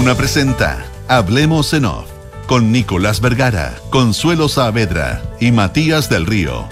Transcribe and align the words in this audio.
Duna 0.00 0.14
presenta 0.14 0.82
Hablemos 1.08 1.74
en 1.74 1.84
Off 1.84 2.06
con 2.46 2.72
Nicolás 2.72 3.20
Vergara, 3.20 3.74
Consuelo 3.90 4.48
Saavedra 4.48 5.20
y 5.40 5.52
Matías 5.52 6.08
del 6.08 6.24
Río. 6.24 6.66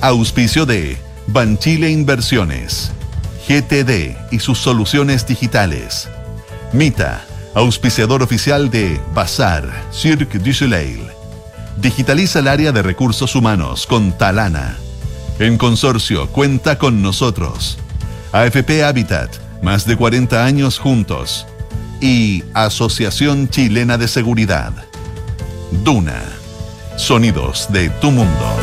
Auspicio 0.00 0.64
de 0.64 0.96
Banchile 1.26 1.90
Inversiones, 1.90 2.92
GTD 3.48 4.16
y 4.30 4.38
sus 4.38 4.58
soluciones 4.58 5.26
digitales. 5.26 6.08
Mita, 6.72 7.24
auspiciador 7.54 8.22
oficial 8.22 8.70
de 8.70 9.00
Bazar, 9.12 9.68
Cirque 9.90 10.38
du 10.38 10.52
Soleil. 10.52 11.04
Digitaliza 11.78 12.38
el 12.38 12.46
área 12.46 12.70
de 12.70 12.82
recursos 12.82 13.34
humanos 13.34 13.88
con 13.88 14.16
Talana. 14.16 14.76
En 15.40 15.58
consorcio, 15.58 16.28
cuenta 16.28 16.78
con 16.78 17.02
nosotros. 17.02 17.76
AFP 18.30 18.84
Habitat, 18.84 19.34
más 19.64 19.84
de 19.84 19.96
40 19.96 20.44
años 20.44 20.78
juntos. 20.78 21.48
Y 22.02 22.42
Asociación 22.52 23.48
Chilena 23.48 23.96
de 23.96 24.08
Seguridad. 24.08 24.72
Duna. 25.84 26.20
Sonidos 26.96 27.68
de 27.72 27.90
tu 27.90 28.10
mundo. 28.10 28.56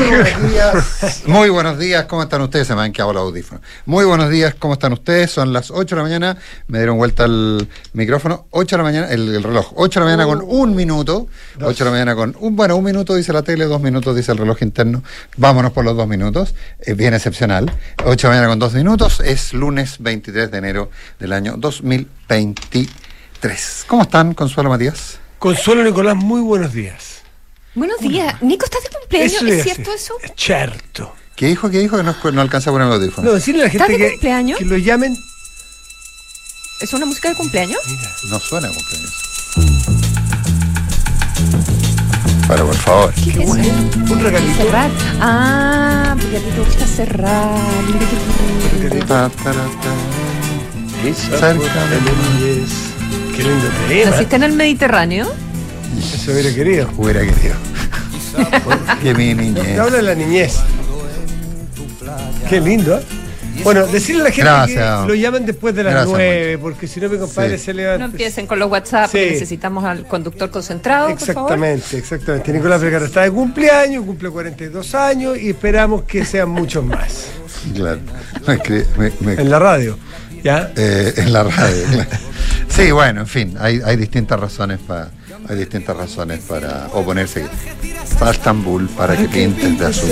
Muy 0.00 0.08
buenos 0.08 0.50
días. 0.50 1.22
Muy 1.26 1.50
buenos 1.50 1.78
días, 1.78 2.06
¿cómo 2.06 2.22
están 2.22 2.40
ustedes? 2.40 2.66
Se 2.66 2.74
me 2.74 2.80
han 2.82 2.92
quedado 2.92 3.12
los 3.12 3.22
audífonos. 3.22 3.62
Muy 3.84 4.06
buenos 4.06 4.30
días, 4.30 4.54
¿cómo 4.58 4.72
están 4.74 4.94
ustedes? 4.94 5.30
Son 5.30 5.52
las 5.52 5.70
8 5.70 5.94
de 5.94 5.96
la 5.96 6.02
mañana, 6.02 6.38
me 6.68 6.78
dieron 6.78 6.96
vuelta 6.96 7.26
el 7.26 7.68
micrófono. 7.92 8.46
8 8.50 8.76
de 8.76 8.78
la 8.78 8.82
mañana, 8.82 9.10
el, 9.10 9.34
el 9.34 9.42
reloj. 9.42 9.72
8 9.74 10.00
de 10.00 10.06
la 10.06 10.10
mañana 10.10 10.24
con 10.24 10.42
un 10.46 10.74
minuto. 10.74 11.26
8 11.60 11.84
de 11.84 11.86
la 11.90 11.90
mañana 11.90 12.14
con 12.14 12.34
un, 12.40 12.56
bueno, 12.56 12.76
un 12.76 12.84
minuto 12.84 13.14
dice 13.14 13.34
la 13.34 13.42
tele, 13.42 13.66
dos 13.66 13.82
minutos 13.82 14.16
dice 14.16 14.32
el 14.32 14.38
reloj 14.38 14.62
interno. 14.62 15.02
Vámonos 15.36 15.72
por 15.72 15.84
los 15.84 15.94
dos 15.94 16.08
minutos. 16.08 16.54
Es 16.78 16.96
bien 16.96 17.12
excepcional. 17.12 17.70
8 18.04 18.08
de 18.08 18.22
la 18.22 18.28
mañana 18.30 18.48
con 18.48 18.58
dos 18.58 18.72
minutos. 18.72 19.20
Es 19.20 19.52
lunes 19.52 19.96
23 19.98 20.50
de 20.50 20.58
enero 20.58 20.90
del 21.18 21.34
año 21.34 21.56
2023. 21.58 23.84
¿Cómo 23.86 24.02
están, 24.02 24.32
Consuelo 24.32 24.70
Matías? 24.70 25.18
Consuelo 25.38 25.84
Nicolás, 25.84 26.16
muy 26.16 26.40
buenos 26.40 26.72
días. 26.72 27.19
Buenos 27.74 28.00
días. 28.00 28.40
Nico, 28.42 28.64
¿estás 28.64 28.82
de 28.82 28.88
cumpleaños? 28.90 29.42
¿Es 29.42 29.62
cierto 29.62 29.92
eso? 29.92 30.14
Cierto. 30.36 31.14
¿Qué 31.36 31.46
dijo? 31.46 31.70
¿Qué 31.70 31.78
dijo? 31.78 31.96
Que 31.96 32.02
no, 32.02 32.14
no 32.32 32.40
alcanza 32.40 32.70
a 32.70 32.72
poner 32.72 32.88
el 32.88 32.94
audífono. 32.94 33.28
No, 33.28 33.34
decirle 33.34 33.62
a 33.62 33.66
la 33.66 33.70
¿Estás 33.72 33.86
gente 33.86 34.02
de 34.02 34.08
que, 34.08 34.14
cumpleaños? 34.16 34.58
que 34.58 34.64
lo 34.64 34.76
llamen. 34.76 35.16
¿Es 36.80 36.92
una 36.92 37.06
música 37.06 37.28
de 37.28 37.34
cumpleaños? 37.36 37.78
No 38.28 38.38
suena 38.40 38.68
a 38.68 38.70
cumpleaños. 38.72 39.12
Pero 42.48 42.66
por 42.66 42.74
favor. 42.76 43.14
¿Qué, 43.14 43.32
Qué 43.32 43.42
es 43.42 43.46
bueno. 43.48 43.62
eso? 43.64 44.12
Un 44.12 44.20
regalito. 44.20 44.62
Cerrar. 44.62 44.90
Ah, 45.20 46.16
porque 46.20 46.36
a 46.36 46.40
ti 46.40 46.46
te 46.50 46.58
gusta 46.60 46.86
cerrar. 46.86 47.58
Mira 47.86 47.98
qué 48.80 48.88
lindo. 48.90 49.06
Ta, 49.06 49.30
tara, 49.44 49.64
ta. 49.82 51.14
Cerca 51.14 51.86
de. 51.86 51.98
Qué 53.36 53.42
lindo 53.44 53.68
tema. 53.88 54.10
¿Naciste 54.10 54.36
en 54.36 54.42
el 54.42 54.52
Mediterráneo? 54.54 55.32
Eso 56.14 56.32
hubiera 56.32 56.54
querido. 56.54 56.88
Hubiera 56.96 57.20
querido. 57.20 57.54
que 59.02 59.14
mi 59.14 59.34
niñez. 59.34 59.64
Te 59.64 59.78
habla 59.80 59.96
de 59.96 60.02
la 60.02 60.14
niñez. 60.14 60.56
Qué 62.48 62.60
lindo. 62.60 62.98
¿eh? 62.98 63.02
Bueno, 63.62 63.86
decirle 63.86 64.22
a 64.22 64.24
la 64.24 64.30
gente 64.30 64.50
Gracias. 64.50 65.02
que 65.02 65.08
lo 65.08 65.14
llamen 65.14 65.44
después 65.44 65.74
de 65.74 65.82
las 65.84 65.92
Gracias, 65.92 66.12
nueve, 66.12 66.58
porque 66.58 66.86
si 66.88 66.98
no 66.98 67.08
mi 67.10 67.18
compadre 67.18 67.58
Sí. 67.58 67.64
se 67.66 67.74
le 67.74 67.86
va 67.86 67.98
No 67.98 68.06
empiecen 68.06 68.46
con 68.46 68.58
los 68.58 68.70
WhatsApp, 68.70 69.12
necesitamos 69.12 69.84
al 69.84 70.06
conductor 70.06 70.50
concentrado, 70.50 71.08
por 71.10 71.18
favor. 71.18 71.30
Exactamente, 71.52 71.98
exactamente. 71.98 72.52
Nicolás 72.54 72.80
Vergara 72.80 73.04
está 73.04 73.22
de 73.22 73.30
cumpleaños, 73.30 74.04
cumple 74.06 74.30
42 74.30 74.94
años 74.94 75.36
y 75.38 75.50
esperamos 75.50 76.04
que 76.04 76.24
sean 76.24 76.48
muchos 76.48 76.82
más. 76.84 77.26
Claro. 77.74 78.00
Me 78.46 78.58
escri- 78.58 78.86
me- 78.96 79.12
me- 79.20 79.42
En 79.42 79.50
la 79.50 79.58
radio. 79.58 79.98
¿Ya? 80.42 80.72
eh, 80.74 81.12
en 81.18 81.32
la 81.32 81.42
radio. 81.42 81.84
claro. 81.92 82.08
Sí, 82.68 82.90
bueno, 82.92 83.20
en 83.22 83.26
fin, 83.26 83.54
hay, 83.60 83.82
hay 83.84 83.96
distintas 83.96 84.40
razones 84.40 84.78
para 84.78 85.10
hay 85.50 85.56
distintas 85.56 85.96
razones 85.96 86.40
para 86.46 86.86
oponerse 86.92 87.44
a 88.20 88.30
Estambul 88.30 88.88
para 88.90 89.16
que 89.16 89.26
pintes 89.28 89.78
de 89.78 89.86
azul. 89.86 90.10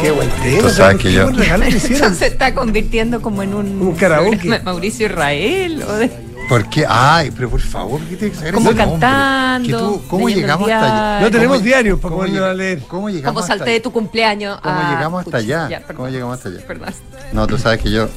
Qué 0.00 0.10
buen 0.10 0.28
tema. 0.42 0.62
Tú 0.62 0.70
sabes 0.70 0.96
que 1.00 1.12
yo-. 1.12 1.28
Eso 1.30 2.14
se 2.14 2.26
está 2.26 2.54
convirtiendo 2.54 3.22
como 3.22 3.42
en 3.42 3.54
un, 3.54 3.80
Un 3.82 3.94
karaoke. 3.94 4.60
Mauricio 4.64 5.06
Israel. 5.06 5.82
O 5.88 5.92
de, 5.94 6.10
¿Por 6.48 6.68
qué? 6.68 6.84
Ay, 6.86 7.30
pero 7.34 7.48
por 7.48 7.60
favor, 7.60 8.00
¿qué 8.02 8.16
tiene 8.16 8.32
que 8.32 8.38
saber 8.38 8.52
Como 8.54 8.74
cantando, 8.74 9.78
tú- 9.78 10.02
¿Cómo 10.08 10.28
llegamos 10.28 10.68
hasta 10.70 11.14
allá? 11.16 11.20
No 11.24 11.30
tenemos 11.30 11.56
¿Cómo- 11.56 11.64
diario 11.64 11.98
para 12.00 12.14
cómo 12.14 12.26
llega- 12.26 12.50
a 12.50 12.54
leer. 12.54 12.80
¿Cómo 12.86 13.08
llegamos 13.08 13.28
como 13.32 13.40
hasta 13.40 13.56
salté 13.56 13.70
de 13.70 13.80
tu 13.80 13.90
cumpleaños. 13.92 14.60
¿Cómo 14.60 14.78
a- 14.78 14.90
llegamos 14.94 15.24
hasta 15.24 15.36
allá? 15.38 15.68
ya, 15.70 15.78
perdón. 15.80 15.96
¿Cómo 15.96 16.08
llegamos 16.10 16.36
hasta 16.36 16.48
allá? 16.50 16.60
Perdón. 16.66 16.88
No, 17.32 17.46
tú 17.46 17.56
sabes 17.58 17.80
que 17.80 17.90
yo, 17.90 18.08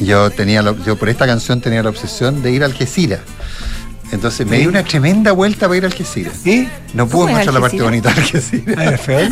yo 0.00 0.30
tenía, 0.30 0.62
la- 0.62 0.74
yo 0.84 0.96
por 0.96 1.08
esta 1.08 1.26
canción 1.26 1.60
tenía 1.60 1.82
la 1.82 1.90
obsesión 1.90 2.42
de 2.42 2.52
ir 2.52 2.62
a 2.62 2.66
Algeciras. 2.66 3.20
Entonces 4.12 4.44
me 4.46 4.58
di 4.58 4.66
una 4.66 4.82
tremenda 4.82 5.30
vuelta 5.32 5.66
para 5.68 5.76
ir 5.78 5.84
a 5.84 5.86
Algeciras. 5.86 6.44
¿Y? 6.44 6.68
No 6.94 7.08
¿Cómo 7.08 7.24
pude 7.24 7.32
mostrar 7.34 7.54
la 7.54 7.60
parte 7.60 7.80
bonita 7.80 8.12
de 8.12 8.20
Algeciras. 8.20 9.00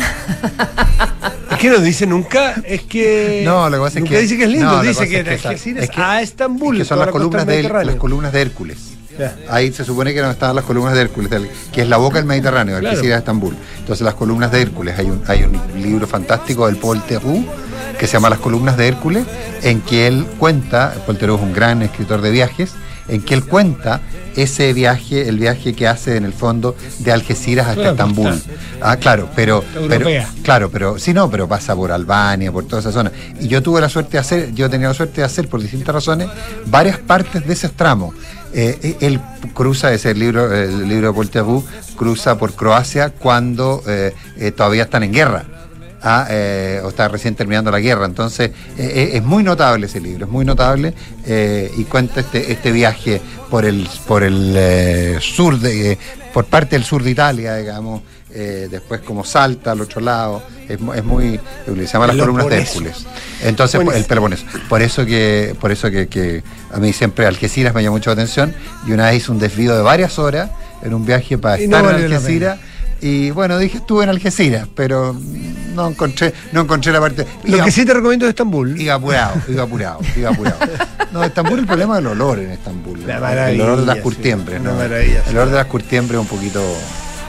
Es 1.51 1.57
que 1.57 1.69
no 1.71 1.79
dice 1.79 2.05
nunca, 2.07 2.53
es 2.63 2.83
que. 2.83 3.41
No, 3.43 3.69
lo 3.69 3.77
que 3.77 3.81
pasa 3.83 3.97
es 3.99 4.03
nunca 4.05 4.15
que. 4.15 4.21
dice 4.21 4.37
que 4.37 4.43
es 4.45 4.49
lindo, 4.49 4.67
no, 4.77 4.81
dice 4.81 5.09
que 5.09 5.19
es 5.19 5.45
Algeciras 5.45 5.83
es 5.83 5.89
que- 5.89 6.01
a 6.01 6.21
Estambul. 6.21 6.75
es 6.77 6.83
que 6.83 6.87
son 6.87 6.99
las 6.99 7.09
columnas, 7.09 7.45
de, 7.45 7.63
las 7.63 7.95
columnas 7.95 8.31
de 8.31 8.41
Hércules. 8.41 8.77
Ahí 9.49 9.73
se 9.73 9.83
supone 9.83 10.13
que 10.13 10.21
no 10.21 10.31
estaban 10.31 10.55
las 10.55 10.63
columnas 10.63 10.93
de 10.93 11.01
Hércules, 11.01 11.29
que 11.73 11.81
es 11.81 11.89
la 11.89 11.97
boca 11.97 12.15
del 12.19 12.25
Mediterráneo, 12.25 12.75
de 12.75 12.79
Claro. 12.81 12.93
Algeciras 12.95 13.17
a 13.17 13.19
Estambul. 13.19 13.57
Entonces 13.79 14.05
las 14.05 14.13
columnas 14.13 14.49
de 14.53 14.61
Hércules, 14.61 14.97
hay 14.97 15.07
un, 15.07 15.21
hay 15.27 15.43
un 15.43 15.59
libro 15.81 16.07
fantástico 16.07 16.67
del 16.67 16.77
Paul 16.77 17.01
Theroux 17.03 17.43
que 17.99 18.07
se 18.07 18.13
llama 18.13 18.29
Las 18.29 18.39
columnas 18.39 18.77
de 18.77 18.87
Hércules, 18.87 19.25
en 19.61 19.81
que 19.81 20.07
él 20.07 20.25
cuenta, 20.39 20.95
Paul 21.05 21.17
Theroux 21.17 21.35
es 21.37 21.43
un 21.43 21.53
gran 21.53 21.81
escritor 21.81 22.21
de 22.21 22.31
viajes, 22.31 22.71
en 23.09 23.21
que 23.21 23.33
él 23.33 23.43
cuenta 23.43 24.01
ese 24.35 24.71
viaje, 24.71 25.27
el 25.27 25.37
viaje 25.39 25.73
que 25.73 25.87
hace 25.87 26.15
en 26.15 26.23
el 26.25 26.31
fondo 26.33 26.75
de 26.99 27.11
Algeciras 27.11 27.67
hasta 27.67 27.81
Claro, 27.81 27.91
Estambul. 27.91 28.33
está. 28.33 28.51
Ah, 28.81 28.97
claro, 28.97 29.29
pero, 29.35 29.63
pero 29.89 30.07
claro, 30.43 30.69
pero 30.69 30.97
sí 30.99 31.13
no, 31.13 31.29
pero 31.29 31.47
pasa 31.47 31.75
por 31.75 31.91
Albania, 31.91 32.51
por 32.51 32.65
toda 32.65 32.79
esa 32.81 32.91
zona. 32.91 33.11
Y 33.39 33.47
yo 33.47 33.61
tuve 33.61 33.81
la 33.81 33.89
suerte 33.89 34.11
de 34.13 34.19
hacer, 34.19 34.53
yo 34.53 34.69
tenía 34.69 34.87
la 34.87 34.93
suerte 34.93 35.21
de 35.21 35.25
hacer 35.25 35.49
por 35.49 35.61
distintas 35.61 35.93
razones 35.93 36.29
varias 36.67 36.99
partes 36.99 37.45
de 37.45 37.51
esos 37.51 37.73
tramos. 37.73 38.15
Eh, 38.53 38.95
él 39.01 39.19
cruza 39.53 39.91
ese 39.91 40.13
libro, 40.13 40.53
el 40.53 40.87
libro 40.87 41.11
de 41.11 41.25
Theroux, 41.27 41.63
cruza 41.95 42.37
por 42.37 42.53
Croacia 42.53 43.09
cuando 43.09 43.83
eh, 43.87 44.13
eh, 44.37 44.51
todavía 44.51 44.83
están 44.83 45.03
en 45.03 45.11
guerra. 45.13 45.45
Eh, 46.29 46.79
o 46.83 46.89
está 46.89 47.07
recién 47.09 47.35
terminando 47.35 47.69
la 47.71 47.79
guerra. 47.79 48.05
Entonces, 48.05 48.51
eh, 48.77 48.91
eh, 48.95 49.09
es 49.15 49.23
muy 49.23 49.43
notable 49.43 49.85
ese 49.87 49.99
libro, 49.99 50.25
es 50.25 50.31
muy 50.31 50.45
notable 50.45 50.93
eh, 51.25 51.69
y 51.77 51.83
cuenta 51.83 52.21
este, 52.21 52.51
este 52.53 52.71
viaje 52.71 53.21
por 53.49 53.65
el, 53.65 53.85
por 54.07 54.23
el 54.23 55.17
sur, 55.19 55.59
de, 55.59 55.97
por 56.33 56.45
parte 56.45 56.75
del 56.77 56.85
sur 56.85 57.03
de 57.03 57.11
Italia, 57.11 57.55
digamos, 57.55 58.01
después 58.29 59.01
como 59.01 59.25
salta 59.25 59.71
al 59.71 59.81
otro 59.81 59.99
lado, 60.01 60.43
es, 60.69 60.79
mu- 60.79 60.93
es 60.93 61.03
muy, 61.03 61.39
se 61.65 61.85
llama 61.87 62.07
las 62.07 62.15
columnas 62.15 62.47
de. 62.47 62.59
Hércules. 62.61 63.05
Entonces, 63.43 63.75
Buenísimo. 63.77 63.97
el 64.01 64.05
Peloponeso. 64.05 64.45
Por 64.69 64.81
eso 64.83 65.05
que, 65.05 65.55
por 65.59 65.71
eso 65.71 65.89
que, 65.89 66.07
que 66.07 66.43
a 66.71 66.77
mí 66.77 66.93
siempre 66.93 67.25
Algeciras 67.25 67.73
me 67.73 67.81
llamó 67.81 67.95
mucho 67.97 68.11
la 68.11 68.13
atención 68.13 68.53
y 68.87 68.91
una 68.91 69.07
vez 69.07 69.17
hice 69.23 69.31
un 69.31 69.39
desvío 69.39 69.75
de 69.75 69.81
varias 69.81 70.19
horas 70.19 70.51
en 70.83 70.93
un 70.93 71.05
viaje 71.05 71.37
para 71.39 71.59
Y 71.59 71.67
no 71.67 71.77
estar 71.77 71.99
en 71.99 72.05
Algeciras. 72.13 72.59
Y 73.01 73.31
bueno, 73.31 73.57
dije 73.57 73.77
estuve 73.77 74.03
en 74.03 74.09
Algeciras, 74.09 74.67
pero 74.75 75.15
no 75.73 75.87
encontré, 75.89 76.33
no 76.51 76.61
encontré 76.61 76.91
la 76.91 76.99
parte. 76.99 77.25
Lo 77.43 77.55
Iba, 77.55 77.65
que 77.65 77.71
sí 77.71 77.85
te 77.85 77.93
recomiendo 77.93 78.25
es 78.25 78.29
Estambul. 78.29 78.79
iba 78.79 78.95
apurado, 78.95 79.41
iba 79.47 79.63
apurado, 79.63 79.99
iba 80.15 80.29
apurado. 80.29 80.57
No, 81.11 81.23
Estambul 81.23 81.59
el 81.59 81.65
problema 81.65 81.95
es 81.95 81.99
el 82.01 82.07
olor 82.07 82.39
en 82.39 82.51
Estambul. 82.51 83.05
La 83.07 83.15
el 83.15 83.21
maravilla, 83.21 83.63
olor 83.63 83.79
de 83.79 83.85
las 83.85 83.95
sí, 83.95 84.01
curtiembres, 84.01 84.59
una 84.59 84.71
¿no? 84.71 84.77
maravilla. 84.77 85.23
El 85.27 85.37
olor 85.37 85.49
de 85.49 85.55
las 85.55 85.65
curtiembres 85.65 86.19
es 86.19 86.21
un 86.21 86.37
poquito. 86.37 86.61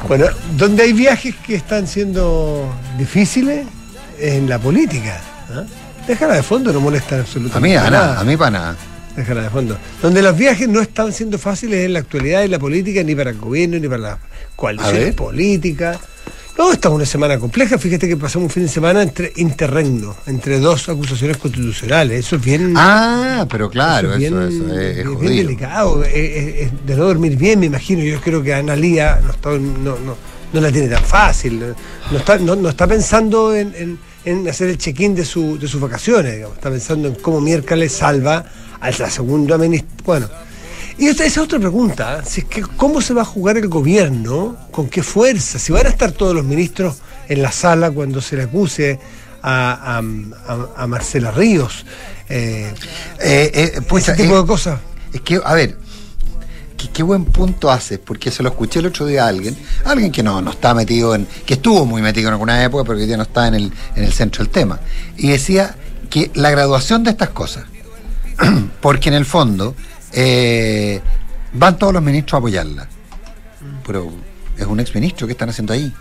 Bueno, 0.09 0.27
donde 0.57 0.83
hay 0.83 0.93
viajes 0.93 1.35
que 1.37 1.55
están 1.55 1.87
siendo 1.87 2.73
difíciles 2.99 3.67
es 4.19 4.35
en 4.35 4.49
la 4.49 4.59
política. 4.59 5.21
¿ah? 5.51 5.65
Déjala 6.07 6.35
de 6.35 6.43
fondo, 6.43 6.73
no 6.73 6.81
molesta 6.81 7.15
A 7.15 7.19
mí 7.19 7.23
absolutamente 7.25 7.79
a 7.79 7.91
nada, 7.91 8.21
a 8.21 8.25
mí 8.25 8.37
para 8.37 8.51
nada. 8.51 8.77
Déjala 9.17 9.43
de 9.43 9.51
fondo. 9.51 9.77
Donde 10.03 10.23
los 10.23 10.37
viajes 10.37 10.69
no 10.69 10.81
están 10.81 11.13
siendo 11.13 11.39
fáciles 11.39 11.85
en 11.85 11.93
la 11.95 11.99
actualidad, 12.01 12.45
en 12.45 12.51
la 12.53 12.59
política, 12.59 13.03
ni 13.03 13.15
para 13.15 13.31
el 13.31 13.39
gobierno, 13.39 13.79
ni 13.79 13.89
para 13.89 13.99
las 14.03 14.19
coaliciones 14.57 15.15
políticas. 15.15 15.99
No, 16.57 16.73
esta 16.73 16.89
es 16.89 16.95
una 16.95 17.07
semana 17.07 17.39
compleja. 17.39 17.79
Fíjate 17.79 18.07
que 18.07 18.17
pasamos 18.17 18.47
un 18.47 18.51
fin 18.51 18.63
de 18.65 18.69
semana 18.69 19.03
entre 19.03 19.33
interregno, 19.37 20.15
entre 20.27 20.61
dos 20.61 20.89
acusaciones 20.89 21.39
constitucionales. 21.39 22.27
Eso 22.27 22.37
es 22.37 22.43
bien. 22.43 22.75
Ah, 22.77 23.47
pero 23.51 23.71
claro, 23.71 24.15
eso 24.15 24.43
es 24.43 24.55
eso, 24.55 24.65
bien, 24.67 24.81
es, 24.81 24.99
es 24.99 25.21
bien 25.21 25.37
delicado. 25.37 26.01
De 26.01 26.71
no 26.97 27.05
dormir 27.05 27.37
bien, 27.37 27.61
me 27.61 27.67
imagino. 27.67 28.03
Yo 28.05 28.21
creo 28.21 28.43
que 28.43 28.53
Analía 28.55 29.21
no, 29.25 29.31
está- 29.31 29.51
no, 29.51 29.99
no, 29.99 30.17
no 30.53 30.61
la 30.61 30.71
tiene 30.71 30.89
tan 30.89 31.05
fácil. 31.05 31.63
No 32.11 32.19
está, 32.19 32.39
no, 32.39 32.55
no 32.57 32.69
está 32.69 32.87
pensando 32.87 33.55
en, 33.55 33.75
en- 33.77 33.99
en 34.25 34.47
hacer 34.49 34.69
el 34.69 34.77
check-in 34.77 35.15
de, 35.15 35.25
su, 35.25 35.59
de 35.59 35.67
sus 35.67 35.81
vacaciones. 35.81 36.35
digamos. 36.35 36.57
Está 36.59 36.71
pensando 36.71 37.09
en 37.09 37.15
cómo 37.15 37.41
miércoles 37.41 37.93
salva 37.93 38.45
a 38.81 38.91
la 38.91 39.11
segunda 39.11 39.59
ministra. 39.59 39.89
Bueno, 40.05 40.29
Y 40.99 41.07
esa 41.09 41.25
es 41.25 41.39
otra 41.39 41.59
pregunta, 41.59 42.19
¿eh? 42.19 42.23
si 42.27 42.41
es 42.43 42.47
que 42.47 42.63
cómo 42.63 43.01
se 43.01 43.15
va 43.15 43.23
a 43.23 43.25
jugar 43.25 43.57
el 43.57 43.69
gobierno, 43.69 44.57
con 44.71 44.89
qué 44.89 45.03
fuerza, 45.03 45.59
si 45.59 45.73
van 45.73 45.87
a 45.87 45.91
estar 45.91 46.13
todos 46.13 46.35
los 46.35 46.45
ministros 46.45 46.97
en 47.29 47.41
la 47.43 47.53
sala 47.53 47.91
cuando 47.91 48.21
se 48.21 48.37
le 48.37 48.43
acuse 48.43 48.99
a, 49.43 49.99
a- 50.77 50.87
Marcela 50.87 51.31
Ríos, 51.31 51.87
eh, 52.29 52.73
Eh, 53.19 53.73
eh, 53.77 53.81
pucha, 53.83 54.13
ese 54.13 54.23
tipo 54.25 54.41
de 54.41 54.47
cosas. 54.47 54.79
Es 55.13 55.21
que, 55.23 55.41
a 55.43 55.55
ver, 55.55 55.77
qué, 56.77 56.89
qué 56.91 57.03
buen 57.03 57.25
punto 57.25 57.71
haces, 57.71 57.99
porque 57.99 58.31
se 58.31 58.43
lo 58.43 58.51
escuché 58.51 58.81
el 58.81 58.87
otro 58.87 59.07
día 59.07 59.25
a 59.25 59.29
alguien, 59.29 59.57
alguien 59.85 60.13
que 60.13 60.23
no, 60.23 60.41
no 60.43 60.51
está 60.51 60.75
metido 60.75 61.15
en, 61.15 61.27
que 61.47 61.55
estuvo 61.55 61.87
muy 61.87 62.03
metido 62.03 62.29
en 62.29 62.35
alguna 62.35 62.63
época, 62.63 62.85
pero 62.85 62.99
que 62.99 63.07
ya 63.07 63.17
no 63.17 63.23
está 63.25 63.49
en 63.49 63.55
el, 63.55 63.73
en 63.97 64.05
el 64.05 64.13
centro 64.13 64.45
del 64.45 64.53
tema. 64.53 64.81
Y 65.17 65.29
decía 65.31 65.75
que 66.11 66.31
la 66.35 66.51
graduación 66.51 67.03
de 67.05 67.11
estas 67.13 67.31
cosas, 67.31 67.65
porque 68.81 69.09
en 69.09 69.15
el 69.15 69.25
fondo 69.27 69.75
eh, 70.13 71.01
van 71.53 71.79
todos 71.79 71.93
los 71.93 72.03
ministros 72.03 72.35
a 72.35 72.39
apoyarla. 72.39 72.89
Pero 73.87 74.11
es 74.57 74.67
un 74.67 74.81
exministro 74.81 75.27
que 75.27 75.33
están 75.33 75.49
haciendo 75.51 75.73
ahí. 75.73 75.93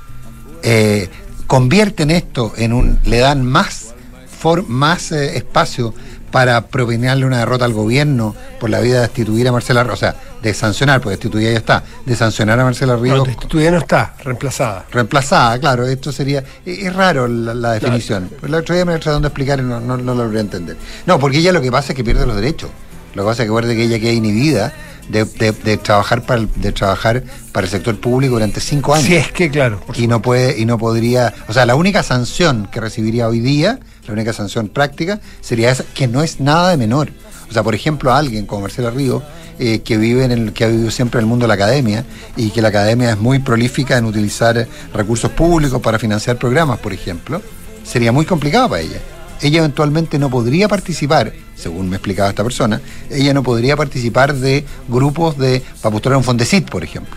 Eh, 0.63 1.09
convierten 1.47 2.11
esto 2.11 2.53
en 2.57 2.73
un. 2.73 2.99
le 3.05 3.17
dan 3.19 3.45
más, 3.45 3.93
for- 4.27 4.67
más 4.67 5.11
eh, 5.11 5.37
espacio 5.37 5.93
para 6.31 6.67
propinarle 6.67 7.25
una 7.25 7.39
derrota 7.39 7.65
al 7.65 7.73
gobierno 7.73 8.35
por 8.59 8.69
la 8.69 8.79
vida 8.81 8.95
de 8.95 9.01
destituir 9.01 9.47
a 9.47 9.51
Marcela 9.51 9.95
sea, 9.95 10.15
de 10.41 10.53
sancionar, 10.53 11.01
porque 11.01 11.11
destituida 11.17 11.51
ya 11.51 11.57
está, 11.57 11.83
de 12.05 12.15
sancionar 12.15 12.59
a 12.59 12.63
Marcela 12.63 12.95
Ríos 12.95 13.17
No, 13.17 13.23
destituida 13.25 13.71
no 13.71 13.77
está, 13.79 14.15
reemplazada. 14.23 14.85
reemplazada, 14.91 15.59
claro, 15.59 15.85
esto 15.85 16.11
sería. 16.11 16.43
Es, 16.65 16.79
es 16.79 16.93
raro 16.95 17.27
la, 17.27 17.53
la 17.53 17.71
definición. 17.73 18.29
Pues 18.39 18.49
el 18.49 18.55
otro 18.55 18.73
día 18.75 18.85
me 18.85 18.93
lo 18.93 18.99
trataron 18.99 19.21
de 19.21 19.27
explicar 19.27 19.59
y 19.59 19.63
no, 19.63 19.79
no, 19.79 19.97
no 19.97 20.13
lo 20.15 20.23
logré 20.23 20.39
entender. 20.39 20.77
No, 21.05 21.19
porque 21.19 21.39
ella 21.39 21.51
lo 21.51 21.61
que 21.61 21.71
pasa 21.71 21.91
es 21.91 21.95
que 21.97 22.03
pierde 22.03 22.25
los 22.25 22.35
derechos. 22.35 22.69
Lo 23.15 23.23
que 23.23 23.27
pasa 23.27 23.41
es 23.43 23.47
que 23.47 23.49
acuerde 23.51 23.75
que 23.75 23.83
ella 23.83 23.99
queda 23.99 24.11
inhibida 24.11 24.71
de, 25.09 25.25
de- 25.25 25.51
de 25.51 25.77
trabajar 25.77 26.21
para 26.21 26.41
el, 26.41 26.49
de 26.55 26.71
trabajar 26.71 27.23
para 27.51 27.65
el 27.65 27.71
sector 27.71 27.99
público 27.99 28.35
durante 28.35 28.59
cinco 28.61 28.93
años 28.93 29.07
Si 29.07 29.15
es 29.15 29.31
que, 29.31 29.49
claro, 29.49 29.81
y 29.95 30.05
no 30.05 30.21
puede 30.21 30.59
y 30.59 30.65
no 30.65 30.77
podría 30.77 31.33
o 31.47 31.53
sea 31.53 31.65
la 31.65 31.73
única 31.75 32.03
sanción 32.03 32.69
que 32.71 32.79
recibiría 32.79 33.27
hoy 33.27 33.39
día 33.39 33.79
la 34.05 34.13
única 34.13 34.31
sanción 34.33 34.67
práctica 34.69 35.19
sería 35.41 35.71
esa 35.71 35.83
que 35.95 36.07
no 36.07 36.21
es 36.21 36.39
nada 36.39 36.69
de 36.69 36.77
menor 36.77 37.09
o 37.49 37.53
sea 37.53 37.63
por 37.63 37.73
ejemplo 37.73 38.13
alguien 38.13 38.45
como 38.45 38.61
Marcela 38.61 38.91
Ríos 38.91 39.23
eh, 39.59 39.79
que 39.79 39.97
vive 39.97 40.25
en 40.25 40.51
que 40.51 40.63
ha 40.63 40.67
vivido 40.67 40.91
siempre 40.91 41.19
en 41.19 41.25
el 41.25 41.29
mundo 41.29 41.43
de 41.43 41.49
la 41.49 41.53
academia 41.55 42.05
y 42.35 42.49
que 42.49 42.61
la 42.61 42.69
academia 42.69 43.11
es 43.11 43.19
muy 43.19 43.39
prolífica 43.39 43.97
en 43.97 44.05
utilizar 44.05 44.67
recursos 44.93 45.31
públicos 45.31 45.81
para 45.81 45.99
financiar 45.99 46.37
programas 46.37 46.79
por 46.79 46.93
ejemplo 46.93 47.41
sería 47.83 48.11
muy 48.11 48.25
complicado 48.25 48.69
para 48.69 48.81
ella 48.81 48.99
ella 49.41 49.59
eventualmente 49.59 50.19
no 50.19 50.29
podría 50.29 50.67
participar, 50.67 51.31
según 51.55 51.89
me 51.89 51.95
explicaba 51.95 52.29
esta 52.29 52.43
persona, 52.43 52.81
ella 53.09 53.33
no 53.33 53.41
podría 53.41 53.77
participar 53.77 54.35
de 54.35 54.65
grupos 54.87 55.37
de 55.37 55.63
para 55.81 55.93
postular 55.93 56.17
un 56.17 56.23
Fondesit, 56.23 56.69
por 56.69 56.83
ejemplo. 56.83 57.15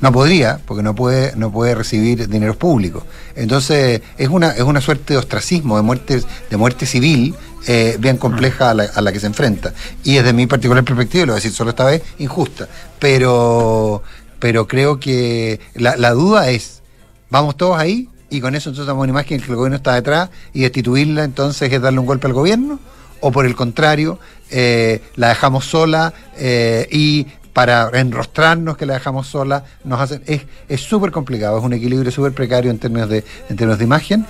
No 0.00 0.12
podría, 0.12 0.60
porque 0.66 0.82
no 0.82 0.94
puede, 0.94 1.34
no 1.36 1.52
puede 1.52 1.74
recibir 1.74 2.28
dineros 2.28 2.56
públicos. 2.56 3.04
Entonces, 3.36 4.02
es 4.18 4.28
una, 4.28 4.50
es 4.50 4.62
una 4.62 4.80
suerte 4.80 5.14
de 5.14 5.18
ostracismo, 5.18 5.76
de 5.76 5.82
muerte, 5.82 6.22
de 6.50 6.56
muerte 6.56 6.86
civil, 6.86 7.34
eh, 7.66 7.96
bien 7.98 8.16
compleja 8.16 8.70
a 8.70 8.74
la, 8.74 9.12
que 9.12 9.20
se 9.20 9.26
enfrenta. 9.26 9.72
Y 10.04 10.14
desde 10.14 10.32
mi 10.32 10.46
particular 10.46 10.84
perspectiva, 10.84 11.26
lo 11.26 11.32
voy 11.32 11.38
a 11.38 11.42
decir 11.42 11.52
solo 11.52 11.70
esta 11.70 11.84
vez, 11.84 12.02
injusta. 12.18 12.68
Pero, 12.98 14.02
pero 14.38 14.66
creo 14.66 14.98
que 14.98 15.60
la, 15.74 15.96
la 15.96 16.10
duda 16.10 16.50
es, 16.50 16.82
¿vamos 17.30 17.56
todos 17.56 17.78
ahí? 17.78 18.08
Y 18.30 18.40
con 18.40 18.54
eso 18.54 18.70
entonces 18.70 18.86
damos 18.86 19.02
una 19.02 19.10
imagen 19.10 19.40
que 19.40 19.50
el 19.50 19.56
gobierno 19.56 19.76
está 19.76 19.94
detrás 19.94 20.30
y 20.54 20.62
destituirla 20.62 21.22
entonces 21.22 21.70
es 21.70 21.82
darle 21.82 22.00
un 22.00 22.06
golpe 22.06 22.26
al 22.26 22.32
gobierno. 22.32 22.80
O 23.20 23.30
por 23.30 23.46
el 23.46 23.54
contrario, 23.54 24.18
eh, 24.50 25.00
la 25.14 25.28
dejamos 25.28 25.66
sola 25.66 26.12
eh, 26.36 26.88
y 26.90 27.26
para 27.52 27.90
enrostrarnos 27.92 28.76
que 28.76 28.86
la 28.86 28.94
dejamos 28.94 29.28
sola, 29.28 29.64
nos 29.84 30.00
hacen. 30.00 30.22
Es 30.26 30.42
es 30.68 30.80
súper 30.80 31.12
complicado, 31.12 31.58
es 31.58 31.64
un 31.64 31.74
equilibrio 31.74 32.10
súper 32.10 32.32
precario 32.32 32.70
en 32.70 32.78
términos 32.78 33.10
de, 33.10 33.24
en 33.48 33.56
términos 33.56 33.78
de 33.78 33.84
imagen 33.84 34.26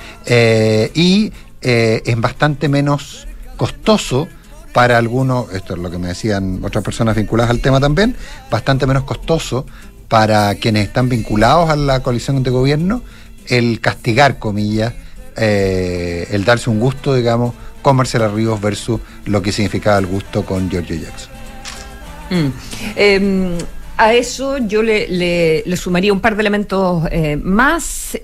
y 0.94 1.32
eh, 1.62 2.02
es 2.04 2.20
bastante 2.20 2.68
menos 2.68 3.26
costoso 3.56 4.28
para 4.72 4.96
algunos, 4.98 5.52
esto 5.52 5.74
es 5.74 5.80
lo 5.80 5.90
que 5.90 5.98
me 5.98 6.08
decían 6.08 6.60
otras 6.64 6.82
personas 6.82 7.14
vinculadas 7.14 7.50
al 7.50 7.60
tema 7.60 7.78
también, 7.78 8.16
bastante 8.50 8.86
menos 8.86 9.04
costoso 9.04 9.66
para 10.08 10.54
quienes 10.56 10.86
están 10.86 11.08
vinculados 11.08 11.68
a 11.70 11.76
la 11.76 12.00
coalición 12.02 12.42
de 12.42 12.50
gobierno 12.50 13.02
el 13.48 13.80
castigar, 13.80 14.38
comillas, 14.38 14.94
eh, 15.36 16.28
el 16.30 16.44
darse 16.44 16.70
un 16.70 16.80
gusto, 16.80 17.14
digamos, 17.14 17.54
con 17.82 17.96
Marcela 17.96 18.28
Ríos 18.28 18.60
versus 18.60 19.00
lo 19.26 19.42
que 19.42 19.52
significaba 19.52 19.98
el 19.98 20.06
gusto 20.06 20.44
con 20.44 20.70
Giorgio 20.70 20.96
Jackson. 20.96 21.30
Mm. 22.30 22.46
Eh, 22.96 23.58
a 23.98 24.14
eso 24.14 24.58
yo 24.58 24.82
le, 24.82 25.08
le- 25.66 25.76
sumaría 25.76 26.12
un 26.12 26.20
par 26.20 26.34
de 26.36 26.40
elementos 26.40 27.04
eh, 27.10 27.36
más. 27.36 28.18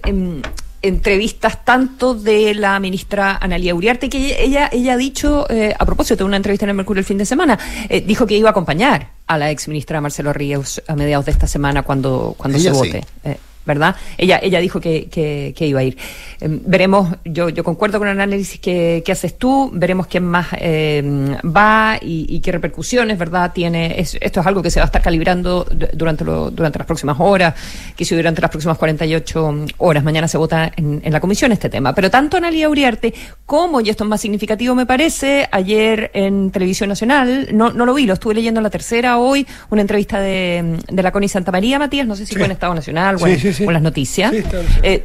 Entrevistas 0.82 1.64
tanto 1.64 2.14
de 2.14 2.54
la 2.54 2.78
ministra 2.80 3.36
Analia 3.40 3.74
Uriarte, 3.74 4.08
que 4.08 4.42
ella, 4.42 4.68
ella 4.72 4.94
ha 4.94 4.96
dicho, 4.96 5.46
eh, 5.50 5.74
a 5.78 5.84
propósito 5.84 6.16
de 6.18 6.24
una 6.24 6.36
entrevista 6.36 6.64
en 6.66 6.70
el 6.70 6.76
Mercurio 6.76 7.00
el 7.00 7.04
fin 7.06 7.18
de 7.18 7.26
semana, 7.26 7.58
eh, 7.88 8.00
dijo 8.00 8.26
que 8.26 8.36
iba 8.36 8.48
a 8.48 8.52
acompañar 8.52 9.10
a 9.26 9.38
la 9.38 9.50
ex 9.50 9.68
ministra 9.68 10.00
Marcelo 10.00 10.32
Ríos 10.32 10.82
a 10.86 10.94
mediados 10.94 11.26
de 11.26 11.32
esta 11.32 11.46
semana 11.46 11.82
cuando, 11.82 12.34
cuando 12.38 12.58
Ella 12.58 12.72
se 12.74 12.80
sí. 12.80 12.86
vote. 12.86 13.04
eh, 13.24 13.36
¿Verdad? 13.68 13.94
Ella, 14.16 14.40
ella 14.42 14.60
dijo 14.60 14.80
que, 14.80 15.08
que- 15.10 15.52
que 15.54 15.66
iba 15.66 15.80
a 15.80 15.82
ir. 15.84 15.96
Eh, 16.40 16.48
veremos, 16.48 17.14
yo, 17.24 17.50
yo 17.50 17.62
concuerdo 17.62 17.98
con 17.98 18.08
el 18.08 18.18
análisis 18.18 18.58
que, 18.58 19.02
que 19.04 19.12
haces 19.12 19.36
tú, 19.36 19.70
veremos 19.74 20.06
quién 20.06 20.24
más 20.24 20.46
eh, 20.58 21.02
va 21.44 21.98
y, 22.00 22.24
y 22.34 22.40
qué 22.40 22.50
repercusiones, 22.50 23.18
¿verdad? 23.18 23.52
Tiene, 23.52 24.00
es- 24.00 24.16
esto 24.20 24.40
es 24.40 24.46
algo 24.46 24.62
que 24.62 24.70
se 24.70 24.80
va 24.80 24.84
a 24.84 24.86
estar 24.86 25.02
calibrando 25.02 25.64
du- 25.70 25.86
durante, 25.92 26.24
lo- 26.24 26.50
durante 26.50 26.78
las 26.78 26.86
próximas 26.86 27.16
horas, 27.20 27.54
que 27.94 28.04
si 28.06 28.16
durante 28.16 28.40
las 28.40 28.50
próximas 28.50 28.78
48 28.78 29.66
horas. 29.78 30.02
Mañana 30.02 30.26
se 30.28 30.38
vota 30.38 30.72
en, 30.76 31.02
en 31.04 31.12
la 31.12 31.20
comisión 31.20 31.52
este 31.52 31.68
tema. 31.68 31.94
Pero 31.94 32.10
tanto 32.10 32.38
Analia 32.38 32.70
Uriarte 32.70 33.12
como, 33.44 33.82
y 33.82 33.90
esto 33.90 34.04
es 34.04 34.08
más 34.10 34.20
significativo 34.22 34.74
me 34.74 34.86
parece, 34.86 35.46
ayer 35.52 36.10
en 36.14 36.50
Televisión 36.50 36.88
Nacional, 36.88 37.48
no, 37.52 37.70
no 37.72 37.84
lo 37.84 37.92
vi, 37.92 38.06
lo 38.06 38.14
estuve 38.14 38.32
leyendo 38.34 38.60
en 38.60 38.64
la 38.64 38.70
tercera 38.70 39.18
hoy, 39.18 39.46
una 39.70 39.82
entrevista 39.82 40.20
de, 40.20 40.78
de 40.90 41.02
la 41.02 41.12
Connie 41.12 41.28
Santa 41.28 41.52
María, 41.52 41.78
Matías, 41.78 42.06
no 42.06 42.16
sé 42.16 42.24
si 42.24 42.28
Sí. 42.28 42.36
fue 42.36 42.44
en 42.46 42.52
Estado 42.52 42.74
Nacional 42.74 43.16
o, 43.16 43.18
Sí, 43.20 43.30
en, 43.32 43.38
sí, 43.40 43.52
sí. 43.58 43.64
en 43.64 43.72
las 43.72 43.82
noticias. 43.82 44.32
Sí. 44.32 44.42
Eh, 44.82 45.02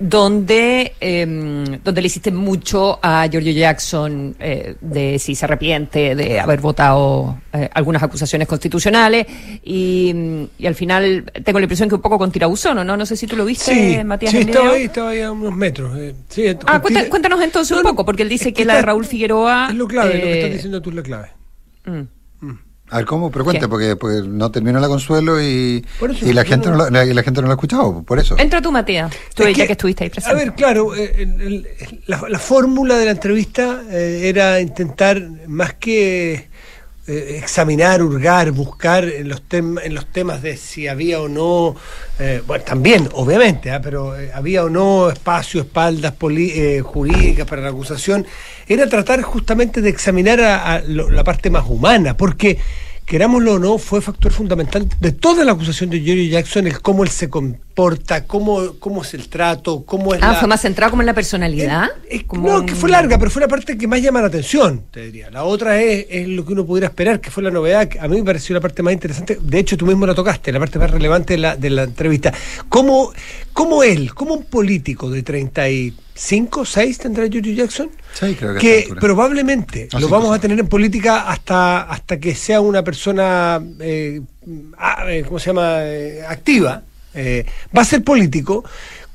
donde, 0.00 0.92
eh, 1.00 1.26
donde 1.82 2.00
le 2.00 2.06
hiciste 2.06 2.30
mucho 2.30 3.00
a 3.02 3.26
Giorgio 3.26 3.50
Jackson 3.50 4.36
eh, 4.38 4.76
de 4.80 5.18
si 5.18 5.34
se 5.34 5.44
arrepiente 5.44 6.14
de 6.14 6.38
haber 6.38 6.60
votado 6.60 7.40
eh, 7.52 7.68
algunas 7.74 8.00
acusaciones 8.04 8.46
constitucionales 8.46 9.26
y, 9.64 10.14
y 10.56 10.66
al 10.68 10.76
final 10.76 11.24
tengo 11.44 11.58
la 11.58 11.64
impresión 11.64 11.88
que 11.88 11.96
un 11.96 12.00
poco 12.00 12.16
con 12.16 12.30
tirabuzón, 12.30 12.86
¿no? 12.86 12.96
No 12.96 13.04
sé 13.04 13.16
si 13.16 13.26
tú 13.26 13.34
lo 13.34 13.44
viste, 13.44 13.74
Sí, 13.98 14.04
Matías. 14.04 14.30
sí, 14.30 14.38
estaba 14.38 14.70
ahí, 14.70 14.84
estaba 14.84 15.10
ahí 15.10 15.20
a 15.20 15.32
unos 15.32 15.56
metros. 15.56 15.98
eh, 15.98 16.14
sí, 16.28 16.44
Ah, 16.66 16.80
con 16.80 16.94
cuéntanos 17.08 17.42
entonces 17.42 17.76
un 17.76 17.82
No, 17.82 17.88
poco, 17.90 18.04
porque 18.04 18.22
él 18.22 18.28
dice 18.28 18.52
que 18.52 18.64
la 18.64 18.76
de 18.76 18.82
Raúl 18.82 19.04
Figueroa... 19.04 19.66
Es 19.70 19.74
lo 19.74 19.88
clave, 19.88 20.14
lo 20.14 20.20
que 20.22 20.34
estás 20.38 20.52
diciendo 20.52 20.80
tú 20.80 20.90
es 20.90 20.96
la 20.96 21.02
clave. 21.02 21.28
mm. 21.86 22.02
A 22.90 22.96
ver, 22.98 23.06
¿cómo? 23.06 23.30
Pero 23.30 23.44
cuenta, 23.44 23.66
¿Qué? 23.66 23.68
porque, 23.68 23.96
porque 23.96 24.22
no 24.26 24.50
terminó 24.50 24.80
la 24.80 24.88
consuelo 24.88 25.40
y, 25.42 25.84
eso, 26.00 26.26
y 26.26 26.32
la, 26.32 26.44
gente 26.44 26.70
no- 26.70 26.76
no, 26.76 26.90
la, 26.90 27.04
y 27.04 27.12
la 27.12 27.22
gente 27.22 27.40
no 27.40 27.46
lo 27.46 27.52
ha 27.52 27.56
escuchado, 27.56 28.02
por 28.02 28.18
eso. 28.18 28.36
Entra 28.38 28.62
tú, 28.62 28.72
Matías, 28.72 29.12
tú 29.34 29.42
Es 29.42 29.50
ya 29.56 29.62
que, 29.64 29.66
que 29.66 29.72
estuviste 29.72 30.04
ahí 30.04 30.08
A 30.08 30.12
presente. 30.12 30.34
ver, 30.44 30.54
claro, 30.54 30.94
eh, 30.94 31.12
el- 31.18 31.66
el- 31.80 32.02
la, 32.06 32.22
la 32.28 32.38
fórmula 32.38 32.96
de 32.96 33.04
la 33.04 33.10
entrevista 33.12 33.82
eh, 33.90 34.22
era 34.24 34.60
intentar, 34.60 35.22
más 35.46 35.74
que 35.74 36.48
eh, 37.08 37.38
examinar, 37.38 38.02
hurgar, 38.02 38.50
buscar 38.52 39.04
en 39.04 39.28
los, 39.28 39.42
en 39.50 39.94
los 39.94 40.06
temas 40.06 40.42
de 40.42 40.56
si 40.56 40.86
había 40.86 41.20
o 41.20 41.28
no, 41.28 41.74
eh, 42.18 42.42
bueno, 42.46 42.62
también, 42.64 43.08
obviamente, 43.14 43.70
ah, 43.70 43.80
pero 43.82 44.16
eh, 44.18 44.30
había 44.34 44.64
o 44.64 44.68
no 44.70 45.10
espacio, 45.10 45.60
espaldas 45.60 46.12
jurídicas 46.82 47.46
para 47.46 47.62
la 47.62 47.70
acusación, 47.70 48.26
era 48.66 48.88
tratar 48.88 49.22
justamente 49.22 49.80
de 49.80 49.88
examinar 49.90 50.40
a 50.40 50.82
lo- 50.86 51.10
la 51.10 51.24
parte 51.24 51.50
más 51.50 51.64
humana, 51.68 52.16
porque 52.16 52.58
querámoslo 53.06 53.54
o 53.54 53.58
no, 53.58 53.78
fue 53.78 54.02
factor 54.02 54.30
fundamental 54.32 54.86
de 55.00 55.12
toda 55.12 55.42
la 55.44 55.52
acusación 55.52 55.88
de 55.88 56.00
Jerry 56.00 56.28
Jackson 56.28 56.66
el 56.66 56.82
cómo 56.82 57.04
él 57.04 57.08
se 57.10 57.30
comporta, 57.82 58.24
cómo, 58.26 58.74
cómo 58.80 59.02
es 59.02 59.14
el 59.14 59.28
trato, 59.28 59.84
cómo 59.84 60.12
es 60.12 60.20
Ah, 60.22 60.32
la... 60.32 60.38
fue 60.40 60.48
más 60.48 60.60
centrado 60.62 60.90
como 60.90 61.02
en 61.02 61.06
la 61.06 61.14
personalidad. 61.14 61.84
Eh, 62.08 62.16
eh, 62.16 62.24
como 62.26 62.48
no, 62.48 62.56
un- 62.58 62.66
que 62.66 62.74
fue 62.74 62.90
larga, 62.90 63.18
pero 63.18 63.30
fue 63.30 63.40
la 63.40 63.46
parte 63.46 63.78
que 63.78 63.86
más 63.86 64.02
llama 64.02 64.20
la 64.20 64.26
atención, 64.26 64.82
te 64.90 65.02
diría. 65.06 65.30
La 65.30 65.44
otra 65.44 65.80
es, 65.80 66.06
es 66.10 66.26
lo 66.28 66.44
que 66.44 66.54
uno 66.54 66.66
pudiera 66.66 66.88
esperar, 66.88 67.20
que 67.20 67.30
fue 67.30 67.42
la 67.44 67.50
novedad, 67.52 67.86
que 67.86 68.00
a 68.00 68.08
mí 68.08 68.16
me 68.16 68.24
pareció 68.24 68.52
la 68.54 68.60
parte 68.60 68.82
más 68.82 68.92
interesante. 68.92 69.38
De 69.40 69.58
hecho, 69.60 69.76
tú 69.76 69.86
mismo 69.86 70.06
la 70.06 70.14
tocaste, 70.14 70.50
la 70.50 70.58
parte 70.58 70.78
más 70.80 70.90
relevante 70.90 71.34
de 71.34 71.38
la, 71.38 71.56
de 71.56 71.70
la 71.70 71.84
entrevista. 71.84 72.32
¿Cómo, 72.68 73.12
¿Cómo 73.52 73.84
él, 73.84 74.12
como 74.12 74.34
un 74.34 74.42
político 74.44 75.08
de 75.08 75.22
35, 75.22 76.64
6 76.64 76.98
tendrá 76.98 77.26
Giorgio 77.28 77.52
Jackson? 77.54 77.90
Sí, 78.12 78.34
creo 78.34 78.54
que 78.54 78.58
que 78.88 78.94
probablemente 78.98 79.88
Ah, 79.92 80.00
lo 80.00 80.08
vamos 80.08 80.28
pues. 80.28 80.38
a 80.38 80.40
tener 80.42 80.58
en 80.58 80.66
política 80.66 81.28
hasta 81.30 81.82
hasta 81.82 82.18
que 82.18 82.34
sea 82.34 82.60
una 82.60 82.82
persona 82.82 83.62
eh, 83.80 84.20
ah, 84.78 85.04
eh, 85.08 85.22
¿cómo 85.26 85.38
se 85.38 85.46
llama? 85.50 85.78
Eh, 85.84 86.22
activa 86.26 86.82
eh, 87.18 87.44
va 87.76 87.82
a 87.82 87.84
ser 87.84 88.04
político 88.04 88.64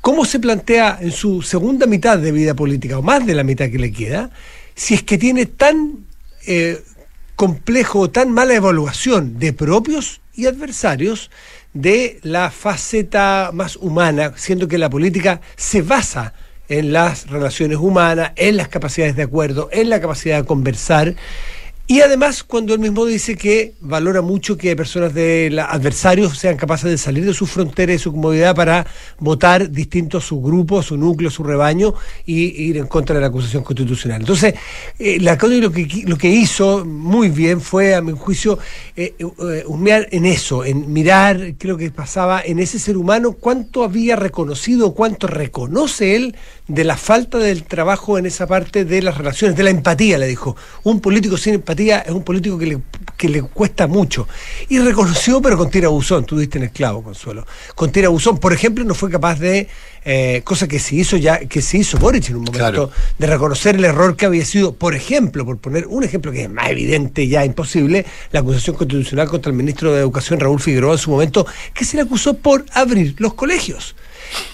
cómo 0.02 0.26
se 0.26 0.40
plantea 0.40 0.98
en 1.00 1.12
su 1.12 1.42
segunda 1.42 1.86
mitad 1.86 2.18
de 2.18 2.34
vida 2.34 2.54
política 2.54 3.00
o 3.00 3.02
más 3.02 3.26
de 3.26 3.34
la 3.34 3.44
mitad 3.44 3.70
que 3.70 3.80
le 3.80 3.94
queda 3.94 4.30
si 4.76 4.94
es 4.94 5.04
que 5.04 5.18
tiene 5.18 5.46
tan 5.46 6.06
eh, 6.46 6.84
complejo 7.38 8.00
o 8.00 8.10
tan 8.10 8.32
mala 8.32 8.56
evaluación 8.56 9.40
de 9.40 9.54
propios 9.54 10.20
y 10.34 10.48
adversarios 10.48 11.32
de 11.74 12.20
la 12.24 12.52
faceta 12.52 13.52
más 13.54 13.78
humana, 13.78 14.34
siendo 14.36 14.68
que 14.68 14.78
la 14.78 14.90
política 14.90 15.40
se 15.56 15.82
basa 15.82 16.34
en 16.68 16.92
las 16.92 17.28
relaciones 17.28 17.78
humanas, 17.78 18.32
en 18.36 18.58
las 18.58 18.68
capacidades 18.68 19.16
de 19.16 19.24
acuerdo, 19.24 19.70
en 19.72 19.90
la 19.90 20.02
capacidad 20.02 20.42
de 20.42 20.46
conversar 20.46 21.16
y 21.86 22.00
además, 22.00 22.46
cuando 22.46 22.74
él 22.74 22.80
mismo 22.80 23.06
dice 23.06 23.36
que 23.36 23.74
valora 23.82 24.22
mucho 24.22 24.58
que 24.58 24.74
personas 24.74 25.14
de 25.14 25.54
adversarios 25.68 26.38
sean 26.38 26.56
capaces 26.56 26.90
de 26.90 26.98
salir 26.98 27.26
de 27.26 27.34
su 27.34 27.46
frontera 27.46 27.94
y 27.94 28.00
su 28.00 28.14
comodidad 28.14 28.56
para 28.56 28.88
votar 29.20 29.70
distintos 29.70 30.24
su 30.24 30.42
grupo, 30.42 30.82
su 30.82 30.96
núcleo, 30.96 31.30
su 31.30 31.44
rebaño 31.44 31.94
y 32.26 32.70
ir 32.70 32.78
en 32.78 32.88
contra 32.88 33.16
de 33.16 33.22
la 33.22 33.28
acusación 33.28 33.64
constitucional. 33.64 34.22
Entonces, 34.22 34.54
eh, 34.98 35.20
la 35.20 35.36
lo 35.36 35.72
que, 35.74 36.04
lo 36.08 36.18
que 36.18 36.30
hizo 36.30 36.86
muy 36.86 37.28
bien 37.28 37.60
fue, 37.60 37.96
a 37.96 38.02
mi 38.02 38.14
juicio, 38.14 38.60
eh, 38.96 39.14
eh, 39.20 39.64
humear 39.68 40.08
en 40.12 40.26
eso, 40.26 40.64
en 40.64 40.94
mirar, 40.94 41.56
creo 41.58 41.76
que 41.76 41.92
pasaba 41.92 42.42
en 42.46 42.60
ese 42.60 42.80
ser 42.80 42.96
humano, 42.96 43.34
cuánto 43.34 43.84
había 43.84 44.16
reconocido, 44.16 44.94
cuánto 44.94 45.28
reconoce 45.28 46.16
él 46.16 46.36
de 46.68 46.84
la 46.86 46.96
falta 46.96 47.38
del 47.38 47.64
trabajo 47.64 48.18
en 48.18 48.26
esa 48.26 48.48
parte 48.48 48.86
de 48.86 49.02
las 49.02 49.18
relaciones, 49.18 49.58
de 49.58 49.64
la 49.64 49.70
empatía, 49.70 50.18
le 50.18 50.28
dijo. 50.28 50.56
Un 50.84 51.02
político 51.02 51.36
sin 51.38 51.56
empatía 51.56 52.00
es 52.00 52.12
un 52.12 52.24
político 52.24 52.58
que 52.58 52.66
le, 52.66 52.80
que 53.18 53.28
le 53.30 53.42
cuesta 53.42 53.88
mucho. 53.88 54.28
Y 54.70 54.80
reconoció, 54.80 55.42
pero 55.42 55.58
con 55.58 55.70
tira 55.70 55.90
buzón, 55.90 56.26
tú 56.26 56.38
diste 56.38 56.58
en 56.58 56.66
el 56.66 56.72
clavo, 56.72 57.04
Consuelo. 57.04 57.46
Con 57.76 57.92
tira 57.92 58.10
buzón, 58.10 58.38
por 58.38 58.54
ejemplo, 58.54 58.84
no 58.86 58.96
fue 58.96 59.10
capaz 59.10 59.40
de, 59.40 59.68
eh, 60.06 60.42
cosa 60.44 60.68
que 60.68 60.80
se 60.80 60.96
hizo 60.96 61.18
ya, 61.18 61.40
que 61.40 61.62
se 61.62 61.78
hizo 61.78 61.98
Boric 61.98 62.30
en 62.30 62.38
un 62.38 62.44
momento, 62.44 62.92
de 63.18 63.28
reconocer 63.28 63.76
el 63.76 63.86
error 63.86 64.16
que 64.16 64.26
había 64.26 64.46
sido, 64.46 64.74
por 64.74 64.96
ejemplo, 64.96 65.46
por 65.46 65.58
poner 65.58 65.88
un 65.88 66.04
ejemplo 66.04 66.32
que 66.32 66.44
es 66.44 66.50
más 66.50 66.70
evidente, 66.70 67.28
ya 67.28 67.44
imposible, 67.44 68.06
la 68.32 68.40
acusación 68.40 68.76
constitucional 68.76 69.28
contra 69.28 69.50
el 69.50 69.58
ministro 69.58 69.94
de 69.94 70.00
Educación, 70.00 70.40
Raúl 70.40 70.62
Figueroa, 70.62 70.94
en 70.94 70.98
su 70.98 71.12
momento, 71.12 71.46
que 71.74 71.84
se 71.84 71.98
le 71.98 72.04
acusó 72.04 72.36
por 72.36 72.66
abrir 72.74 73.16
los 73.18 73.34
colegios. 73.34 73.96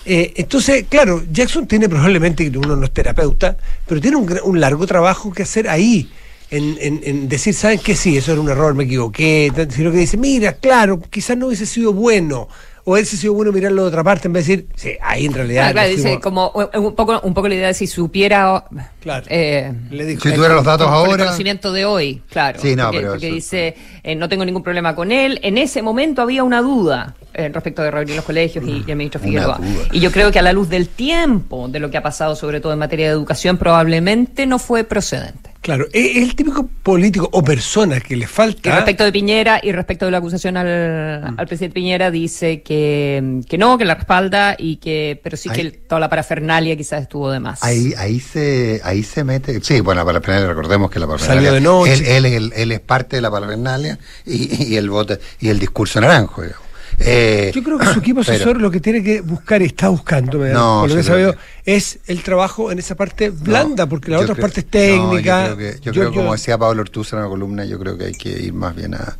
Eh, 0.05 0.33
entonces, 0.37 0.85
claro, 0.89 1.23
Jackson 1.31 1.67
tiene 1.67 1.87
probablemente, 1.87 2.49
uno 2.57 2.75
no 2.75 2.85
es 2.85 2.91
terapeuta, 2.91 3.57
pero 3.87 4.01
tiene 4.01 4.17
un, 4.17 4.59
largo 4.59 4.85
trabajo 4.87 5.31
que 5.31 5.43
hacer 5.43 5.69
ahí. 5.69 6.09
En, 6.51 7.29
decir, 7.29 7.53
¿saben 7.53 7.79
qué? 7.79 7.95
Sí, 7.95 8.17
eso 8.17 8.31
era 8.31 8.41
un 8.41 8.49
error, 8.49 8.73
me 8.73 8.85
equivoqué. 8.85 9.51
Sino 9.69 9.91
que 9.91 9.97
dice, 9.97 10.17
mira, 10.17 10.53
claro, 10.53 10.99
quizás 10.99 11.37
no 11.37 11.47
hubiese 11.47 11.67
sido 11.67 11.93
bueno 11.93 12.47
o 12.89 12.93
hubiese 12.93 13.17
sido 13.17 13.33
bueno 13.33 13.51
mirarlo 13.51 13.83
de 13.83 13.87
otra 13.87 14.03
parte 14.03 14.27
en 14.27 14.33
vez 14.33 14.47
de 14.47 14.57
decir, 14.57 14.69
sí, 14.75 14.91
ahí 15.01 15.27
en 15.27 15.33
realidad. 15.33 15.71
Claro, 15.71 15.89
dice, 15.89 16.19
como 16.19 16.51
un 16.73 16.95
poco, 16.95 17.19
un 17.21 17.33
poco 17.35 17.47
la 17.47 17.55
idea 17.55 17.67
de 17.67 17.73
si 17.75 17.85
supiera. 17.85 18.65
Claro. 18.99 19.25
Eh, 19.29 19.71
le 19.91 20.05
dijo, 20.05 20.23
si 20.23 20.33
tuviera 20.33 20.55
los 20.55 20.65
datos 20.65 20.87
ahora. 20.87 21.11
el 21.11 21.19
conocimiento 21.19 21.71
de 21.71 21.85
hoy, 21.85 22.23
claro. 22.29 22.59
Sí, 22.59 22.75
no, 22.75 22.91
porque, 22.91 23.31
dice, 23.31 23.75
eh, 24.03 24.15
no 24.15 24.27
tengo 24.27 24.43
ningún 24.43 24.63
problema 24.63 24.95
con 24.95 25.11
él. 25.11 25.39
En 25.43 25.59
ese 25.59 25.83
momento 25.83 26.23
había 26.23 26.43
una 26.43 26.61
duda 26.61 27.15
eh, 27.35 27.49
respecto 27.49 27.83
de 27.83 27.91
reunir 27.91 28.15
los 28.15 28.25
colegios 28.25 28.65
y, 28.65 28.83
el 28.87 28.95
ministro 28.95 29.21
Figueroa. 29.21 29.59
Y 29.91 29.99
yo 29.99 30.11
creo 30.11 30.31
que 30.31 30.39
a 30.39 30.41
la 30.41 30.51
luz 30.51 30.67
del 30.69 30.87
tiempo, 30.87 31.67
de 31.67 31.79
lo 31.79 31.91
que 31.91 31.97
ha 31.97 32.03
pasado, 32.03 32.35
sobre 32.35 32.59
todo 32.59 32.73
en 32.73 32.79
materia 32.79 33.05
de 33.07 33.11
educación, 33.11 33.57
probablemente 33.57 34.47
no 34.47 34.57
fue 34.57 34.83
procedente. 34.83 35.48
Claro, 35.69 35.85
es 35.93 36.17
el 36.17 36.35
típico 36.35 36.67
político 36.81 37.29
o 37.31 37.43
persona 37.43 37.99
que 37.99 38.15
le 38.15 38.25
falta. 38.25 38.69
Y 38.69 38.71
respecto 38.71 39.03
de 39.03 39.11
Piñera 39.11 39.59
y 39.61 39.71
respecto 39.71 40.05
de 40.05 40.11
la 40.11 40.17
acusación 40.17 40.57
al, 40.57 41.33
mm. 41.33 41.35
presidente 41.45 41.75
Piñera, 41.75 42.09
dice 42.09 42.63
que, 42.63 43.41
que, 43.47 43.59
no, 43.59 43.77
que 43.77 43.85
la 43.85 43.93
respalda 43.93 44.55
y 44.57 44.77
que, 44.77 45.21
pero 45.23 45.37
sí 45.37 45.47
que 45.51 45.69
toda 45.69 45.99
la 45.99 46.09
parafernalia 46.09 46.75
quizás 46.75 47.03
estuvo 47.03 47.29
de 47.29 47.39
más. 47.39 47.61
Ahí, 47.61 47.93
ahí 47.99 48.19
se, 48.19 48.81
ahí 48.83 49.03
se 49.03 49.23
mete, 49.23 49.61
sí, 49.61 49.79
bueno, 49.81 50.01
la 50.01 50.05
parafernalia, 50.05 50.47
recordemos 50.47 50.89
que 50.89 50.97
la 50.97 51.05
parafernalia. 51.05 51.51
Salió 51.51 51.53
de 51.53 51.61
noche. 51.61 52.17
Él, 52.17 52.25
él, 52.25 52.51
él, 52.55 52.71
es 52.71 52.79
parte 52.79 53.17
de 53.17 53.21
la 53.21 53.29
parafernalia 53.29 53.99
y, 54.25 54.73
y 54.73 54.75
el 54.75 54.89
voto, 54.89 55.19
y 55.39 55.49
el 55.49 55.59
discurso 55.59 56.01
naranjo, 56.01 56.41
digamos. 56.41 56.68
Eh, 57.01 57.51
Yo 57.55 57.63
creo 57.63 57.77
que 57.77 57.85
su 57.85 57.99
equipo 57.99 58.21
asesor 58.21 58.59
lo 58.59 58.69
que 58.69 58.79
tiene 58.79 59.01
que 59.01 59.21
buscar 59.21 59.61
y 59.61 59.65
está 59.65 59.89
buscando, 59.89 60.37
no, 60.39 60.81
por 60.81 60.91
lo 60.91 60.95
que 60.95 61.37
es 61.65 61.99
el 62.07 62.23
trabajo 62.23 62.71
en 62.71 62.79
esa 62.79 62.95
parte 62.95 63.29
blanda, 63.29 63.87
porque 63.87 64.11
la 64.11 64.19
otra 64.19 64.35
parte 64.35 64.61
es 64.61 64.65
técnica. 64.67 65.49
yo 65.49 65.55
creo, 65.55 65.73
que, 65.73 65.79
yo 65.81 65.91
creo 65.93 66.13
como 66.13 66.33
decía 66.33 66.57
Pablo 66.57 66.81
Ortúzar 66.81 67.19
en 67.19 67.23
la 67.23 67.29
columna, 67.29 67.65
yo 67.65 67.79
creo 67.79 67.97
que 67.97 68.05
hay 68.05 68.13
que 68.13 68.29
ir 68.29 68.53
más 68.53 68.75
bien 68.75 68.95
a, 68.95 69.17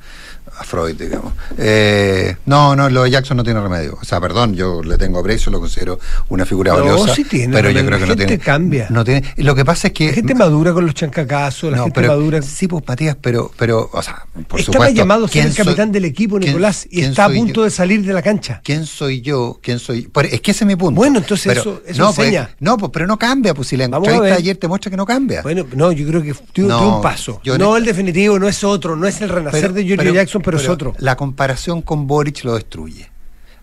a 0.60 0.64
Freud, 0.64 0.96
digamos. 0.96 1.34
Eh, 1.58 2.36
no, 2.46 2.76
no, 2.76 2.90
lo 2.90 3.04
de 3.04 3.12
Jackson 3.12 3.38
no 3.38 3.44
tiene 3.44 3.62
remedio. 3.62 3.98
O 4.02 4.04
sea, 4.04 4.20
perdón, 4.20 4.56
yo 4.56 4.84
le 4.84 4.98
tengo 4.98 5.20
aprecio, 5.20 5.52
lo 5.52 5.60
considero 5.60 6.00
una 6.28 6.46
figura 6.46 6.74
valiosa. 6.74 7.16
Sí 7.16 7.24
tiene, 7.24 7.54
pero 7.54 7.70
yo 7.70 7.86
creo 7.86 7.98
que 8.00 8.06
no 8.06 8.16
tiene. 8.16 8.38
cambia. 8.38 8.88
No 8.90 9.06
tiene, 9.06 9.24
lo 9.38 9.56
que 9.56 9.64
pasa 9.64 9.88
es 9.88 9.94
que. 9.94 10.08
La 10.08 10.14
gente 10.14 10.36
madura 10.36 10.74
con 10.74 10.86
los 10.86 10.94
chancacazos, 10.94 11.72
la 11.72 11.84
gente 11.84 12.02
madura. 12.06 12.42
Sí, 12.42 12.68
pues 12.68 12.84
Matías, 12.86 13.16
pero, 13.22 13.52
pero, 13.58 13.90
o 13.92 14.02
sea, 14.02 14.26
por 14.48 14.60
Estaba 14.60 14.86
supuesto. 14.86 14.96
llamado 14.96 15.26
a 15.26 15.28
ser 15.30 15.46
el 15.46 15.56
capitán 15.56 15.92
del 15.92 16.06
equipo, 16.06 16.38
Nicolás, 16.38 16.88
y 16.90 17.02
está 17.02 17.26
a 17.26 17.30
punto 17.30 17.64
de 17.64 17.70
salir 17.70 18.04
de 18.04 18.14
la 18.14 18.22
cancha. 18.22 18.62
¿Quién 18.64 18.86
soy 18.86 19.22
yo? 19.22 19.60
¿Quién 19.62 19.80
soy? 19.80 20.10
Es 20.30 20.42
que 20.42 20.52
ese 20.52 20.64
es 20.64 20.68
mi 20.68 20.76
punto. 20.76 20.96
Bueno, 20.96 21.20
entonces 21.20 21.58
eso, 21.58 21.82
eso 21.86 22.02
no, 22.02 22.14
pues, 22.14 22.28
enseña. 22.28 22.50
no, 22.60 22.78
pues, 22.78 22.92
pero 22.94 23.08
no 23.08 23.18
cambia, 23.18 23.54
pues 23.54 23.70
si 23.70 23.78
la 23.78 23.86
entrevista 23.86 24.36
ayer 24.36 24.58
te 24.58 24.68
muestra 24.68 24.92
que 24.92 24.98
no 24.98 25.06
cambia. 25.06 25.42
Bueno, 25.42 25.66
no, 25.74 25.92
yo 25.92 26.06
creo 26.08 26.22
que 26.22 26.34
tuvo, 26.52 26.98
un 26.98 27.02
paso. 27.02 27.42
no 27.58 27.78
el 27.78 27.86
definitivo, 27.86 28.38
no 28.38 28.48
es 28.48 28.64
otro, 28.64 28.96
no 28.96 29.08
es 29.08 29.22
el 29.22 29.30
renacer 29.30 29.72
de 29.74 29.86
George 29.86 30.14
Jackson, 30.14 30.42
pero, 30.58 30.64
es 30.64 30.70
otro. 30.70 30.96
La 31.00 31.16
comparación 31.16 31.82
con 31.82 32.08
Boric 32.08 32.44
lo 32.44 32.56
destruye. 32.56 33.10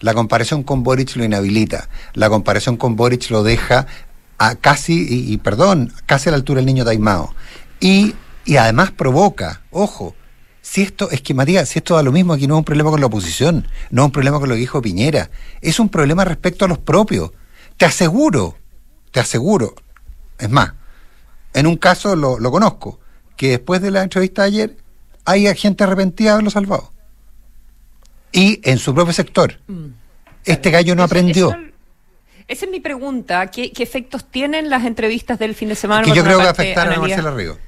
La 0.01 0.15
comparación 0.15 0.63
con 0.63 0.83
Boric 0.83 1.17
lo 1.17 1.25
inhabilita. 1.25 1.89
La 2.15 2.29
comparación 2.29 2.77
con 2.77 2.97
Boric 2.97 3.31
lo 3.31 3.43
deja 3.43 3.87
a 4.39 4.55
casi, 4.55 5.07
y, 5.09 5.37
perdón, 5.39 5.93
casi 6.05 6.29
a 6.29 6.33
la 6.33 6.37
altura 6.37 6.59
del 6.59 6.67
niño 6.67 6.85
taimado. 6.85 7.35
Y, 7.81 8.15
y 8.45 8.57
además 8.57 8.91
provoca, 8.91 9.63
ojo, 9.71 10.15
si 10.61 10.83
esto, 10.83 11.11
es 11.11 11.23
que 11.23 11.33
Matías, 11.33 11.69
si 11.69 11.79
esto 11.79 11.95
da 11.95 12.03
lo 12.03 12.13
mismo, 12.13 12.33
aquí 12.33 12.47
no 12.47 12.55
es 12.55 12.59
un 12.59 12.65
problema 12.65 12.91
con 12.91 13.01
la 13.01 13.07
oposición, 13.07 13.69
no 13.91 14.03
es 14.03 14.07
un 14.07 14.13
problema 14.13 14.39
con 14.41 14.49
lo 14.49 14.57
que 14.57 14.61
dijo 14.61 14.83
Piñera, 14.83 15.31
es 15.61 15.79
un 15.79 15.89
problema 15.89 16.25
respecto 16.25 16.65
a 16.65 16.69
los 16.69 16.79
propios. 16.79 17.31
Te 17.77 17.87
aseguro, 17.87 18.57
te 19.13 19.21
aseguro, 19.21 19.75
es 20.39 20.51
más, 20.51 20.73
en 21.55 21.67
un 21.67 21.77
caso 21.77 22.17
lo, 22.17 22.39
lo 22.39 22.51
conozco, 22.51 22.99
que 23.37 23.51
después 23.51 23.81
de 23.81 23.91
la 23.91 24.03
entrevista 24.03 24.43
de 24.43 24.49
ayer 24.49 24.77
hay 25.27 25.55
gente 25.55 25.85
arrepentida 25.85 26.29
de 26.29 26.33
haberlo 26.35 26.51
salvado 26.51 26.93
y 28.33 28.61
en 28.65 28.79
su 28.79 28.95
propio 28.95 29.13
sector. 29.13 29.59
Mm. 29.67 29.87
Este 30.45 30.71
gallo 30.71 30.95
no 30.95 31.03
aprendió. 31.03 31.57
esa 32.47 32.65
es 32.67 32.71
mi 32.71 32.81
pregunta. 32.81 33.51
¿Qué, 33.51 33.73
efectos 33.77 34.25
tienen 34.31 34.71
las 34.71 34.85
entrevistas 34.85 35.39
del 35.39 35.55
fin 35.55 35.69
de 35.69 35.75
semana? 35.75 36.05
Que 36.05 36.15
yo 36.15 36.23
creo 36.23 36.39
que 36.39 36.49
afectaron 36.49 36.95
a 36.95 37.01
Marcela 37.01 37.31
Río. 37.33 37.59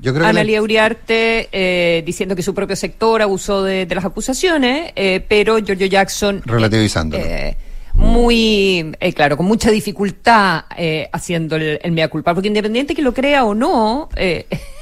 Yo 0.00 0.14
creo 0.14 0.26
Analia 0.26 0.62
Uriarte 0.62 1.48
eh, 1.50 2.04
diciendo 2.06 2.36
que 2.36 2.42
su 2.42 2.54
propio 2.54 2.76
sector 2.76 3.20
abusó 3.20 3.64
de, 3.64 3.86
las 3.86 4.04
acusaciones, 4.04 4.92
eh, 4.94 5.24
pero 5.28 5.58
Giorgio 5.58 5.86
Jackson... 5.88 6.40
Relativizándolo. 6.44 7.24
Eh, 7.24 7.56
muy, 7.98 8.96
claro, 9.14 9.36
con 9.36 9.46
mucha 9.46 9.70
dificultad 9.70 10.64
haciendo 11.12 11.56
el, 11.56 11.78
el, 11.82 11.92
mea 11.92 12.08
culpa, 12.08 12.32
porque 12.32 12.48
independiente 12.48 12.94
que 12.94 13.02
lo 13.02 13.12
crea 13.12 13.44
o 13.44 13.54
no, 13.54 14.08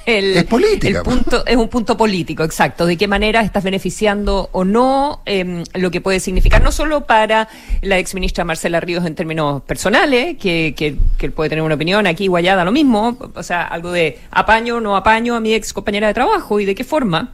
es 0.06 0.44
política. 0.44 0.98
El 0.98 1.04
punto, 1.04 1.44
es 1.46 1.56
un 1.56 1.68
punto 1.68 1.96
político, 1.96 2.44
exacto. 2.44 2.86
De 2.86 2.96
qué 2.96 3.08
manera 3.08 3.40
estás 3.40 3.64
beneficiando 3.64 4.48
o 4.52 4.64
no 4.64 5.22
em, 5.26 5.64
lo 5.74 5.90
que 5.90 6.00
puede 6.00 6.20
significar 6.20 6.62
no 6.62 6.70
solo 6.70 7.06
para 7.06 7.48
la 7.82 7.98
exministra 7.98 8.44
Marcela 8.44 8.80
Ríos 8.80 9.04
en 9.04 9.14
términos 9.14 9.62
personales, 9.62 10.36
que, 10.38 10.74
que, 10.76 10.96
que 11.18 11.30
puede 11.30 11.50
tener 11.50 11.64
una 11.64 11.74
opinión 11.74 12.06
aquí 12.06 12.28
guayada 12.28 12.64
lo 12.64 12.72
mismo, 12.72 13.16
o 13.34 13.42
sea, 13.42 13.62
algo 13.62 13.90
de 13.92 14.18
apaño 14.30 14.76
o 14.76 14.80
no 14.80 14.96
apaño 14.96 15.34
a 15.34 15.40
mi 15.40 15.54
ex 15.54 15.72
compañera 15.72 16.06
de 16.06 16.14
trabajo 16.14 16.60
y 16.60 16.64
de 16.64 16.74
qué 16.74 16.84
forma 16.84 17.32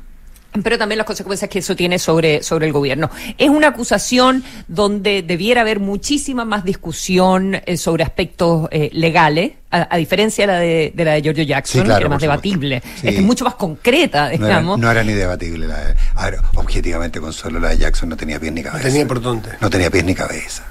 pero 0.62 0.78
también 0.78 0.98
las 0.98 1.06
consecuencias 1.06 1.48
que 1.50 1.60
eso 1.60 1.74
tiene 1.74 1.98
sobre, 1.98 2.42
sobre 2.42 2.66
el 2.66 2.72
gobierno. 2.72 3.10
Es 3.38 3.48
una 3.48 3.68
acusación 3.68 4.44
donde 4.68 5.22
debiera 5.22 5.62
haber 5.62 5.80
muchísima 5.80 6.44
más 6.44 6.64
discusión 6.64 7.60
eh, 7.64 7.76
sobre 7.76 8.04
aspectos 8.04 8.68
eh, 8.70 8.90
legales, 8.92 9.52
a, 9.70 9.96
diferencia 9.96 10.46
de 10.46 10.52
la 10.52 10.58
de, 10.58 10.92
de 10.94 11.04
la 11.04 11.12
de 11.12 11.22
Giorgio 11.22 11.44
Jackson, 11.44 11.86
que 11.86 11.92
era 11.92 12.08
más 12.08 12.20
debatible. 12.20 12.82
es 13.02 13.22
mucho 13.22 13.46
más 13.46 13.54
concreta, 13.54 14.28
digamos. 14.28 14.78
No 14.78 14.90
era, 14.90 15.02
ni 15.02 15.14
debatible. 15.14 15.66
La 15.66 15.78
de, 15.78 15.94
a 16.14 16.30
ver, 16.30 16.40
objetivamente, 16.56 17.20
solo 17.32 17.58
la 17.58 17.70
de 17.70 17.78
Jackson 17.78 18.10
no 18.10 18.16
tenía 18.16 18.38
pies 18.38 18.52
ni 18.52 18.62
cabeza. 18.62 18.84
No 18.86 18.92
tenía 18.92 19.08
por 19.08 19.22
dónde. 19.22 19.48
No 19.60 19.70
tenía 19.70 19.90
pies 19.90 20.04
ni 20.04 20.14
cabeza. 20.14 20.64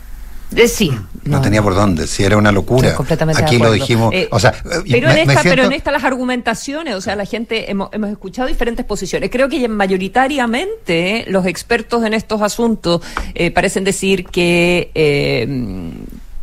Eh, 0.56 0.68
sí. 0.68 0.92
No, 1.24 1.42
tenía 1.42 1.62
por 1.62 1.76
dónde, 1.76 2.08
si 2.08 2.24
era 2.24 2.38
una 2.38 2.52
locura. 2.52 2.96
Aquí 3.36 3.58
lo 3.58 3.72
dijimos. 3.72 4.14
Eh, 4.14 4.28
o 4.32 4.40
sea, 4.40 4.54
pero, 4.90 5.10
en 5.10 5.30
esta, 5.30 5.44
pero 5.44 5.64
en 5.66 5.74
esta 5.74 5.92
las 5.92 6.04
argumentaciones, 6.04 6.96
o 6.96 7.02
sea, 7.02 7.16
la 7.16 7.26
gente 7.26 7.70
hemos, 7.72 7.90
hemos 7.94 8.10
escuchado 8.10 8.48
diferentes 8.48 8.86
posiciones. 8.86 9.30
Creo 9.30 9.48
que 9.48 9.68
mayoritariamente 9.68 11.26
los 11.28 11.46
expertos 11.46 12.04
en 12.04 12.14
estos 12.14 12.42
asuntos 12.42 13.02
eh, 13.36 13.52
parecen 13.52 13.84
decir 13.84 14.26
que, 14.26 14.92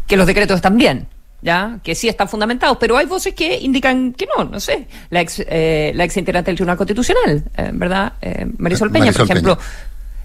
que 0.07 0.17
los 0.17 0.27
decretos 0.27 0.57
están 0.57 0.77
bien. 0.77 1.07
¿ya? 1.41 1.79
que 1.85 1.95
sí 1.95 2.09
están 2.09 2.29
fundamentados, 2.29 2.79
pero 2.81 2.97
hay 2.97 3.07
voces 3.07 3.33
que 3.33 3.61
indican 3.61 4.13
que 4.13 4.27
no, 4.37 4.43
no 4.45 4.59
sé. 4.59 4.89
La 5.11 5.21
ex, 5.21 5.39
la 5.39 6.05
ex 6.05 6.17
integrante 6.17 6.51
del 6.51 6.57
Tribunal 6.57 6.77
Constitucional, 6.77 7.45
¿verdad? 7.75 8.15
Marisol 8.59 8.91
Peña, 8.91 9.13
por 9.13 9.23
ejemplo, 9.23 9.57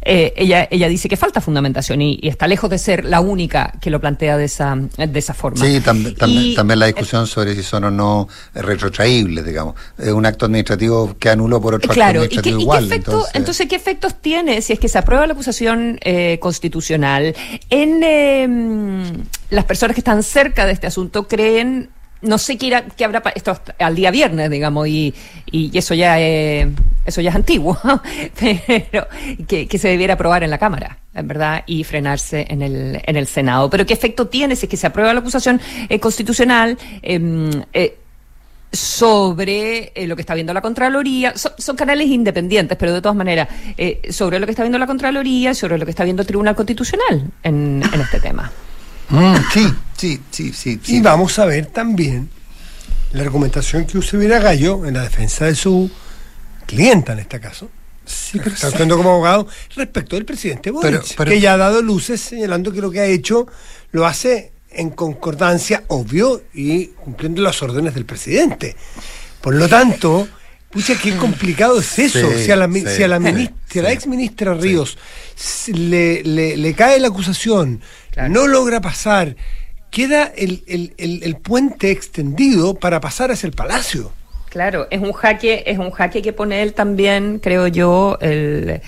eh, 0.05 0.33
ella, 0.35 0.67
ella 0.69 0.87
dice 0.89 1.07
que 1.07 1.17
falta 1.17 1.39
fundamentación 1.41 2.01
y, 2.01 2.19
está 2.23 2.47
lejos 2.47 2.69
de 2.69 2.77
ser 2.77 3.05
la 3.05 3.21
única 3.21 3.73
que 3.81 3.89
lo 3.89 3.99
plantea 3.99 4.37
de 4.37 4.45
esa, 4.45 4.75
de 4.75 5.19
esa 5.19 5.33
forma. 5.33 5.65
Sí, 5.65 5.79
también, 5.81 6.15
también, 6.55 6.79
la 6.79 6.87
discusión 6.87 7.27
sobre 7.27 7.55
si 7.55 7.63
son 7.63 7.85
o 7.85 7.91
no 7.91 8.27
retrotraíbles, 8.53 9.45
digamos. 9.45 9.75
Es 9.97 10.09
un 10.09 10.25
acto 10.25 10.45
administrativo 10.45 11.15
que 11.17 11.29
anuló 11.29 11.61
por 11.61 11.75
otro 11.75 11.93
claro, 11.93 12.21
acto 12.21 12.39
administrativo 12.39 12.75
¿y 12.75 12.79
qué, 12.79 12.85
efecto, 12.85 13.25
entonces... 13.33 13.67
¿qué 13.67 13.75
efectos 13.75 14.15
tiene 14.21 14.61
si 14.61 14.73
es 14.73 14.79
que 14.79 14.89
se 14.89 14.97
aprueba 14.97 15.25
la 15.25 15.33
acusación 15.33 15.99
eh, 16.01 16.37
constitucional 16.39 17.35
en 17.69 18.03
em, 18.03 19.23
las 19.49 19.65
personas 19.65 19.95
que 19.95 20.01
están 20.01 20.23
cerca 20.23 20.65
de 20.65 20.73
este 20.73 20.87
asunto 20.87 21.27
creen 21.27 21.89
no 22.23 22.37
sé 22.37 22.57
qué, 22.57 22.67
irá, 22.67 22.85
qué 22.85 23.05
habrá 23.05 23.21
esto 23.35 23.57
al 23.79 23.95
día 23.95 24.09
viernes, 24.09 24.49
digamos, 24.49 24.87
y, 24.87 25.13
y 25.51 25.77
eso 25.77 25.93
ya 25.93 26.19
es, 26.19 26.67
eso 27.05 27.21
ya 27.21 27.29
es 27.29 27.35
antiguo, 27.35 27.77
pero 28.39 29.07
que, 29.47 29.77
se 29.77 29.89
debiera 29.89 30.13
aprobar 30.13 30.43
en 30.43 30.49
la 30.49 30.57
Cámara, 30.57 30.97
en 31.13 31.27
verdad, 31.27 31.63
y 31.67 31.83
frenarse 31.83 32.45
en 32.49 32.61
el, 32.61 33.01
en 33.05 33.15
el 33.15 33.27
Senado. 33.27 33.69
Pero 33.69 33.85
qué 33.85 33.93
efecto 33.93 34.27
tiene 34.27 34.55
si 34.55 34.65
es 34.65 34.69
que 34.69 34.77
se 34.77 34.87
aprueba 34.87 35.13
la 35.13 35.19
acusación 35.19 35.59
eh, 35.89 35.99
constitucional 35.99 36.77
em, 37.01 37.51
eh, 37.73 37.97
sobre 38.71 39.91
eh, 39.93 40.07
lo 40.07 40.15
que 40.15 40.21
está 40.21 40.33
viendo 40.33 40.53
la 40.53 40.61
Contraloría, 40.61 41.33
son, 41.35 41.75
canales 41.75 42.07
independientes, 42.07 42.77
pero 42.77 42.93
de 42.93 43.01
todas 43.01 43.15
maneras, 43.15 43.49
sobre 44.09 44.39
lo 44.39 44.47
que 44.47 44.51
está 44.51 44.63
viendo 44.63 44.79
la 44.79 44.87
Contraloría, 44.87 45.53
sobre 45.53 45.77
lo 45.77 45.85
que 45.85 45.91
está 45.91 46.03
viendo 46.03 46.21
el 46.21 46.27
Tribunal 46.27 46.55
Constitucional 46.55 47.29
en, 47.43 47.83
en 47.93 48.01
este 48.01 48.19
tema. 48.19 48.51
Mm, 49.09 49.35
sí, 49.53 49.73
sí, 49.97 50.21
sí, 50.31 50.51
sí, 50.53 50.79
Y 50.87 51.01
vamos 51.01 51.37
a 51.39 51.45
ver 51.45 51.67
también 51.67 52.29
la 53.11 53.23
argumentación 53.23 53.85
que 53.85 53.97
use 53.97 54.17
Gallo 54.17 54.85
en 54.85 54.95
la 54.95 55.03
defensa 55.03 55.45
de 55.45 55.55
su 55.55 55.89
clienta 56.65 57.13
en 57.13 57.19
este 57.19 57.39
caso. 57.39 57.69
Sí, 58.05 58.37
pero 58.39 58.53
está 58.53 58.67
actuando 58.67 58.97
como 58.97 59.11
abogado 59.11 59.47
respecto 59.75 60.15
del 60.15 60.25
presidente 60.25 60.71
Boric, 60.71 61.15
que 61.23 61.39
ya 61.39 61.53
ha 61.53 61.57
dado 61.57 61.81
luces 61.81 62.19
señalando 62.19 62.71
que 62.71 62.81
lo 62.81 62.91
que 62.91 62.99
ha 62.99 63.05
hecho 63.05 63.47
lo 63.91 64.05
hace 64.05 64.51
en 64.71 64.89
concordancia, 64.89 65.83
obvio, 65.87 66.41
y 66.53 66.87
cumpliendo 66.87 67.41
las 67.41 67.61
órdenes 67.61 67.93
del 67.93 68.05
presidente. 68.05 68.75
Por 69.39 69.55
lo 69.55 69.69
tanto, 69.69 70.27
pucha, 70.73 70.95
qué 71.01 71.15
complicado 71.15 71.79
es 71.79 71.99
eso. 71.99 72.31
si, 72.37 72.51
a 72.51 72.55
la, 72.55 72.69
si, 72.71 73.03
a 73.03 73.07
la, 73.07 73.19
la 73.19 73.91
ex 73.91 74.07
ministra 74.07 74.53
Ríos 74.53 74.97
le, 75.67 76.23
le, 76.23 76.73
cae 76.73 76.99
la 76.99 77.07
acusación, 77.07 77.81
no 78.29 78.47
logra 78.47 78.81
pasar, 78.81 79.35
queda 79.89 80.31
el, 80.35 80.63
el, 80.67 80.93
el, 80.97 81.35
puente 81.37 81.91
extendido 81.91 82.73
para 82.73 82.99
pasar 82.99 83.31
hacia 83.31 83.47
el 83.47 83.53
palacio. 83.53 84.11
Claro, 84.49 84.87
es 84.91 85.01
un 85.01 85.13
jaque, 85.13 85.63
es 85.65 85.77
un 85.77 85.91
jaque 85.91 86.21
que 86.21 86.33
pone 86.33 86.61
él 86.61 86.73
también, 86.73 87.39
creo 87.39 87.67
yo, 87.67 88.17
el, 88.21 88.81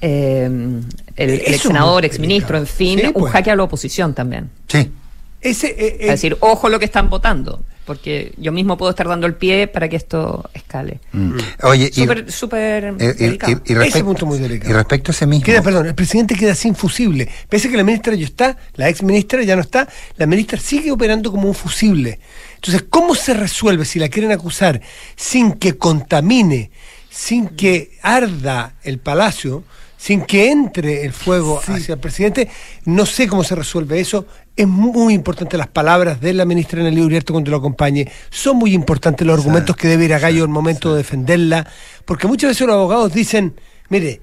eh, 0.00 0.80
el, 1.16 1.60
senador, 1.60 2.04
ex 2.04 2.18
ministro, 2.18 2.58
en 2.58 2.66
fin, 2.66 3.00
un 3.06 3.12
pues. 3.12 3.32
jaque 3.32 3.50
a 3.50 3.56
la 3.56 3.64
oposición 3.64 4.14
también. 4.14 4.50
Sí. 4.68 4.90
Ese, 5.40 5.68
eh, 5.68 5.96
es 6.00 6.08
decir, 6.08 6.36
ojo 6.40 6.68
lo 6.68 6.78
que 6.78 6.84
están 6.84 7.10
votando 7.10 7.62
porque 7.88 8.34
yo 8.36 8.52
mismo 8.52 8.76
puedo 8.76 8.90
estar 8.90 9.08
dando 9.08 9.26
el 9.26 9.34
pie 9.34 9.66
para 9.66 9.88
que 9.88 9.96
esto 9.96 10.50
escale. 10.52 11.00
Mm. 11.12 11.38
Oye, 11.62 11.90
súper, 11.90 12.30
súper 12.30 12.84
eh, 12.98 13.14
delicado. 13.14 13.62
Y, 13.64 13.72
ese 13.72 14.04
punto 14.04 14.26
muy 14.26 14.38
delicado. 14.38 14.70
Y 14.70 14.74
respecto 14.74 15.10
a 15.10 15.12
ese 15.12 15.26
mismo. 15.26 15.46
Queda, 15.46 15.62
perdón, 15.62 15.86
el 15.86 15.94
presidente 15.94 16.34
queda 16.34 16.54
sin 16.54 16.74
fusible. 16.74 17.26
Pese 17.48 17.68
a 17.68 17.70
que 17.70 17.78
la 17.78 17.84
ministra 17.84 18.14
ya 18.14 18.26
está, 18.26 18.58
la 18.74 18.90
ex 18.90 19.02
ministra 19.02 19.42
ya 19.42 19.56
no 19.56 19.62
está, 19.62 19.88
la 20.18 20.26
ministra 20.26 20.60
sigue 20.60 20.90
operando 20.90 21.30
como 21.30 21.48
un 21.48 21.54
fusible. 21.54 22.20
Entonces, 22.56 22.84
¿cómo 22.90 23.14
se 23.14 23.32
resuelve 23.32 23.86
si 23.86 23.98
la 23.98 24.10
quieren 24.10 24.32
acusar 24.32 24.82
sin 25.16 25.52
que 25.52 25.78
contamine, 25.78 26.70
sin 27.08 27.48
que 27.48 27.92
arda 28.02 28.74
el 28.82 28.98
palacio? 28.98 29.64
Sin 29.98 30.22
que 30.22 30.50
entre 30.50 31.04
el 31.04 31.12
fuego 31.12 31.60
hacia 31.66 31.94
el 31.94 32.00
presidente. 32.00 32.48
No 32.84 33.04
sé 33.04 33.26
cómo 33.26 33.42
se 33.42 33.56
resuelve 33.56 34.00
eso. 34.00 34.26
Es 34.56 34.66
muy 34.66 35.12
importante 35.12 35.58
las 35.58 35.66
palabras 35.66 36.20
de 36.20 36.32
la 36.32 36.44
ministra 36.44 36.80
en 36.80 36.86
el 36.86 36.94
libro 36.94 37.08
abierto 37.08 37.34
cuando 37.34 37.50
lo 37.50 37.58
acompañe. 37.58 38.10
Son 38.30 38.56
muy 38.56 38.72
importantes 38.72 39.26
los 39.26 39.38
argumentos 39.38 39.76
que 39.76 39.88
debe 39.88 40.04
ir 40.04 40.14
a 40.14 40.20
Gallo 40.20 40.38
en 40.38 40.50
el 40.50 40.54
momento 40.54 40.92
de 40.92 40.98
defenderla. 40.98 41.66
Porque 42.04 42.28
muchas 42.28 42.50
veces 42.50 42.66
los 42.66 42.74
abogados 42.74 43.12
dicen, 43.12 43.54
mire, 43.88 44.20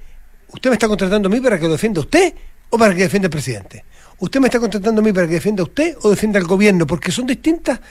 ¿usted 0.53 0.69
me 0.69 0.75
está 0.75 0.87
contratando 0.87 1.27
a 1.27 1.31
mí 1.31 1.41
para 1.41 1.59
que 1.59 1.65
lo 1.65 1.73
defienda 1.73 1.99
usted 1.99 2.33
o 2.69 2.77
para 2.77 2.95
que 2.95 3.03
defienda 3.03 3.27
el 3.27 3.31
presidente? 3.31 3.83
¿Usted 4.17 4.39
me 4.39 4.47
está 4.47 4.61
contratando 4.61 5.01
a 5.01 5.03
mí 5.03 5.11
para 5.11 5.27
que 5.27 5.33
defienda 5.33 5.61
usted 5.61 5.97
o 6.01 6.09
defienda 6.09 6.39
al 6.39 6.45
gobierno? 6.45 6.87
Porque 6.87 7.11
son 7.11 7.27
distintas 7.27 7.81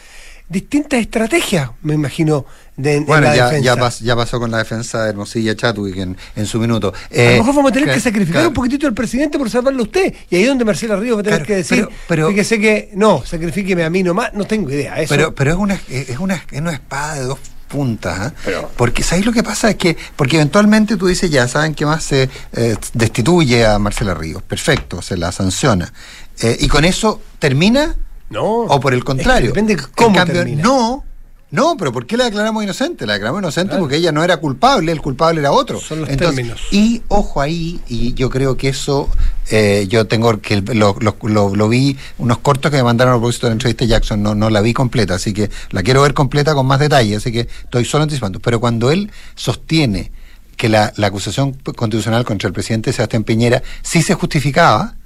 distintas 0.48 1.00
estrategias, 1.00 1.70
me 1.82 1.94
imagino, 1.94 2.44
de, 2.76 3.00
bueno, 3.00 3.28
la 3.28 3.36
ya, 3.36 3.44
defensa. 3.50 4.04
Ya, 4.04 4.16
pasó 4.16 4.38
con 4.38 4.50
la 4.50 4.58
defensa 4.58 5.04
de 5.04 5.10
Hermosilla 5.10 5.54
Chatwick 5.56 5.96
en, 5.96 6.16
en 6.36 6.46
su 6.46 6.58
minuto. 6.58 6.92
Eh, 7.10 7.28
a 7.28 7.30
lo 7.32 7.38
mejor 7.38 7.54
vamos 7.56 7.70
a 7.70 7.74
tener 7.74 7.94
que, 7.94 8.00
sacrificar 8.00 8.46
un 8.46 8.52
poquitito 8.52 8.86
al 8.86 8.94
presidente 8.94 9.38
por 9.38 9.48
salvarlo 9.48 9.80
a 9.80 9.84
usted. 9.84 10.12
Y 10.30 10.36
ahí 10.36 10.42
es 10.42 10.48
donde 10.48 10.64
Marcela 10.64 10.96
Ríos 10.96 11.16
va 11.16 11.20
a 11.20 11.24
tener 11.24 11.42
que 11.44 11.56
decir 11.56 11.88
pero, 12.08 12.34
que 12.34 12.44
sé 12.44 12.58
que 12.60 12.90
no, 12.94 13.24
sacrifíqueme 13.24 13.84
a 13.84 13.90
mí 13.90 14.02
nomás, 14.02 14.34
no 14.34 14.44
tengo 14.44 14.70
idea. 14.70 15.00
Eso. 15.00 15.14
Pero, 15.14 15.34
pero 15.34 15.52
es 15.52 15.56
una, 15.56 15.80
es 15.88 16.18
una, 16.18 16.42
es 16.50 16.60
una 16.60 16.72
espada 16.72 17.14
de 17.14 17.22
dos 17.22 17.38
puntas, 17.68 18.32
¿eh? 18.46 18.56
porque 18.76 19.02
¿sabéis 19.02 19.26
lo 19.26 19.32
que 19.32 19.42
pasa? 19.42 19.70
Es 19.70 19.76
que, 19.76 19.96
porque 20.14 20.36
eventualmente 20.36 20.96
tú 20.96 21.06
dices, 21.06 21.30
ya, 21.30 21.48
¿saben 21.48 21.74
qué 21.74 21.84
más 21.84 22.04
se 22.04 22.28
eh, 22.52 22.76
destituye 22.92 23.66
a 23.66 23.78
Marcela 23.78 24.14
Ríos? 24.14 24.42
Perfecto, 24.42 25.02
se 25.02 25.16
la 25.16 25.32
sanciona. 25.32 25.92
Eh, 26.40 26.56
y 26.60 26.68
con 26.68 26.84
eso 26.84 27.20
termina 27.38 27.96
no. 28.30 28.44
O 28.44 28.80
por 28.80 28.94
el 28.94 29.04
contrario. 29.04 29.48
depende 29.48 29.76
cómo 29.94 30.16
cambio, 30.16 30.44
No, 30.56 31.04
no, 31.54 31.76
pero 31.76 31.92
¿por 31.92 32.04
qué 32.04 32.16
la 32.16 32.24
declaramos 32.24 32.64
inocente? 32.64 33.06
La 33.06 33.12
declaramos 33.12 33.40
inocente 33.40 33.76
porque 33.78 33.94
ella 33.94 34.10
no 34.10 34.24
era 34.24 34.38
culpable, 34.38 34.90
el 34.90 35.00
culpable 35.00 35.38
era 35.38 35.52
otro. 35.52 35.78
Son 35.78 36.00
los 36.00 36.08
términos. 36.16 36.60
Y 36.72 37.02
ojo 37.06 37.40
ahí, 37.40 37.80
y 37.86 38.12
yo 38.14 38.28
creo 38.28 38.56
que 38.56 38.70
eso, 38.70 39.08
eh, 39.52 39.86
yo 39.88 40.08
tengo 40.08 40.40
que 40.40 40.62
lo, 40.62 40.96
lo, 40.98 41.68
vi, 41.68 41.96
unos 42.18 42.38
cortos 42.38 42.72
que 42.72 42.78
me 42.78 42.82
mandaron 42.82 43.14
a 43.14 43.16
propósito 43.18 43.46
de 43.46 43.50
la 43.50 43.52
entrevista 43.52 43.84
de 43.84 43.88
Jackson, 43.88 44.20
no, 44.20 44.34
no 44.34 44.50
la 44.50 44.62
vi 44.62 44.72
completa, 44.72 45.14
así 45.14 45.32
que 45.32 45.48
la 45.70 45.84
quiero 45.84 46.02
ver 46.02 46.12
completa 46.12 46.54
con 46.54 46.66
más 46.66 46.80
detalle, 46.80 47.14
así 47.14 47.30
que 47.30 47.46
estoy 47.62 47.84
solo 47.84 48.02
anticipando. 48.02 48.40
Pero 48.40 48.58
cuando 48.58 48.90
él 48.90 49.12
sostiene 49.36 50.10
que 50.56 50.68
la, 50.68 50.92
la 50.96 51.06
acusación 51.06 51.52
constitucional 51.52 52.24
contra 52.24 52.48
el 52.48 52.52
presidente 52.52 52.92
Sebastián 52.92 53.22
Piñera 53.22 53.62
sí 53.80 54.02
se 54.02 54.14
justificaba, 54.14 54.96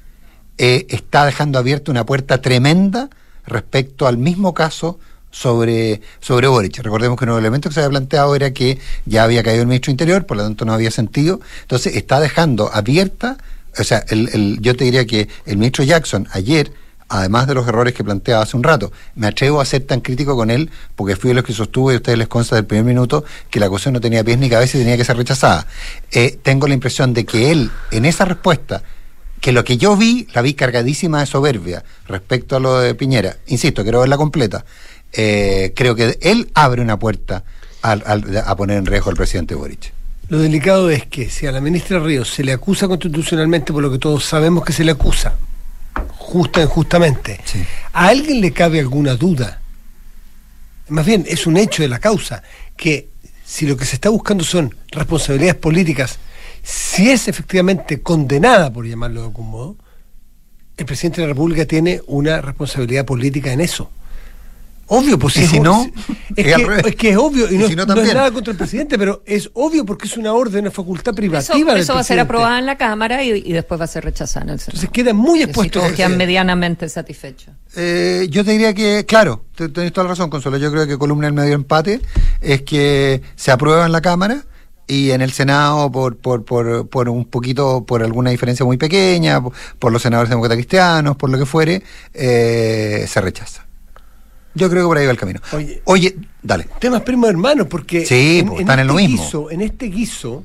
eh, 0.58 0.86
está 0.90 1.24
dejando 1.24 1.58
abierta 1.58 1.90
una 1.90 2.04
puerta 2.04 2.40
tremenda 2.42 3.08
respecto 3.46 4.06
al 4.06 4.18
mismo 4.18 4.54
caso 4.54 4.98
sobre, 5.30 6.00
sobre 6.20 6.48
Boric. 6.48 6.78
Recordemos 6.78 7.18
que 7.18 7.24
uno 7.24 7.34
de 7.34 7.40
los 7.40 7.44
elementos 7.44 7.70
que 7.70 7.74
se 7.74 7.80
había 7.80 7.90
planteado 7.90 8.34
era 8.34 8.52
que 8.52 8.78
ya 9.06 9.24
había 9.24 9.42
caído 9.42 9.62
el 9.62 9.68
ministro 9.68 9.90
Interior, 9.90 10.26
por 10.26 10.36
lo 10.36 10.42
tanto 10.42 10.64
no 10.64 10.72
había 10.72 10.90
sentido. 10.90 11.40
Entonces 11.62 11.96
está 11.96 12.20
dejando 12.20 12.70
abierta, 12.72 13.38
o 13.78 13.84
sea, 13.84 14.04
el, 14.08 14.58
yo 14.60 14.74
te 14.74 14.84
diría 14.84 15.06
que 15.06 15.28
el 15.46 15.56
ministro 15.56 15.84
Jackson 15.84 16.26
ayer, 16.32 16.72
además 17.08 17.46
de 17.46 17.54
los 17.54 17.66
errores 17.68 17.94
que 17.94 18.04
planteaba 18.04 18.42
hace 18.42 18.56
un 18.56 18.62
rato, 18.62 18.92
me 19.14 19.26
atrevo 19.26 19.60
a 19.60 19.64
ser 19.64 19.82
tan 19.82 20.00
crítico 20.00 20.36
con 20.36 20.50
él 20.50 20.70
porque 20.96 21.16
fui 21.16 21.28
de 21.28 21.34
los 21.34 21.44
que 21.44 21.52
sostuve, 21.52 21.92
y 21.92 21.96
a 21.96 21.98
ustedes 21.98 22.18
les 22.18 22.28
consta 22.28 22.56
del 22.56 22.66
primer 22.66 22.84
minuto, 22.84 23.24
que 23.50 23.60
la 23.60 23.66
acusación 23.66 23.94
no 23.94 24.00
tenía 24.00 24.24
pies 24.24 24.38
ni 24.38 24.50
cabeza 24.50 24.76
y 24.76 24.80
tenía 24.80 24.96
que 24.96 25.04
ser 25.04 25.16
rechazada. 25.16 25.66
Eh, 26.10 26.38
tengo 26.42 26.66
la 26.66 26.74
impresión 26.74 27.14
de 27.14 27.24
que 27.24 27.50
él, 27.50 27.70
en 27.90 28.04
esa 28.04 28.24
respuesta, 28.24 28.82
que 29.40 29.52
lo 29.52 29.64
que 29.64 29.76
yo 29.76 29.96
vi, 29.96 30.26
la 30.34 30.42
vi 30.42 30.54
cargadísima 30.54 31.20
de 31.20 31.26
soberbia 31.26 31.84
respecto 32.06 32.56
a 32.56 32.60
lo 32.60 32.78
de 32.80 32.94
Piñera. 32.94 33.36
Insisto, 33.46 33.82
quiero 33.82 34.00
verla 34.00 34.16
completa. 34.16 34.64
Eh, 35.12 35.72
creo 35.74 35.94
que 35.94 36.18
él 36.20 36.50
abre 36.54 36.82
una 36.82 36.98
puerta 36.98 37.44
a 37.82 38.56
poner 38.56 38.78
en 38.78 38.86
riesgo 38.86 39.10
al 39.10 39.16
presidente 39.16 39.54
Boric. 39.54 39.92
Lo 40.28 40.38
delicado 40.38 40.90
es 40.90 41.06
que 41.06 41.30
si 41.30 41.46
a 41.46 41.52
la 41.52 41.60
ministra 41.60 42.00
Ríos 42.00 42.28
se 42.28 42.44
le 42.44 42.52
acusa 42.52 42.86
constitucionalmente 42.86 43.72
por 43.72 43.82
lo 43.82 43.90
que 43.90 43.98
todos 43.98 44.24
sabemos 44.24 44.62
que 44.62 44.74
se 44.74 44.84
le 44.84 44.92
acusa, 44.92 45.36
justa 46.08 46.60
injustamente, 46.60 47.40
a 47.92 48.08
alguien 48.08 48.42
le 48.42 48.52
cabe 48.52 48.78
alguna 48.78 49.14
duda. 49.14 49.62
Más 50.88 51.06
bien, 51.06 51.24
es 51.26 51.46
un 51.46 51.56
hecho 51.56 51.82
de 51.82 51.88
la 51.88 51.98
causa 51.98 52.42
que 52.76 53.08
si 53.44 53.66
lo 53.66 53.76
que 53.76 53.86
se 53.86 53.94
está 53.94 54.10
buscando 54.10 54.44
son 54.44 54.74
responsabilidades 54.90 55.54
políticas 55.54 56.18
si 56.68 57.08
es 57.08 57.28
efectivamente 57.28 58.02
condenada, 58.02 58.70
por 58.70 58.86
llamarlo 58.86 59.20
de 59.20 59.26
algún 59.28 59.48
modo, 59.48 59.76
el 60.76 60.84
presidente 60.84 61.22
de 61.22 61.26
la 61.26 61.32
República 61.32 61.64
tiene 61.64 62.02
una 62.06 62.42
responsabilidad 62.42 63.06
política 63.06 63.50
en 63.50 63.62
eso. 63.62 63.90
Obvio, 64.88 65.18
pues 65.18 65.34
si, 65.34 65.60
no, 65.60 65.90
es, 66.36 66.96
que, 66.96 67.10
es, 67.10 67.16
obvio, 67.16 67.50
y, 67.50 67.56
no, 67.74 67.86
no, 67.86 68.00
es 68.00 68.14
nada 68.14 68.30
contra 68.30 68.52
el 68.52 68.58
presidente, 68.58 68.98
pero 68.98 69.22
es 69.24 69.50
obvio 69.54 69.86
porque 69.86 70.08
es 70.08 70.16
una 70.18 70.34
orden, 70.34 70.60
una 70.60 70.70
facultad 70.70 71.14
privativa. 71.14 71.72
Eso, 71.72 71.76
eso 71.76 71.94
va 71.94 72.00
a 72.00 72.04
ser 72.04 72.20
aprobada 72.20 72.58
en 72.58 72.66
la 72.66 72.76
Cámara 72.76 73.24
y, 73.24 73.52
después 73.52 73.80
va 73.80 73.84
a 73.84 73.88
ser 73.88 74.04
rechazada 74.04 74.44
en 74.44 74.50
el 74.50 74.60
Senado. 74.60 74.76
Entonces 74.76 74.90
queda 74.90 75.14
muy 75.14 75.42
expuesto. 75.42 75.86
Si 75.88 75.94
quedan 75.94 76.18
medianamente 76.18 76.86
satisfechos. 76.88 77.54
Eh, 77.76 78.26
yo 78.30 78.44
te 78.44 78.52
diría 78.52 78.74
que, 78.74 79.06
claro, 79.06 79.44
tenés 79.56 79.92
toda 79.92 80.04
la 80.04 80.10
razón, 80.10 80.28
Consuelo. 80.28 80.58
Yo 80.58 80.70
creo 80.70 80.86
que 80.86 80.98
columna 80.98 81.28
del 81.28 81.34
medio 81.34 81.54
empate 81.54 82.00
es 82.42 82.62
que 82.62 83.22
se 83.36 83.50
aprueba 83.50 83.86
en 83.86 83.92
la 83.92 84.02
Cámara 84.02 84.44
y 84.88 85.10
en 85.10 85.20
el 85.20 85.32
Senado 85.32 85.92
por, 85.92 86.16
por, 86.16 86.44
por, 86.44 86.88
por, 86.88 87.08
un 87.08 87.26
poquito, 87.26 87.84
por 87.84 88.02
alguna 88.02 88.30
diferencia 88.30 88.64
muy 88.64 88.78
pequeña, 88.78 89.40
por, 89.78 89.92
los 89.92 90.02
senadores 90.02 90.30
demócratas 90.30 90.56
cristianos, 90.56 91.16
por 91.16 91.30
lo 91.30 91.38
que 91.38 91.46
fuere, 91.46 91.82
eh, 92.14 93.04
se 93.06 93.20
rechaza. 93.20 93.66
Yo 94.54 94.68
creo 94.68 94.84
que 94.84 94.88
por 94.88 94.98
ahí 94.98 95.04
va 95.04 95.12
el 95.12 95.18
camino. 95.18 95.40
Oye, 95.84 96.16
dale. 96.42 96.66
Temas 96.80 97.02
primos 97.02 97.28
hermanos, 97.28 97.68
porque 97.68 98.04
sí, 98.06 98.40
en, 98.40 98.48
pues, 98.48 98.60
están 98.60 98.80
en, 98.80 98.86
lo 98.88 98.98
este 98.98 99.08
mismo. 99.08 99.50
en 99.50 99.60
este 99.60 99.86
guiso, 99.86 100.42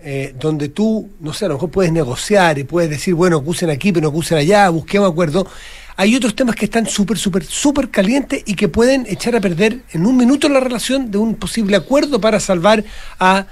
eh, 0.00 0.34
donde 0.38 0.68
tú, 0.68 1.08
no 1.20 1.32
sé, 1.32 1.46
a 1.46 1.48
lo 1.48 1.54
mejor 1.54 1.70
puedes 1.70 1.92
negociar 1.92 2.58
y 2.58 2.64
puedes 2.64 2.90
decir, 2.90 3.14
bueno, 3.14 3.38
acusen 3.38 3.70
aquí, 3.70 3.92
pero 3.92 4.02
no 4.02 4.08
acusen 4.08 4.38
allá, 4.38 4.68
busquemos 4.68 5.10
acuerdo. 5.10 5.46
Hay 5.96 6.14
otros 6.14 6.34
temas 6.34 6.56
que 6.56 6.66
están 6.66 6.86
súper, 6.86 7.16
súper, 7.16 7.44
súper 7.44 7.90
calientes 7.90 8.42
y 8.44 8.54
que 8.54 8.68
pueden 8.68 9.06
echar 9.08 9.34
a 9.34 9.40
perder 9.40 9.80
en 9.92 10.04
un 10.04 10.16
minuto 10.16 10.48
la 10.48 10.60
relación 10.60 11.10
de 11.10 11.18
un 11.18 11.34
posible 11.34 11.76
acuerdo 11.76 12.20
para 12.20 12.38
salvar 12.38 12.84
a 13.18 13.46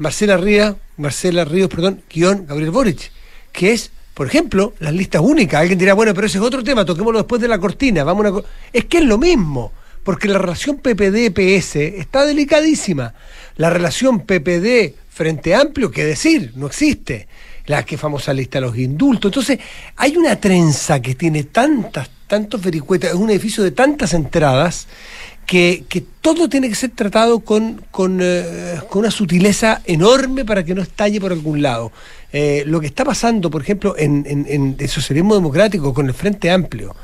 Marcela 0.00 0.38
Ríos, 0.38 0.76
Marcela 0.96 1.44
Ríos, 1.44 1.68
perdón, 1.68 2.02
guion 2.10 2.46
Gabriel 2.46 2.70
Boric, 2.70 3.12
que 3.52 3.72
es, 3.72 3.90
por 4.14 4.26
ejemplo, 4.26 4.72
las 4.78 4.94
listas 4.94 5.20
únicas. 5.20 5.60
Alguien 5.60 5.78
dirá, 5.78 5.92
bueno, 5.92 6.14
pero 6.14 6.26
ese 6.26 6.38
es 6.38 6.44
otro 6.44 6.64
tema, 6.64 6.86
toquémoslo 6.86 7.18
después 7.18 7.40
de 7.42 7.48
la 7.48 7.58
cortina, 7.58 8.02
vamos 8.02 8.24
a 8.24 8.42
Es 8.72 8.86
que 8.86 8.96
es 8.98 9.04
lo 9.04 9.18
mismo, 9.18 9.72
porque 10.02 10.26
la 10.26 10.38
relación 10.38 10.78
PPD-PS 10.78 11.76
está 11.76 12.24
delicadísima. 12.24 13.12
La 13.56 13.68
relación 13.68 14.20
PPD 14.20 14.94
Frente 15.10 15.54
Amplio, 15.54 15.90
qué 15.90 16.06
decir, 16.06 16.52
no 16.56 16.66
existe. 16.66 17.28
La 17.66 17.84
que 17.84 17.98
famosa 17.98 18.32
lista 18.32 18.58
de 18.58 18.66
los 18.66 18.78
indultos. 18.78 19.28
Entonces, 19.28 19.58
hay 19.96 20.16
una 20.16 20.36
trenza 20.36 21.02
que 21.02 21.14
tiene 21.14 21.44
tantas, 21.44 22.08
tantos 22.26 22.62
vericuetas, 22.62 23.10
es 23.10 23.16
un 23.16 23.28
edificio 23.28 23.62
de 23.62 23.72
tantas 23.72 24.14
entradas 24.14 24.86
que, 25.50 26.04
todo 26.20 26.48
tiene 26.48 26.68
que 26.68 26.76
ser 26.76 26.90
tratado 26.90 27.40
con, 27.40 27.82
eh, 28.20 28.80
con, 28.88 29.00
una 29.00 29.10
sutileza 29.10 29.82
enorme 29.84 30.44
para 30.44 30.64
que 30.64 30.76
no 30.76 30.82
estalle 30.82 31.20
por 31.20 31.32
algún 31.32 31.60
lado. 31.60 31.90
Eh, 32.32 32.62
lo 32.66 32.80
que 32.80 32.86
está 32.86 33.04
pasando, 33.04 33.50
por 33.50 33.60
ejemplo, 33.60 33.96
en, 33.98 34.24
en, 34.28 34.76
el 34.78 34.88
socialismo 34.88 35.34
democrático 35.34 35.92
con 35.92 36.06
el 36.06 36.14
Frente 36.14 36.52
Amplio, 36.52 36.94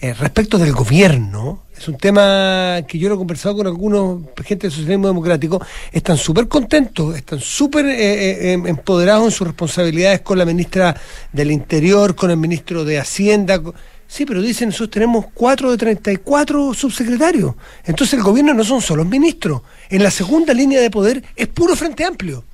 eh, 0.00 0.12
respecto 0.14 0.58
del 0.58 0.72
gobierno, 0.72 1.62
es 1.78 1.86
un 1.86 1.96
tema 1.96 2.80
que 2.88 2.98
yo 2.98 3.08
lo 3.08 3.14
he 3.14 3.18
conversado 3.18 3.58
con 3.58 3.68
algunos 3.68 4.22
gente 4.44 4.66
del 4.66 4.72
socialismo 4.72 5.06
democrático, 5.06 5.64
están 5.92 6.16
súper 6.16 6.48
contentos, 6.48 7.16
están 7.16 7.38
súper 7.38 7.86
em, 7.86 8.66
empoderados 8.66 9.26
en 9.26 9.30
sus 9.30 9.46
responsabilidades 9.46 10.22
con 10.22 10.38
la 10.38 10.44
ministra 10.44 10.96
del 11.32 11.52
Interior, 11.52 12.16
con 12.16 12.32
el 12.32 12.36
ministro 12.36 12.84
de 12.84 12.98
Hacienda. 12.98 13.62
Sí, 14.08 14.24
pero 14.24 14.40
dicen, 14.40 14.68
nosotros 14.68 14.90
tenemos 14.90 15.26
4 15.34 15.70
de 15.72 15.76
34 15.76 16.74
subsecretarios. 16.74 17.54
Entonces 17.84 18.14
el 18.14 18.24
gobierno 18.24 18.54
no 18.54 18.64
son 18.64 18.80
solo 18.80 19.04
ministros. 19.04 19.62
En 19.90 20.02
la 20.02 20.10
segunda 20.10 20.54
línea 20.54 20.80
de 20.80 20.90
poder 20.90 21.22
es 21.34 21.48
puro 21.48 21.74
frente 21.76 22.04
amplio. 22.04 22.44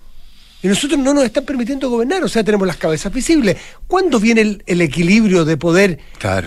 Y 0.63 0.69
nosotros 0.69 0.99
no 1.01 1.13
nos 1.13 1.25
están 1.25 1.45
permitiendo 1.45 1.91
gobernar, 1.91 2.23
o 2.23 2.29
sea, 2.29 2.45
tenemos 2.45 2.69
las 2.69 2.77
cabezas 2.77 3.13
visibles. 3.13 3.57
¿Cuándo 3.89 4.21
viene 4.21 4.61
el, 4.65 4.81
equilibrio 4.81 5.45
de 5.45 5.57
poder? 5.57 5.99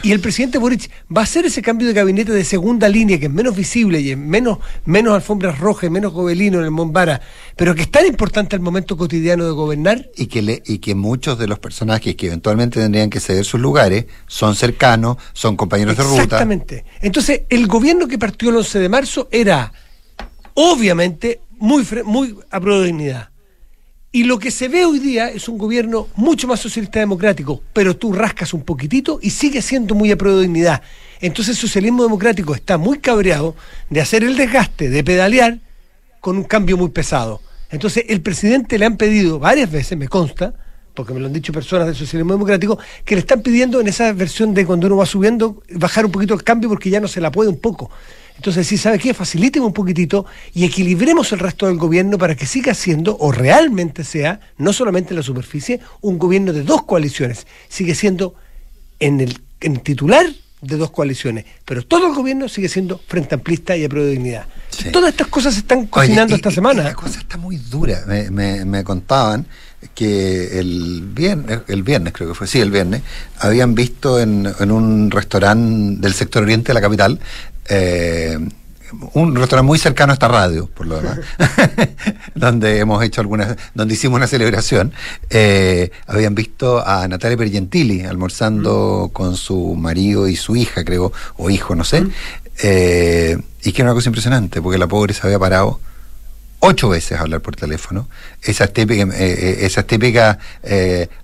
Y 0.04 0.14
el 0.14 0.22
presidente 0.22 0.58
Boric 0.58 0.90
va 1.16 1.22
a 1.22 1.24
hacer 1.26 1.46
ese 1.46 1.62
cambio 1.62 1.86
de 1.86 1.94
gabinete 1.94 2.32
de 2.32 2.46
segunda 2.46 2.88
línea, 2.88 3.20
que 3.20 3.26
es 3.26 3.32
menos 3.32 3.58
visible 3.58 4.00
y 4.00 4.12
es 4.12 4.18
menos, 4.18 4.60
menos 4.86 5.14
alfombras 5.16 5.60
rojas, 5.60 5.92
menos 5.92 6.14
gobelino 6.14 6.60
en 6.60 6.66
el 6.66 6.72
Mombara, 6.72 7.20
pero 7.58 7.76
que 7.76 7.82
es 7.82 7.92
tan 7.92 8.06
importante 8.06 8.56
el 8.56 8.62
momento 8.62 8.96
cotidiano 8.96 9.44
de 9.44 9.52
gobernar. 9.52 10.10
Y 10.16 10.28
que, 10.28 10.42
le, 10.42 10.64
y 10.66 10.78
que 10.78 10.96
muchos 10.96 11.38
de 11.38 11.48
los 11.48 11.60
personajes 11.60 12.16
que 12.16 12.28
eventualmente 12.28 12.80
tendrían 12.80 13.10
que 13.10 13.20
ceder 13.20 13.44
sus 13.44 13.60
lugares 13.60 14.06
son 14.28 14.56
cercanos, 14.56 15.18
son 15.34 15.58
compañeros 15.58 15.98
de 15.98 16.04
ruta. 16.04 16.24
Exactamente. 16.24 16.86
Entonces, 17.02 17.42
el 17.50 17.68
gobierno 17.68 18.08
que 18.08 18.18
partió 18.18 18.50
el 18.50 18.56
11 18.56 18.80
de 18.80 18.88
marzo 18.88 19.28
era, 19.30 19.74
obviamente, 20.54 21.42
muy, 21.60 21.86
muy 22.06 22.38
a 22.50 22.62
prueba 22.62 22.80
de 22.80 22.88
dignidad 22.88 23.35
y 24.16 24.24
lo 24.24 24.40
que 24.40 24.50
se 24.50 24.70
ve 24.70 24.86
hoy 24.86 25.00
día 25.00 25.28
es 25.28 25.50
un 25.50 25.58
gobierno 25.58 26.08
mucho 26.16 26.48
más 26.48 26.62
socialista 26.62 27.02
democrático, 27.02 27.62
pero 27.74 27.98
tú 27.98 28.14
rascas 28.14 28.54
un 28.54 28.62
poquitito 28.62 29.20
y 29.22 29.32
sigue 29.32 29.62
siendo 29.62 29.94
muy 29.94 30.10
a 30.10 30.16
prueba 30.16 30.38
de 30.38 30.44
dignidad. 30.44 30.82
Entonces 31.20 31.58
el 31.58 31.62
socialismo 31.62 32.02
democrático 32.02 32.56
está 32.56 32.78
muy 32.78 33.00
cabreado 33.00 33.58
de 33.90 34.00
hacer 34.00 34.24
el 34.24 34.38
desgaste, 34.38 34.90
de 34.90 35.04
pedalear 35.04 35.60
con 36.22 36.38
un 36.38 36.46
cambio 36.46 36.78
muy 36.78 36.92
pesado. 36.92 37.42
Entonces 37.70 38.06
el 38.08 38.22
presidente 38.22 38.80
le 38.80 38.86
han 38.86 38.96
pedido 38.96 39.38
varias 39.38 39.70
veces, 39.70 39.98
me 39.98 40.08
consta, 40.08 40.54
porque 40.94 41.14
me 41.14 41.20
lo 41.20 41.26
han 41.26 41.34
dicho 41.34 41.52
personas 41.52 41.86
del 41.88 41.98
socialismo 41.98 42.32
democrático, 42.32 42.80
que 43.04 43.16
le 43.16 43.20
están 43.20 43.42
pidiendo 43.42 43.82
en 43.82 43.90
esa 43.90 44.14
versión 44.14 44.54
de 44.54 44.66
cuando 44.66 44.88
uno 44.88 44.96
va 44.96 45.06
subiendo, 45.06 45.62
bajar 45.72 46.06
un 46.06 46.14
poquito 46.14 46.34
el 46.34 46.44
cambio 46.46 46.70
porque 46.70 46.90
ya 46.90 47.02
no 47.02 47.10
se 47.10 47.20
la 47.20 47.32
puede 47.32 47.50
un 47.50 47.60
poco. 47.60 47.92
Entonces, 48.38 48.68
si 48.68 48.78
sabe 48.78 49.00
qué, 49.00 49.14
faciliten 49.14 49.64
un 49.64 49.74
poquitito 49.74 50.26
y 50.54 50.66
equilibremos 50.66 51.32
el 51.32 51.40
resto 51.40 51.68
del 51.68 51.78
gobierno 51.78 52.18
para 52.18 52.36
que 52.36 52.46
siga 52.46 52.74
siendo, 52.74 53.18
o 53.20 53.32
realmente 53.32 54.04
sea, 54.04 54.40
no 54.58 54.74
solamente 54.74 55.12
en 55.12 55.18
la 55.18 55.24
superficie, 55.24 55.80
un 56.02 56.20
gobierno 56.20 56.54
de 56.54 56.64
dos 56.64 56.84
coaliciones. 56.84 57.48
Sigue 57.70 57.96
siendo 57.96 58.36
en 59.00 59.22
el, 59.22 59.42
titular 59.82 60.26
de 60.62 60.78
dos 60.78 60.92
coaliciones, 60.92 61.46
pero 61.64 61.84
todo 61.84 62.08
el 62.08 62.16
gobierno 62.16 62.50
sigue 62.50 62.70
siendo 62.70 63.00
frente 63.08 63.36
amplista 63.36 63.76
y 63.78 63.86
a 63.86 63.90
prueba 63.90 64.08
de 64.08 64.14
dignidad. 64.14 64.46
Todas 64.92 65.12
estas 65.12 65.28
cosas 65.28 65.54
se 65.54 65.62
están 65.62 65.86
cocinando 65.88 66.36
esta 66.36 66.52
semana. 66.52 66.84
la 66.84 66.94
cosa 66.94 67.20
está 67.20 67.38
muy 67.38 67.58
dura. 67.58 68.04
Me, 68.08 68.66
me, 68.66 68.84
contaban 68.84 69.46
que 69.94 70.60
el 70.60 71.04
viernes, 71.14 71.62
el 71.68 71.84
viernes 71.84 72.14
creo 72.14 72.30
que 72.30 72.36
fue, 72.36 72.48
sí, 72.48 72.60
el 72.60 72.72
viernes, 72.72 73.04
habían 73.40 73.76
visto 73.76 74.20
en, 74.20 74.52
en 74.60 74.72
un 74.72 75.12
restaurante 75.12 76.02
del 76.02 76.14
sector 76.14 76.44
oriente 76.44 76.70
de 76.70 76.74
la 76.74 76.82
capital 76.82 77.20
eh, 77.70 78.38
un 79.14 79.36
restaurante 79.36 79.68
muy 79.68 79.80
cercano 79.80 80.12
a 80.12 80.14
esta 80.14 80.28
radio, 80.28 80.68
por 80.68 80.86
lo 80.86 80.98
demás, 80.98 81.20
donde 82.36 82.80
hemos 82.80 83.04
hecho 83.04 83.22
algunas, 83.22 83.58
donde 83.74 83.94
hicimos 83.94 84.18
una 84.18 84.28
celebración, 84.28 84.94
eh, 85.30 85.92
habían 86.08 86.36
visto 86.36 86.86
a 86.86 87.08
Natalia 87.08 87.38
Pergentili 87.38 88.02
almorzando 88.02 89.08
mm. 89.10 89.14
con 89.14 89.36
su 89.36 89.76
marido 89.76 90.28
y 90.28 90.36
su 90.36 90.56
hija, 90.56 90.86
creo, 90.86 91.12
o 91.38 91.50
hijo, 91.50 91.76
no 91.76 91.84
sé, 91.84 92.02
mm. 92.02 92.12
eh, 92.64 93.38
y 93.64 93.72
que 93.72 93.82
era 93.82 93.92
una 93.92 93.96
cosa 93.96 94.10
impresionante, 94.10 94.62
porque 94.62 94.78
la 94.78 94.88
pobre 94.88 95.14
se 95.14 95.26
había 95.26 95.40
parado 95.40 95.80
ocho 96.60 96.90
veces 96.90 97.18
a 97.18 97.22
hablar 97.22 97.42
por 97.42 97.56
teléfono, 97.56 98.08
esas 98.42 98.72
típicas, 98.72 99.14
esas 99.20 99.86
típicas 99.86 100.38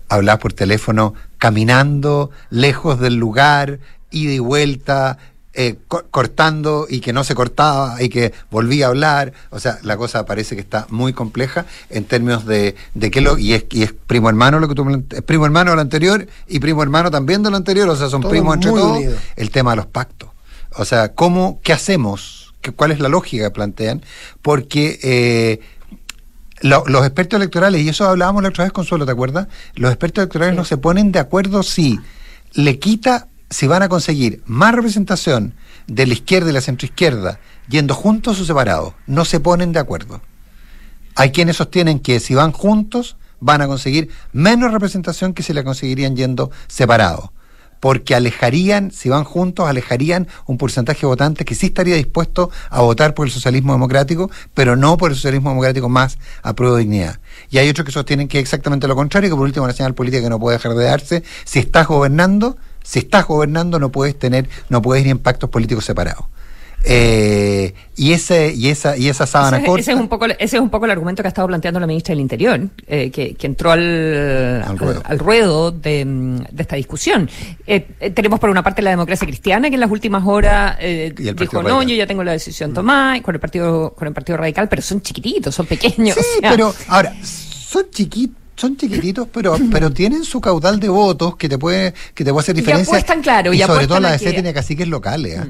hablar 0.09 0.39
por 0.39 0.53
teléfono 0.53 1.15
caminando 1.37 2.29
lejos 2.49 2.99
del 2.99 3.15
lugar, 3.15 3.79
ida 4.11 4.33
y 4.33 4.39
vuelta, 4.39 5.17
eh, 5.53 5.77
cortando 6.11 6.87
y 6.89 7.01
que 7.01 7.11
no 7.11 7.25
se 7.25 7.35
cortaba 7.35 8.01
y 8.01 8.07
que 8.07 8.31
volvía 8.49 8.85
a 8.85 8.89
hablar. 8.89 9.33
O 9.49 9.59
sea, 9.59 9.79
la 9.83 9.97
cosa 9.97 10.25
parece 10.25 10.55
que 10.55 10.61
está 10.61 10.87
muy 10.89 11.11
compleja 11.11 11.65
en 11.89 12.05
términos 12.05 12.45
de, 12.45 12.75
de 12.93 13.11
qué 13.11 13.19
lo. 13.19 13.37
Y 13.37 13.53
es, 13.53 13.65
y 13.69 13.83
es 13.83 13.91
primo 13.93 14.29
hermano 14.29 14.59
lo 14.59 14.69
que 14.69 14.75
tú. 14.75 15.05
Es 15.09 15.21
primo 15.23 15.45
hermano 15.45 15.71
de 15.71 15.75
lo 15.75 15.81
anterior 15.81 16.25
y 16.47 16.59
primo 16.59 16.83
hermano 16.83 17.11
también 17.11 17.43
de 17.43 17.51
lo 17.51 17.57
anterior. 17.57 17.89
O 17.89 17.95
sea, 17.97 18.09
son 18.09 18.21
primos 18.21 18.55
entre 18.55 18.71
todos. 18.71 18.99
El 19.35 19.51
tema 19.51 19.71
de 19.71 19.77
los 19.77 19.87
pactos. 19.87 20.29
O 20.77 20.85
sea, 20.85 21.13
¿cómo, 21.13 21.59
qué 21.63 21.73
hacemos? 21.73 22.53
¿Qué, 22.61 22.71
¿Cuál 22.71 22.91
es 22.91 22.99
la 22.99 23.09
lógica 23.09 23.43
que 23.45 23.51
plantean? 23.51 24.03
Porque. 24.41 24.99
Eh, 25.03 25.59
los 26.61 27.03
expertos 27.03 27.37
electorales, 27.37 27.81
y 27.81 27.89
eso 27.89 28.07
hablábamos 28.07 28.43
la 28.43 28.49
otra 28.49 28.65
vez, 28.65 28.71
Consuelo, 28.71 29.03
¿te 29.03 29.11
acuerdas? 29.11 29.47
Los 29.73 29.89
expertos 29.89 30.21
electorales 30.21 30.55
no 30.55 30.63
se 30.63 30.77
ponen 30.77 31.11
de 31.11 31.17
acuerdo 31.17 31.63
si 31.63 31.99
le 32.53 32.77
quita 32.77 33.29
si 33.51 33.67
van 33.67 33.83
a 33.83 33.89
conseguir 33.89 34.41
más 34.45 34.73
representación 34.73 35.53
de 35.85 36.07
la 36.07 36.13
izquierda 36.13 36.49
y 36.49 36.53
la 36.53 36.61
centroizquierda 36.61 37.39
yendo 37.69 37.93
juntos 37.93 38.39
o 38.39 38.45
separados. 38.45 38.93
No 39.05 39.25
se 39.25 39.39
ponen 39.39 39.73
de 39.73 39.79
acuerdo. 39.79 40.21
Hay 41.15 41.31
quienes 41.31 41.57
sostienen 41.57 41.99
que 41.99 42.19
si 42.19 42.33
van 42.33 42.53
juntos 42.53 43.17
van 43.39 43.61
a 43.61 43.67
conseguir 43.67 44.09
menos 44.31 44.71
representación 44.71 45.33
que 45.33 45.43
si 45.43 45.53
la 45.53 45.63
conseguirían 45.63 46.15
yendo 46.15 46.51
separados. 46.67 47.29
Porque 47.79 48.13
alejarían, 48.13 48.91
si 48.91 49.09
van 49.09 49.23
juntos, 49.23 49.67
alejarían 49.67 50.27
un 50.45 50.59
porcentaje 50.59 51.01
de 51.01 51.07
votantes 51.07 51.47
que 51.47 51.55
sí 51.55 51.65
estaría 51.65 51.95
dispuesto 51.95 52.51
a 52.69 52.81
votar 52.81 53.15
por 53.15 53.25
el 53.25 53.33
socialismo 53.33 53.73
democrático, 53.73 54.29
pero 54.53 54.75
no 54.75 54.97
por 54.97 55.09
el 55.09 55.15
socialismo 55.15 55.49
democrático 55.49 55.89
más 55.89 56.19
a 56.43 56.53
prueba 56.53 56.77
de 56.77 56.83
dignidad. 56.83 57.19
Y 57.49 57.57
hay 57.57 57.67
otros 57.67 57.85
que 57.85 57.91
sostienen 57.91 58.27
que 58.27 58.37
es 58.37 58.43
exactamente 58.43 58.87
lo 58.87 58.95
contrario, 58.95 59.31
que 59.31 59.35
por 59.35 59.45
último 59.45 59.65
una 59.65 59.73
señal 59.73 59.95
política 59.95 60.21
que 60.21 60.29
no 60.29 60.39
puede 60.39 60.57
dejar 60.57 60.75
de 60.75 60.85
darse. 60.85 61.23
Si 61.43 61.57
estás 61.57 61.87
gobernando, 61.87 62.55
si 62.83 62.99
estás 62.99 63.27
gobernando 63.27 63.79
no 63.79 63.91
puedes 63.91 64.17
tener, 64.17 64.49
no 64.69 64.81
puedes 64.81 65.03
ir 65.05 65.11
en 65.11 65.19
pactos 65.19 65.49
políticos 65.49 65.85
separados. 65.85 66.25
Eh, 66.83 67.75
y 67.95 68.13
ese 68.13 68.53
y 68.55 68.69
esa 68.69 68.97
y 68.97 69.07
esa 69.07 69.27
sábana 69.27 69.57
ese, 69.57 69.67
corta 69.67 69.81
ese 69.81 69.91
es 69.91 69.97
un 69.99 70.07
poco 70.07 70.25
ese 70.25 70.55
es 70.57 70.59
un 70.59 70.71
poco 70.71 70.85
el 70.85 70.91
argumento 70.91 71.21
que 71.21 71.27
ha 71.27 71.29
estado 71.29 71.47
planteando 71.47 71.79
la 71.79 71.85
ministra 71.85 72.13
del 72.13 72.21
Interior 72.21 72.59
eh, 72.87 73.11
que, 73.11 73.37
entró 73.41 73.71
al, 73.71 74.63
al, 75.05 75.19
ruedo, 75.19 75.69
de, 75.69 76.41
esta 76.57 76.77
discusión. 76.77 77.29
Eh, 77.67 77.81
tenemos 78.15 78.39
por 78.39 78.49
una 78.49 78.63
parte 78.63 78.81
la 78.81 78.89
democracia 78.89 79.27
cristiana 79.27 79.69
que 79.69 79.75
en 79.75 79.79
las 79.79 79.91
últimas 79.91 80.25
horas 80.25 80.75
dijo 80.79 81.61
no 81.61 81.83
yo 81.83 81.93
ya 81.93 82.07
tengo 82.07 82.23
la 82.23 82.31
decisión 82.31 82.73
tomada 82.73 83.21
con 83.21 83.35
el 83.35 83.39
partido 83.39 83.93
con 83.93 84.07
el 84.07 84.13
partido 84.15 84.37
radical 84.37 84.67
pero 84.67 84.81
son 84.81 85.01
chiquititos 85.01 85.53
son 85.53 85.67
pequeños 85.67 86.15
sí 86.15 86.39
pero 86.41 86.73
ahora 86.87 87.13
son 87.21 87.91
chiquitos 87.91 88.40
son 88.55 88.77
chiquititos, 88.77 89.27
pero 89.31 89.55
pero 89.71 89.91
tienen 89.91 90.23
su 90.23 90.41
caudal 90.41 90.79
de 90.79 90.89
votos 90.89 91.35
que 91.35 91.49
te 91.49 91.57
puede 91.57 91.93
que 92.13 92.23
te 92.23 92.31
puede 92.31 92.43
hacer 92.43 92.55
diferencia. 92.55 92.91
Y 92.91 92.95
apuestan, 92.95 93.21
claro. 93.21 93.53
Y, 93.53 93.59
sobre 93.59 93.87
todo 93.87 93.99
la 93.99 94.11
DC 94.11 94.31
tiene 94.33 94.53
caciques 94.53 94.87
locales. 94.87 95.39
¿eh? 95.39 95.45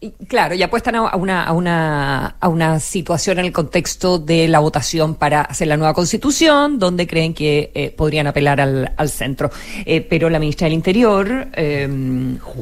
Mm. 0.00 0.08
claro, 0.26 0.54
y 0.54 0.62
apuestan 0.62 0.96
a 0.96 1.16
una, 1.16 1.44
a, 1.44 1.52
una, 1.52 2.36
a 2.38 2.48
una 2.48 2.80
situación 2.80 3.38
en 3.38 3.46
el 3.46 3.52
contexto 3.52 4.18
de 4.18 4.46
la 4.48 4.58
votación 4.58 5.14
para 5.14 5.42
hacer 5.42 5.68
la 5.68 5.76
nueva 5.76 5.94
constitución, 5.94 6.78
donde 6.78 7.06
creen 7.06 7.34
que 7.34 7.70
eh, 7.74 7.90
podrían 7.90 8.26
apelar 8.26 8.60
al, 8.60 8.92
al 8.96 9.08
centro. 9.08 9.50
Eh, 9.86 10.00
pero 10.02 10.28
la 10.28 10.38
ministra 10.38 10.66
del 10.66 10.74
Interior 10.74 11.48
eh, 11.54 11.88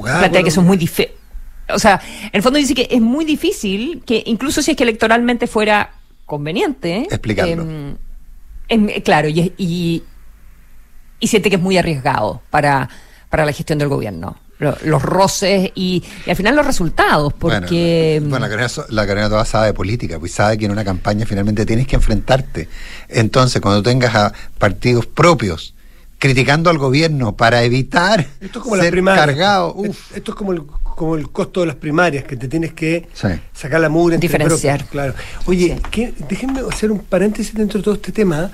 plantea 0.02 0.42
que 0.42 0.48
eso 0.48 0.60
es 0.60 0.66
muy 0.66 0.76
difícil. 0.76 1.12
O 1.68 1.80
sea, 1.80 2.00
en 2.22 2.30
el 2.32 2.42
fondo 2.42 2.60
dice 2.60 2.74
que 2.74 2.86
es 2.88 3.00
muy 3.00 3.24
difícil 3.24 4.02
que, 4.06 4.22
incluso 4.26 4.62
si 4.62 4.70
es 4.70 4.76
que 4.76 4.84
electoralmente 4.84 5.48
fuera 5.48 5.94
conveniente, 6.24 7.08
explicarlo 7.10 7.96
claro, 9.04 9.28
y, 9.28 9.52
y, 9.56 10.02
y 11.20 11.26
siente 11.26 11.50
que 11.50 11.56
es 11.56 11.62
muy 11.62 11.78
arriesgado 11.78 12.42
para, 12.50 12.88
para 13.28 13.44
la 13.44 13.52
gestión 13.52 13.78
del 13.78 13.88
gobierno. 13.88 14.36
Los 14.58 15.02
roces 15.02 15.70
y, 15.74 16.02
al 16.26 16.34
final 16.34 16.56
los 16.56 16.66
resultados, 16.66 17.34
porque... 17.34 18.22
Bueno, 18.24 18.46
la 18.48 19.06
Carolina 19.06 19.28
toda 19.28 19.44
sabe 19.44 19.66
de 19.66 19.74
política, 19.74 20.18
pues 20.18 20.32
sabe 20.32 20.56
que 20.56 20.64
en 20.64 20.70
una 20.70 20.82
campaña 20.82 21.26
finalmente 21.26 21.66
tienes 21.66 21.86
que 21.86 21.96
enfrentarte. 21.96 22.66
Entonces, 23.08 23.60
cuando 23.60 23.82
tengas 23.82 24.14
a 24.14 24.32
partidos 24.58 25.04
propios 25.04 25.74
criticando 26.18 26.70
al 26.70 26.78
gobierno 26.78 27.36
para 27.36 27.62
evitar 27.64 28.26
esto 28.40 28.58
es 28.60 28.64
como 28.64 28.76
ser 28.76 29.04
cargado... 29.04 29.76
Esto 30.14 30.30
es 30.30 30.34
como 30.34 30.52
el, 30.52 30.62
como 30.96 31.14
el 31.14 31.28
costo 31.30 31.60
de 31.60 31.66
las 31.66 31.76
primarias, 31.76 32.24
que 32.24 32.36
te 32.36 32.48
tienes 32.48 32.72
que 32.72 33.06
sacar 33.52 33.80
la 33.80 33.88
mugre. 33.90 34.18
Diferenciar. 34.18 34.86
claro. 34.86 35.14
Oye, 35.44 35.78
déjenme 36.28 36.62
hacer 36.68 36.90
un 36.90 37.00
paréntesis 37.00 37.54
dentro 37.54 37.78
de 37.78 37.84
todo 37.84 37.94
este 37.94 38.10
tema. 38.10 38.50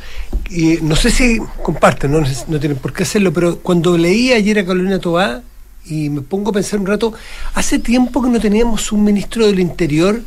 y 0.50 0.78
no 0.82 0.96
sé 0.96 1.10
si 1.10 1.38
comparten, 1.62 2.10
no, 2.10 2.20
no 2.20 2.60
tienen 2.60 2.76
por 2.78 2.92
qué 2.92 3.04
hacerlo, 3.04 3.32
pero 3.32 3.60
cuando 3.60 3.96
leí 3.96 4.32
ayer 4.32 4.58
a 4.58 4.66
Carolina 4.66 4.98
Tobá, 4.98 5.42
y 5.86 6.10
me 6.10 6.20
pongo 6.20 6.50
a 6.50 6.52
pensar 6.52 6.80
un 6.80 6.86
rato, 6.86 7.14
hace 7.54 7.78
tiempo 7.78 8.20
que 8.20 8.28
no 8.28 8.40
teníamos 8.40 8.92
un 8.92 9.04
ministro 9.04 9.46
del 9.46 9.60
Interior 9.60 10.20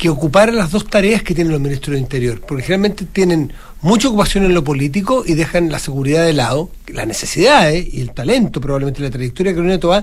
que 0.00 0.08
ocupara 0.08 0.50
las 0.50 0.70
dos 0.70 0.86
tareas 0.86 1.22
que 1.22 1.34
tienen 1.34 1.52
los 1.52 1.60
ministros 1.60 1.92
del 1.92 2.00
Interior, 2.00 2.40
porque 2.40 2.62
generalmente 2.62 3.04
tienen 3.04 3.52
mucha 3.82 4.08
ocupación 4.08 4.44
en 4.44 4.54
lo 4.54 4.64
político 4.64 5.24
y 5.26 5.34
dejan 5.34 5.70
la 5.70 5.78
seguridad 5.78 6.24
de 6.24 6.32
lado, 6.32 6.70
la 6.86 7.04
necesidad 7.04 7.70
y 7.70 8.00
el 8.00 8.12
talento, 8.12 8.62
probablemente 8.62 9.02
la 9.02 9.10
trayectoria 9.10 9.52
que 9.52 9.56
Carolina 9.56 9.78
Toá, 9.78 10.02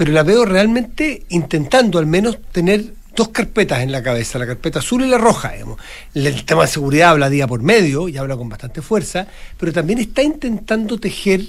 pero 0.00 0.12
la 0.12 0.22
veo 0.22 0.46
realmente 0.46 1.24
intentando 1.28 1.98
al 1.98 2.06
menos 2.06 2.38
tener 2.52 2.94
dos 3.14 3.28
carpetas 3.28 3.82
en 3.82 3.92
la 3.92 4.02
cabeza, 4.02 4.38
la 4.38 4.46
carpeta 4.46 4.78
azul 4.78 5.04
y 5.04 5.06
la 5.06 5.18
roja. 5.18 5.52
Digamos. 5.52 5.78
El 6.14 6.42
tema 6.46 6.62
de 6.62 6.68
seguridad 6.68 7.10
habla 7.10 7.28
día 7.28 7.46
por 7.46 7.60
medio 7.60 8.08
y 8.08 8.16
habla 8.16 8.34
con 8.34 8.48
bastante 8.48 8.80
fuerza, 8.80 9.26
pero 9.58 9.74
también 9.74 9.98
está 9.98 10.22
intentando 10.22 10.96
tejer 10.98 11.42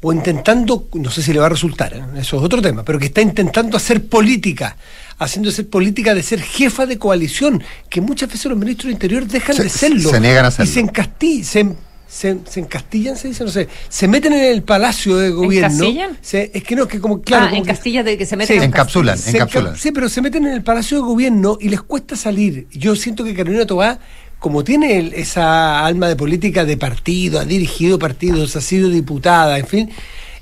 o 0.00 0.10
intentando, 0.10 0.88
no 0.94 1.10
sé 1.10 1.22
si 1.22 1.34
le 1.34 1.40
va 1.40 1.44
a 1.44 1.50
resultar, 1.50 1.92
¿eh? 1.92 2.02
eso 2.16 2.38
es 2.38 2.42
otro 2.42 2.62
tema, 2.62 2.82
pero 2.82 2.98
que 2.98 3.04
está 3.04 3.20
intentando 3.20 3.76
hacer 3.76 4.06
política, 4.06 4.74
haciendo 5.18 5.50
hacer 5.50 5.68
política 5.68 6.14
de 6.14 6.22
ser 6.22 6.40
jefa 6.40 6.86
de 6.86 6.96
coalición, 6.96 7.62
que 7.90 8.00
muchas 8.00 8.30
veces 8.30 8.46
los 8.46 8.58
ministros 8.58 8.86
de 8.86 8.92
Interior 8.92 9.26
dejan 9.26 9.54
de 9.54 9.68
serlo. 9.68 10.08
Se 10.08 10.18
niegan 10.18 10.46
a 10.46 10.48
hacerlo. 10.48 10.70
Y 10.70 10.72
se, 10.72 10.80
encastillan, 10.80 11.44
se, 11.44 11.76
se, 12.12 12.38
encastillan, 12.56 13.16
se 13.16 13.28
dice, 13.28 13.42
no 13.42 13.50
sé, 13.50 13.68
se 13.88 14.06
meten 14.06 14.34
en 14.34 14.44
el 14.44 14.62
palacio 14.62 15.16
de 15.16 15.30
gobierno. 15.30 15.86
Se, 16.20 16.50
es 16.52 16.62
que 16.62 16.76
no, 16.76 16.86
que 16.86 17.00
como, 17.00 17.22
claro. 17.22 17.46
Ah, 17.50 17.56
en 17.56 17.64
Castilla 17.64 18.02
de 18.02 18.18
que 18.18 18.26
se 18.26 18.36
meten. 18.36 18.58
en 18.58 18.64
encapsulan, 18.64 19.18
encapsulan. 19.26 19.76
Sí, 19.76 19.92
pero 19.92 20.10
se 20.10 20.20
meten 20.20 20.46
en 20.46 20.52
el 20.52 20.62
palacio 20.62 20.98
de 20.98 21.04
gobierno 21.04 21.56
y 21.58 21.70
les 21.70 21.80
cuesta 21.80 22.14
salir. 22.14 22.66
Yo 22.70 22.94
siento 22.96 23.24
que 23.24 23.34
Carolina 23.34 23.64
Tobá 23.64 23.98
como 24.38 24.64
tiene 24.64 25.12
esa 25.14 25.86
alma 25.86 26.08
de 26.08 26.16
política 26.16 26.64
de 26.64 26.76
partido, 26.76 27.38
ha 27.38 27.44
dirigido 27.44 27.98
partidos, 27.98 28.56
ha 28.56 28.60
sido 28.60 28.88
diputada, 28.88 29.56
en 29.56 29.66
fin, 29.68 29.90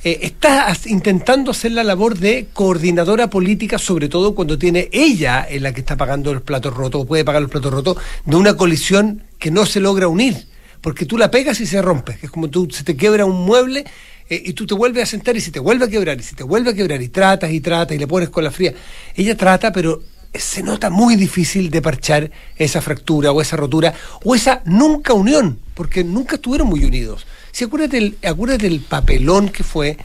eh, 0.02 0.20
está 0.22 0.74
intentando 0.86 1.50
hacer 1.50 1.72
la 1.72 1.84
labor 1.84 2.18
de 2.18 2.46
coordinadora 2.54 3.28
política, 3.28 3.78
sobre 3.78 4.08
todo 4.08 4.34
cuando 4.34 4.58
tiene 4.58 4.88
ella 4.90 5.46
en 5.46 5.62
la 5.62 5.74
que 5.74 5.80
está 5.80 5.98
pagando 5.98 6.32
los 6.32 6.42
platos 6.42 6.74
rotos, 6.74 7.02
o 7.02 7.06
puede 7.06 7.26
pagar 7.26 7.42
los 7.42 7.50
platos 7.50 7.70
rotos, 7.70 7.98
de 8.24 8.36
una 8.36 8.56
colisión 8.56 9.22
que 9.38 9.50
no 9.50 9.66
se 9.66 9.80
logra 9.80 10.08
unir. 10.08 10.49
Porque 10.80 11.04
tú 11.04 11.18
la 11.18 11.30
pegas 11.30 11.60
y 11.60 11.66
se 11.66 11.82
rompe, 11.82 12.18
es 12.22 12.30
como 12.30 12.48
tú 12.48 12.68
se 12.70 12.84
te 12.84 12.96
quiebra 12.96 13.24
un 13.24 13.44
mueble 13.44 13.84
eh, 14.28 14.42
y 14.46 14.52
tú 14.52 14.66
te 14.66 14.74
vuelves 14.74 15.02
a 15.02 15.06
sentar 15.06 15.36
y 15.36 15.40
se 15.40 15.50
te 15.50 15.58
vuelve 15.58 15.84
a 15.84 15.88
quebrar, 15.88 16.18
y 16.18 16.22
se 16.22 16.36
te 16.36 16.42
vuelve 16.42 16.70
a 16.70 16.74
quebrar, 16.74 17.02
y 17.02 17.08
tratas 17.08 17.50
y 17.50 17.60
tratas 17.60 17.96
y 17.96 17.98
le 17.98 18.06
pones 18.06 18.30
con 18.30 18.44
la 18.44 18.50
fría. 18.50 18.72
Ella 19.14 19.36
trata, 19.36 19.72
pero 19.72 20.02
se 20.32 20.62
nota 20.62 20.90
muy 20.90 21.16
difícil 21.16 21.70
de 21.70 21.82
parchar 21.82 22.30
esa 22.56 22.80
fractura 22.80 23.32
o 23.32 23.40
esa 23.40 23.56
rotura 23.56 23.92
o 24.24 24.34
esa 24.34 24.62
nunca 24.64 25.12
unión, 25.12 25.58
porque 25.74 26.04
nunca 26.04 26.36
estuvieron 26.36 26.68
muy 26.68 26.84
unidos. 26.84 27.26
Si 27.50 27.64
acuérdate, 27.64 27.98
el, 27.98 28.18
acuérdate 28.24 28.68
del 28.68 28.80
papelón 28.80 29.48
que 29.48 29.64
fue 29.64 29.98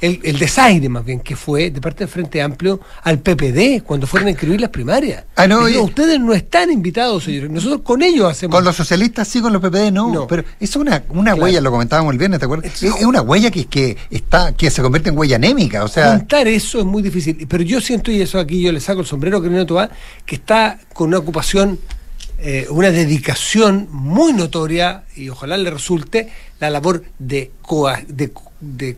el, 0.00 0.20
el, 0.22 0.38
desaire 0.38 0.88
más 0.88 1.04
bien 1.04 1.20
que 1.20 1.36
fue 1.36 1.70
de 1.70 1.80
parte 1.80 2.00
del 2.00 2.08
Frente 2.08 2.40
Amplio 2.40 2.80
al 3.02 3.18
PPD 3.18 3.82
cuando 3.84 4.06
fueron 4.06 4.28
a 4.28 4.30
inscribir 4.30 4.60
las 4.60 4.70
primarias. 4.70 5.24
Ah, 5.36 5.46
no, 5.46 5.60
ustedes 5.82 6.18
no 6.18 6.32
están 6.32 6.70
invitados, 6.70 7.24
señores. 7.24 7.50
Nosotros 7.50 7.82
con 7.82 8.02
ellos 8.02 8.30
hacemos. 8.30 8.56
Con 8.56 8.64
los 8.64 8.76
socialistas 8.76 9.28
sí, 9.28 9.40
con 9.40 9.52
los 9.52 9.62
PPD 9.62 9.92
no. 9.92 10.26
Pero 10.26 10.44
es 10.58 10.74
una, 10.76 11.02
una 11.10 11.34
huella, 11.34 11.60
lo 11.60 11.70
comentábamos 11.70 12.12
el 12.12 12.18
viernes, 12.18 12.38
¿te 12.38 12.46
acuerdas? 12.46 12.82
Es, 12.82 13.04
una 13.04 13.22
huella 13.22 13.50
que, 13.50 13.66
que 13.66 13.96
está 14.10 14.52
que 14.52 14.70
se 14.70 14.82
convierte 14.82 15.10
en 15.10 15.18
huella 15.18 15.36
anémica. 15.36 15.84
O 15.84 15.88
sea. 15.88 16.16
Contar 16.16 16.48
eso 16.48 16.78
es 16.78 16.84
muy 16.84 17.02
difícil. 17.02 17.46
Pero 17.48 17.62
yo 17.62 17.80
siento, 17.80 18.10
y 18.10 18.20
eso 18.20 18.38
aquí 18.38 18.62
yo 18.62 18.72
le 18.72 18.80
saco 18.80 19.00
el 19.00 19.06
sombrero 19.06 19.42
que 19.42 19.50
Toa, 19.64 19.90
que 20.24 20.36
está 20.36 20.78
con 20.94 21.08
una 21.08 21.18
ocupación 21.18 21.78
eh, 22.42 22.66
una 22.70 22.90
dedicación 22.90 23.88
muy 23.90 24.32
notoria, 24.32 25.04
y 25.14 25.28
ojalá 25.28 25.58
le 25.58 25.70
resulte, 25.70 26.32
la 26.58 26.70
labor 26.70 27.04
de, 27.18 27.50
de, 28.08 28.32
de 28.60 28.96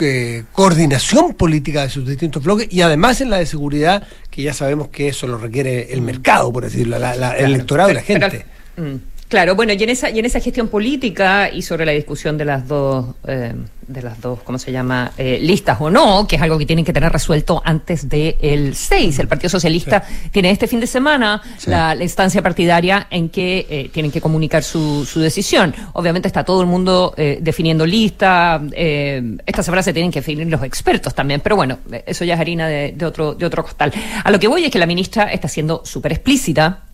eh, 0.00 0.44
coordinación 0.52 1.34
política 1.34 1.82
de 1.82 1.90
sus 1.90 2.06
distintos 2.06 2.42
bloques 2.42 2.68
y 2.70 2.80
además 2.80 3.20
en 3.20 3.30
la 3.30 3.38
de 3.38 3.46
seguridad, 3.46 4.06
que 4.30 4.42
ya 4.42 4.54
sabemos 4.54 4.88
que 4.88 5.08
eso 5.08 5.26
lo 5.26 5.38
requiere 5.38 5.92
el 5.92 6.02
mercado, 6.02 6.52
por 6.52 6.64
decirlo, 6.64 6.96
el 6.96 7.44
electorado 7.44 7.88
de 7.88 7.94
la 7.94 8.02
gente. 8.02 8.46
Mm. 8.76 8.96
Claro, 9.28 9.54
bueno, 9.54 9.74
y 9.74 9.82
en 9.82 9.90
esa, 9.90 10.08
y 10.08 10.18
en 10.18 10.24
esa 10.24 10.40
gestión 10.40 10.68
política 10.68 11.50
y 11.52 11.60
sobre 11.60 11.84
la 11.84 11.92
discusión 11.92 12.38
de 12.38 12.46
las 12.46 12.66
dos, 12.66 13.14
eh, 13.26 13.54
de 13.86 14.02
las 14.02 14.18
dos, 14.22 14.40
¿cómo 14.42 14.58
se 14.58 14.72
llama? 14.72 15.12
Eh, 15.18 15.38
listas 15.42 15.76
o 15.82 15.90
no, 15.90 16.26
que 16.26 16.36
es 16.36 16.42
algo 16.42 16.56
que 16.56 16.64
tienen 16.64 16.82
que 16.82 16.94
tener 16.94 17.12
resuelto 17.12 17.60
antes 17.62 18.08
del 18.08 18.74
6. 18.74 19.18
El 19.18 19.28
Partido 19.28 19.50
Socialista 19.50 20.02
tiene 20.32 20.50
este 20.50 20.66
fin 20.66 20.80
de 20.80 20.86
semana 20.86 21.42
la, 21.66 21.94
instancia 21.96 22.40
partidaria 22.40 23.06
en 23.10 23.28
que 23.28 23.66
eh, 23.68 23.90
tienen 23.92 24.10
que 24.10 24.22
comunicar 24.22 24.62
su, 24.62 25.04
su 25.04 25.20
decisión. 25.20 25.74
Obviamente 25.92 26.26
está 26.26 26.42
todo 26.42 26.62
el 26.62 26.66
mundo 26.66 27.12
definiendo 27.18 27.84
lista. 27.84 28.62
esta 28.74 29.62
semana 29.62 29.82
se 29.82 29.92
tienen 29.92 30.10
que 30.10 30.20
definir 30.20 30.46
los 30.46 30.62
expertos 30.62 31.14
también, 31.14 31.42
pero 31.42 31.54
bueno, 31.54 31.80
eso 32.06 32.24
ya 32.24 32.32
es 32.32 32.40
harina 32.40 32.66
de, 32.66 32.92
de 32.96 33.04
otro, 33.04 33.34
de 33.34 33.44
otro 33.44 33.62
costal. 33.62 33.92
A 34.24 34.30
lo 34.30 34.40
que 34.40 34.48
voy 34.48 34.64
es 34.64 34.70
que 34.70 34.78
la 34.78 34.86
ministra 34.86 35.24
está 35.24 35.48
siendo 35.48 35.82
súper 35.84 36.12
explícita 36.12 36.87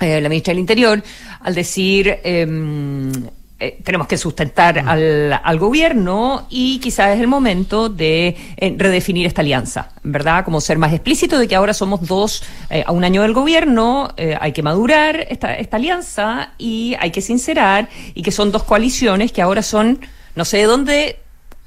eh, 0.00 0.20
la 0.20 0.28
ministra 0.28 0.52
del 0.52 0.60
Interior, 0.60 1.02
al 1.40 1.54
decir 1.54 2.18
em, 2.24 3.12
eh, 3.60 3.78
tenemos 3.84 4.06
que 4.06 4.16
sustentar 4.16 4.82
mm. 4.82 4.88
al, 4.88 5.58
gobierno 5.58 6.46
y 6.50 6.78
quizás 6.80 7.14
es 7.14 7.20
el 7.20 7.28
momento 7.28 7.88
de 7.88 8.36
eh, 8.56 8.74
redefinir 8.76 9.26
esta 9.26 9.42
alianza, 9.42 9.90
¿verdad? 10.02 10.44
Como 10.44 10.60
ser 10.60 10.78
más 10.78 10.92
explícito 10.92 11.38
de 11.38 11.46
que 11.46 11.54
ahora 11.54 11.74
somos 11.74 12.06
dos 12.06 12.42
a 12.86 12.90
un 12.92 13.04
año 13.04 13.22
del 13.22 13.32
gobierno, 13.32 14.12
hay 14.40 14.52
que 14.52 14.62
madurar 14.62 15.26
esta, 15.30 15.54
esta 15.54 15.76
alianza 15.76 16.52
y 16.58 16.96
hay 16.98 17.10
que 17.10 17.20
sincerar 17.20 17.88
y 18.14 18.22
que 18.22 18.32
son 18.32 18.50
dos 18.50 18.64
coaliciones 18.64 19.30
que 19.32 19.42
ahora 19.42 19.62
son, 19.62 20.00
no 20.34 20.44
sé 20.44 20.58
de 20.58 20.64
dónde 20.64 21.18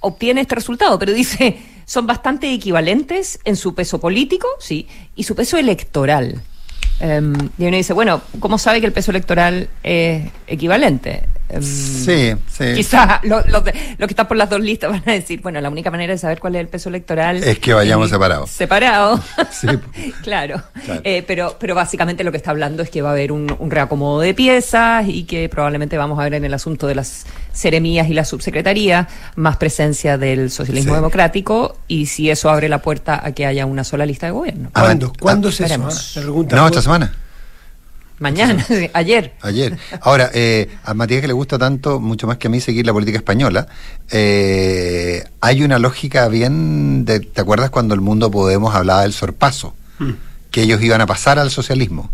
obtiene 0.02 0.42
este 0.42 0.56
resultado, 0.56 1.00
pero 1.00 1.14
dice, 1.14 1.58
son 1.86 2.06
bastante 2.06 2.54
equivalentes 2.54 3.40
en 3.46 3.56
su 3.56 3.74
peso 3.74 4.00
político, 4.00 4.48
sí, 4.60 4.88
y 5.16 5.24
su 5.24 5.36
peso 5.36 5.58
electoral. 5.58 6.42
Em, 7.00 7.34
y 7.58 7.66
uno 7.66 7.78
dice, 7.78 7.94
bueno, 7.94 8.22
¿cómo 8.40 8.58
sabe 8.58 8.80
que 8.80 8.88
el 8.88 8.94
peso 8.94 9.12
electoral 9.12 9.70
es 9.84 10.30
equivalente? 10.48 11.24
Em, 11.50 11.62
sí, 11.64 12.34
sí. 12.52 12.74
Quizás 12.76 13.24
los 13.24 13.48
lo, 13.48 13.64
que 13.64 13.74
están 14.00 14.28
por 14.28 14.36
las 14.36 14.50
dos 14.50 14.60
listas 14.60 14.92
van 14.92 15.04
a 15.06 15.12
decir, 15.14 15.42
bueno, 15.42 15.62
la 15.62 15.70
única 15.70 15.90
manera 15.92 16.14
de 16.14 16.18
saber 16.18 16.40
cuál 16.40 16.56
es 16.56 16.62
el 16.62 16.68
peso 16.68 16.90
electoral 16.90 17.44
es 17.44 17.60
que 17.60 17.74
vayamos 17.74 18.10
separados. 18.10 18.50
Separados. 18.50 19.22
Sí. 19.52 19.68
claro. 20.24 20.62
Eh, 21.04 21.24
pero, 21.26 21.56
pero 21.60 21.76
básicamente 21.76 22.24
lo 22.24 22.32
que 22.32 22.38
está 22.38 22.52
hablando 22.52 22.84
es 22.84 22.90
que 22.90 23.02
va 23.02 23.10
a 23.10 23.12
haber 23.14 23.32
un, 23.32 23.48
reacomodo 23.70 24.20
de 24.20 24.34
piezas 24.34 25.06
y 25.08 25.24
que 25.24 25.48
probablemente 25.50 25.98
vamos 25.98 26.20
a 26.20 26.24
ver 26.24 26.34
en 26.36 26.46
el 26.46 26.54
asunto 26.54 26.88
de 26.88 26.96
las 26.96 27.26
seremías 27.54 28.10
y 28.10 28.14
la 28.14 28.26
subsecretaría 28.26 29.08
más 29.36 29.58
presencia 29.58 30.18
del 30.18 30.52
socialismo 30.52 30.96
democrático 30.96 31.78
y 31.88 32.08
si 32.08 32.30
eso 32.30 32.50
abre 32.50 32.70
la 32.70 32.82
puerta 32.82 33.22
a 33.24 33.32
que 33.32 33.46
haya 33.46 33.66
una 33.66 33.84
sola 33.84 34.06
lista 34.06 34.28
de 34.28 34.32
gobierno. 34.34 34.70
¿Cuándo? 34.74 35.14
¿Cuándo 35.20 35.52
se 35.52 35.66
No, 35.78 36.68
esta 36.68 36.82
semana. 36.82 37.14
Mañana, 38.20 38.66
ayer. 38.94 39.34
Ayer. 39.42 39.78
Ahora, 40.02 40.32
eh, 40.34 40.70
a 40.84 40.94
Matías 40.94 41.22
que 41.22 41.28
le 41.28 41.34
gusta 41.34 41.58
tanto, 41.58 42.00
mucho 42.00 42.26
más 42.28 42.38
que 42.38 42.48
a 42.48 42.50
mí, 42.50 42.60
seguir 42.60 42.86
la 42.86 42.94
política 42.94 43.18
española, 43.18 43.68
eh, 44.12 45.24
hay 45.40 45.64
una 45.64 45.78
lógica 45.78 46.28
bien, 46.28 47.06
de, 47.06 47.20
¿te 47.20 47.42
acuerdas 47.42 47.70
cuando 47.70 47.94
el 47.94 48.02
mundo 48.02 48.32
Podemos 48.32 48.74
hablaba 48.74 49.04
del 49.04 49.14
sorpaso? 49.14 49.76
Mm. 50.00 50.12
Que 50.52 50.64
ellos 50.64 50.82
iban 50.82 51.02
a 51.02 51.06
pasar 51.06 51.38
al 51.38 51.52
socialismo. 51.52 52.10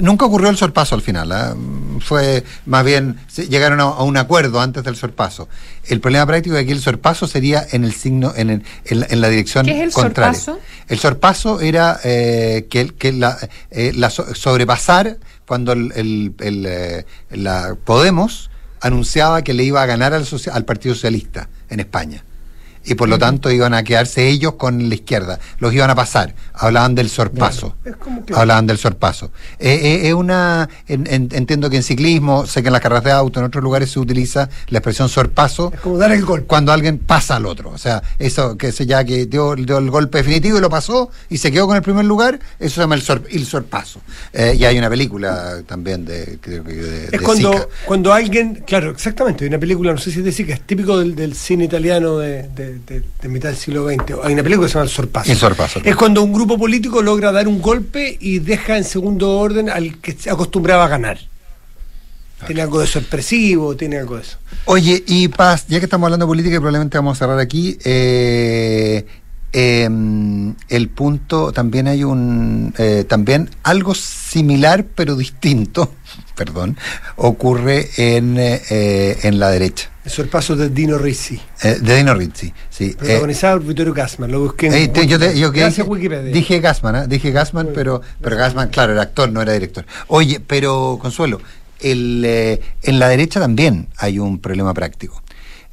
Nunca 0.00 0.24
ocurrió 0.24 0.48
el 0.48 0.56
sorpaso 0.56 0.94
al 0.94 1.02
final, 1.02 1.30
¿ah? 1.30 1.54
fue 2.00 2.42
más 2.64 2.84
bien, 2.86 3.18
llegaron 3.50 3.80
a, 3.80 4.02
un 4.02 4.16
acuerdo 4.16 4.60
antes 4.60 4.82
del 4.82 4.96
sorpaso. 4.96 5.46
El 5.84 6.00
problema 6.00 6.26
práctico 6.26 6.56
es 6.56 6.60
que 6.60 6.64
aquí 6.64 6.72
el 6.72 6.80
sorpaso 6.80 7.26
sería 7.26 7.66
en 7.70 7.84
el 7.84 7.92
signo, 7.92 8.32
en, 8.34 8.64
en, 8.86 9.20
la 9.20 9.28
dirección 9.28 9.66
¿Qué 9.66 9.72
es 9.72 9.82
el 9.82 9.92
contraria. 9.92 10.40
Sorpaso? 10.40 10.64
El 10.88 10.98
sorpaso 10.98 11.60
era 11.60 12.00
eh, 12.02 12.66
que, 12.70 12.94
que 12.94 13.12
la, 13.12 13.36
la 13.70 14.08
sobrepasar 14.08 15.18
cuando 15.46 15.72
el, 15.72 16.34
eh, 16.38 17.04
la 17.30 17.76
Podemos 17.84 18.50
anunciaba 18.80 19.42
que 19.42 19.54
le 19.54 19.64
iba 19.64 19.82
a 19.82 19.86
ganar 19.86 20.12
al, 20.12 20.26
al 20.52 20.64
Partido 20.64 20.94
Socialista 20.94 21.48
en 21.70 21.80
España. 21.80 22.24
Y 22.84 22.94
por 22.94 23.08
lo 23.08 23.18
tanto 23.18 23.50
iban 23.50 23.74
a 23.74 23.82
quedarse 23.82 24.28
ellos 24.28 24.54
con 24.54 24.88
la 24.88 24.94
izquierda, 24.94 25.38
los 25.58 25.72
iban 25.72 25.90
a 25.90 25.94
pasar, 25.94 26.34
hablaban 26.52 26.94
del 26.94 27.08
sorpaso, 27.08 27.74
que- 28.26 28.34
hablaban 28.34 28.66
del 28.66 28.78
sorpaso. 28.78 29.30
Eh, 29.58 29.74
eh, 29.82 30.08
es 30.08 30.14
una, 30.14 30.68
en- 30.86 31.06
en- 31.10 31.28
entiendo 31.32 31.70
que 31.70 31.76
en 31.76 31.82
ciclismo, 31.82 32.46
sé 32.46 32.62
que 32.62 32.68
en 32.68 32.72
las 32.72 32.82
carreras 32.82 33.04
de 33.04 33.12
auto, 33.12 33.40
en 33.40 33.46
otros 33.46 33.62
lugares 33.64 33.90
se 33.90 33.98
utiliza 34.00 34.48
la 34.68 34.78
expresión 34.78 35.08
sorpaso 35.08 35.72
Es 35.74 35.80
como 35.80 35.98
dar 35.98 36.12
el 36.12 36.24
golpe. 36.24 36.46
cuando 36.46 36.72
alguien 36.72 36.98
pasa 36.98 37.36
al 37.36 37.46
otro, 37.46 37.70
o 37.70 37.78
sea, 37.78 38.02
eso 38.18 38.56
que 38.58 38.72
se 38.72 38.86
ya 38.86 39.04
que 39.04 39.26
dio, 39.26 39.54
dio 39.54 39.78
el 39.78 39.90
golpe 39.90 40.18
definitivo 40.18 40.58
y 40.58 40.60
lo 40.60 40.68
pasó 40.70 41.10
y 41.30 41.38
se 41.38 41.50
quedó 41.50 41.66
con 41.66 41.76
el 41.76 41.82
primer 41.82 42.04
lugar, 42.04 42.38
eso 42.58 42.74
se 42.76 42.80
llama 42.82 42.94
el, 42.96 43.02
sor- 43.02 43.24
el 43.30 43.46
sorpaso. 43.46 44.00
Eh, 44.32 44.56
y 44.58 44.64
hay 44.64 44.76
una 44.78 44.90
película 44.90 45.62
también 45.66 46.04
de, 46.04 46.38
creo 46.40 46.62
que 46.64 46.72
de, 46.74 47.04
Es 47.06 47.10
de 47.12 47.18
cuando, 47.20 47.52
Zika. 47.52 47.66
cuando 47.86 48.12
alguien, 48.12 48.62
claro, 48.66 48.90
exactamente, 48.90 49.44
hay 49.44 49.48
una 49.48 49.58
película, 49.58 49.92
no 49.92 49.98
sé 49.98 50.10
si 50.10 50.18
es 50.18 50.24
de 50.24 50.32
Zika, 50.32 50.54
es 50.54 50.60
típico 50.66 50.98
del, 50.98 51.14
del 51.14 51.34
cine 51.34 51.64
italiano 51.64 52.18
de, 52.18 52.42
de- 52.48 52.73
de- 52.86 53.02
de 53.22 53.28
mitad 53.28 53.48
del 53.50 53.58
siglo 53.58 53.86
XX. 53.88 54.14
Hay 54.22 54.32
una 54.32 54.42
película 54.42 54.66
que 54.66 54.68
se 54.72 54.74
llama 54.74 54.84
El 54.84 54.90
Sorpaso. 54.90 55.30
El 55.32 55.38
Sorpaso. 55.38 55.80
Es 55.84 55.96
cuando 55.96 56.22
un 56.22 56.32
grupo 56.32 56.58
político 56.58 57.02
logra 57.02 57.32
dar 57.32 57.46
un 57.48 57.60
golpe 57.60 58.16
y 58.20 58.38
deja 58.40 58.76
en 58.76 58.84
segundo 58.84 59.38
orden 59.38 59.68
al 59.70 59.98
que 60.00 60.12
se 60.12 60.30
acostumbraba 60.30 60.84
a 60.84 60.88
ganar. 60.88 61.18
Tiene 62.46 62.60
algo 62.62 62.78
de 62.78 62.84
eso 62.84 62.98
expresivo, 62.98 63.74
tiene 63.74 63.96
algo 63.98 64.16
de 64.16 64.22
eso. 64.22 64.36
Oye, 64.66 65.02
y 65.06 65.28
Paz, 65.28 65.64
ya 65.66 65.78
que 65.78 65.86
estamos 65.86 66.06
hablando 66.06 66.26
de 66.26 66.28
política 66.28 66.56
y 66.56 66.58
probablemente 66.58 66.98
vamos 66.98 67.16
a 67.16 67.18
cerrar 67.20 67.38
aquí, 67.38 67.78
eh, 67.84 69.06
em, 69.54 70.54
el 70.68 70.88
punto, 70.88 71.52
también 71.52 71.86
hay 71.88 72.04
un, 72.04 72.74
eh, 72.76 73.04
también 73.08 73.48
algo 73.62 73.94
similar 73.94 74.84
pero 74.94 75.16
distinto, 75.16 75.92
perdón, 76.34 76.76
ocurre 77.16 77.88
en, 77.96 78.36
eh, 78.38 78.60
eh, 78.70 79.18
en 79.22 79.38
la 79.38 79.50
derecha, 79.50 79.90
El 80.04 80.10
Sorpaso 80.10 80.56
de 80.56 80.68
Dino 80.70 80.98
Risi, 80.98 81.40
eh, 81.62 81.78
de 81.80 81.96
Dino 81.96 82.12
Rizzi, 82.14 82.52
sí. 82.68 82.90
protagonizado 82.98 83.58
por 83.58 83.68
Vittorio 83.68 83.94
Gassman. 83.94 84.30
Lo 84.32 84.40
busqué 84.40 84.66
en 84.66 84.92
te- 84.92 85.06
yo 85.06 85.18
te- 85.18 85.38
yo 85.38 85.52
que 85.52 85.60
Gracias, 85.60 85.86
dije, 85.86 85.88
Wikipedia. 85.88 86.32
dije 86.32 86.60
Gassman, 86.60 87.08
dije 87.08 87.30
Gassman, 87.30 87.66
Muy 87.66 87.74
pero, 87.74 88.00
bien. 88.00 88.12
pero 88.20 88.36
Gassman, 88.36 88.68
claro, 88.70 88.92
era 88.92 89.02
actor, 89.02 89.30
no 89.30 89.40
era 89.40 89.52
director. 89.52 89.86
Oye, 90.08 90.40
pero 90.40 90.98
Consuelo, 91.00 91.40
el, 91.80 92.24
en 92.82 92.98
la 92.98 93.08
derecha 93.08 93.38
también 93.40 93.86
hay 93.96 94.18
un 94.18 94.40
problema 94.40 94.74
práctico. 94.74 95.22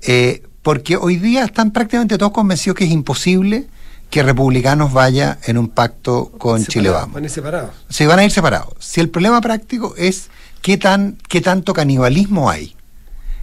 Eh, 0.03 0.43
porque 0.61 0.95
hoy 0.97 1.17
día 1.17 1.43
están 1.43 1.71
prácticamente 1.71 2.17
todos 2.17 2.31
convencidos 2.31 2.77
que 2.77 2.85
es 2.85 2.91
imposible 2.91 3.67
que 4.09 4.23
Republicanos 4.23 4.91
vaya 4.91 5.39
en 5.45 5.57
un 5.57 5.69
pacto 5.69 6.31
con 6.37 6.65
Chile 6.65 6.89
Vamos. 6.89 7.13
Van 7.13 7.23
a 7.23 7.25
ir 7.27 7.31
separados. 7.31 7.69
Se 7.89 8.07
van 8.07 8.19
a 8.19 8.25
ir 8.25 8.31
separados. 8.31 8.73
Si 8.79 8.99
el 8.99 9.09
problema 9.09 9.39
práctico 9.41 9.95
es 9.97 10.29
qué, 10.61 10.77
tan, 10.77 11.17
qué 11.29 11.39
tanto 11.41 11.73
canibalismo 11.73 12.49
hay. 12.49 12.75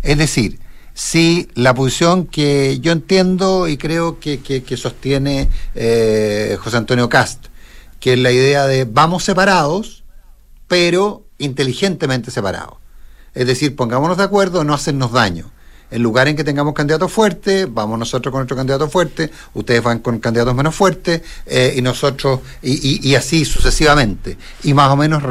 Es 0.03 0.19
decir, 0.19 0.61
si 0.95 1.49
la 1.55 1.75
posición 1.75 2.27
que 2.27 2.79
yo 2.81 2.93
entiendo 2.93 3.67
y 3.67 3.79
creo 3.79 4.21
que, 4.21 4.41
que- 4.41 4.63
que 4.63 4.77
sostiene 4.77 5.49
eh, 5.75 6.57
José 6.61 6.77
Antonio 6.77 7.09
Cast, 7.09 7.47
que 7.99 8.13
es 8.13 8.19
la 8.19 8.31
idea 8.31 8.67
de 8.67 8.85
vamos 8.85 9.25
separados, 9.25 10.05
pero 10.67 11.25
inteligentemente 11.39 12.31
separados. 12.31 12.75
Es 13.35 13.47
decir, 13.47 13.75
pongámonos 13.75 14.19
de 14.19 14.25
acuerdo, 14.25 14.65
no 14.65 14.75
hacernos 14.75 15.13
daño. 15.13 15.51
El 15.91 16.03
lugar 16.03 16.29
en 16.29 16.37
que 16.37 16.45
tengamos 16.45 16.75
candidatos 16.75 17.11
fuertes, 17.11 17.67
vamos 17.73 17.99
nosotros 17.99 18.31
con 18.31 18.41
nuestro 18.41 18.57
candidato 18.57 18.89
fuerte, 18.91 19.31
ustedes 19.55 19.83
van 19.83 20.01
con 20.01 20.19
candidatos 20.19 20.55
menos 20.55 20.75
fuertes, 20.75 21.23
eh, 21.47 21.75
y 21.77 21.81
nosotros, 21.83 22.41
y, 22.63 23.09
y- 23.09 23.15
así 23.15 23.45
sucesivamente. 23.47 24.37
Y 24.65 24.75
más 24.75 24.91
o 24.91 24.97
menos, 24.97 25.23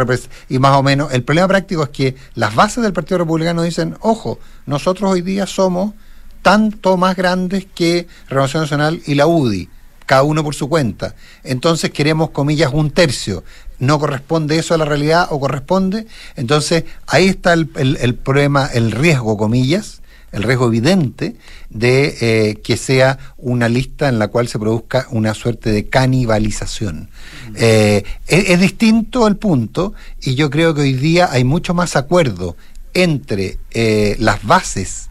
y 0.50 0.58
más 0.58 0.76
o 0.76 0.82
menos, 0.82 1.14
el 1.14 1.24
problema 1.24 1.48
práctico 1.48 1.84
es 1.84 1.90
que 1.90 2.16
las 2.34 2.56
bases 2.56 2.84
del 2.84 2.92
Partido 2.94 3.20
Republicano 3.20 3.62
dicen, 3.62 3.96
ojo, 4.02 4.40
nosotros 4.66 5.12
hoy 5.12 5.22
día 5.22 5.46
somos 5.46 5.94
tanto 6.42 6.98
más 6.98 7.16
grandes 7.16 7.68
que 7.76 8.08
Renovación 8.30 8.64
Nacional 8.64 9.02
y 9.06 9.14
la 9.16 9.28
UDI, 9.28 9.70
cada 10.08 10.24
uno 10.24 10.44
por 10.44 10.56
su 10.56 10.70
cuenta. 10.70 11.14
Entonces 11.44 11.92
queremos, 11.92 12.32
comillas, 12.32 12.72
un 12.74 12.90
tercio. 12.92 13.44
¿No 13.80 14.00
corresponde 14.00 14.58
eso 14.58 14.74
a 14.74 14.78
la 14.80 14.86
realidad 14.86 15.28
o 15.30 15.40
corresponde? 15.40 16.08
Entonces 16.36 16.86
ahí 17.06 17.28
está 17.28 17.54
el- 17.54 17.70
el 18.02 18.16
problema, 18.16 18.66
el 18.74 18.92
riesgo, 18.92 19.38
comillas, 19.38 20.02
el 20.32 20.44
riesgo 20.44 20.68
evidente 20.68 21.36
de 21.70 22.18
eh, 22.22 22.56
que 22.64 22.78
sea 22.78 23.18
una 23.38 23.70
lista 23.70 24.10
en 24.10 24.20
la 24.20 24.28
cual 24.28 24.48
se 24.48 24.60
produzca 24.60 25.08
una 25.12 25.34
suerte 25.34 25.72
de 25.72 25.88
canibalización. 25.88 27.10
Eh, 27.56 28.04
es, 28.28 28.50
es 28.50 28.60
distinto 28.60 29.28
el 29.28 29.38
punto 29.38 29.94
y 30.22 30.36
yo 30.36 30.50
creo 30.50 30.74
que 30.74 30.82
hoy 30.82 30.94
día 30.94 31.30
hay 31.32 31.44
mucho 31.44 31.74
más 31.74 31.96
acuerdo 31.96 32.56
entre 32.98 33.60
eh, 33.72 34.16
las 34.20 34.44
bases 34.44 35.10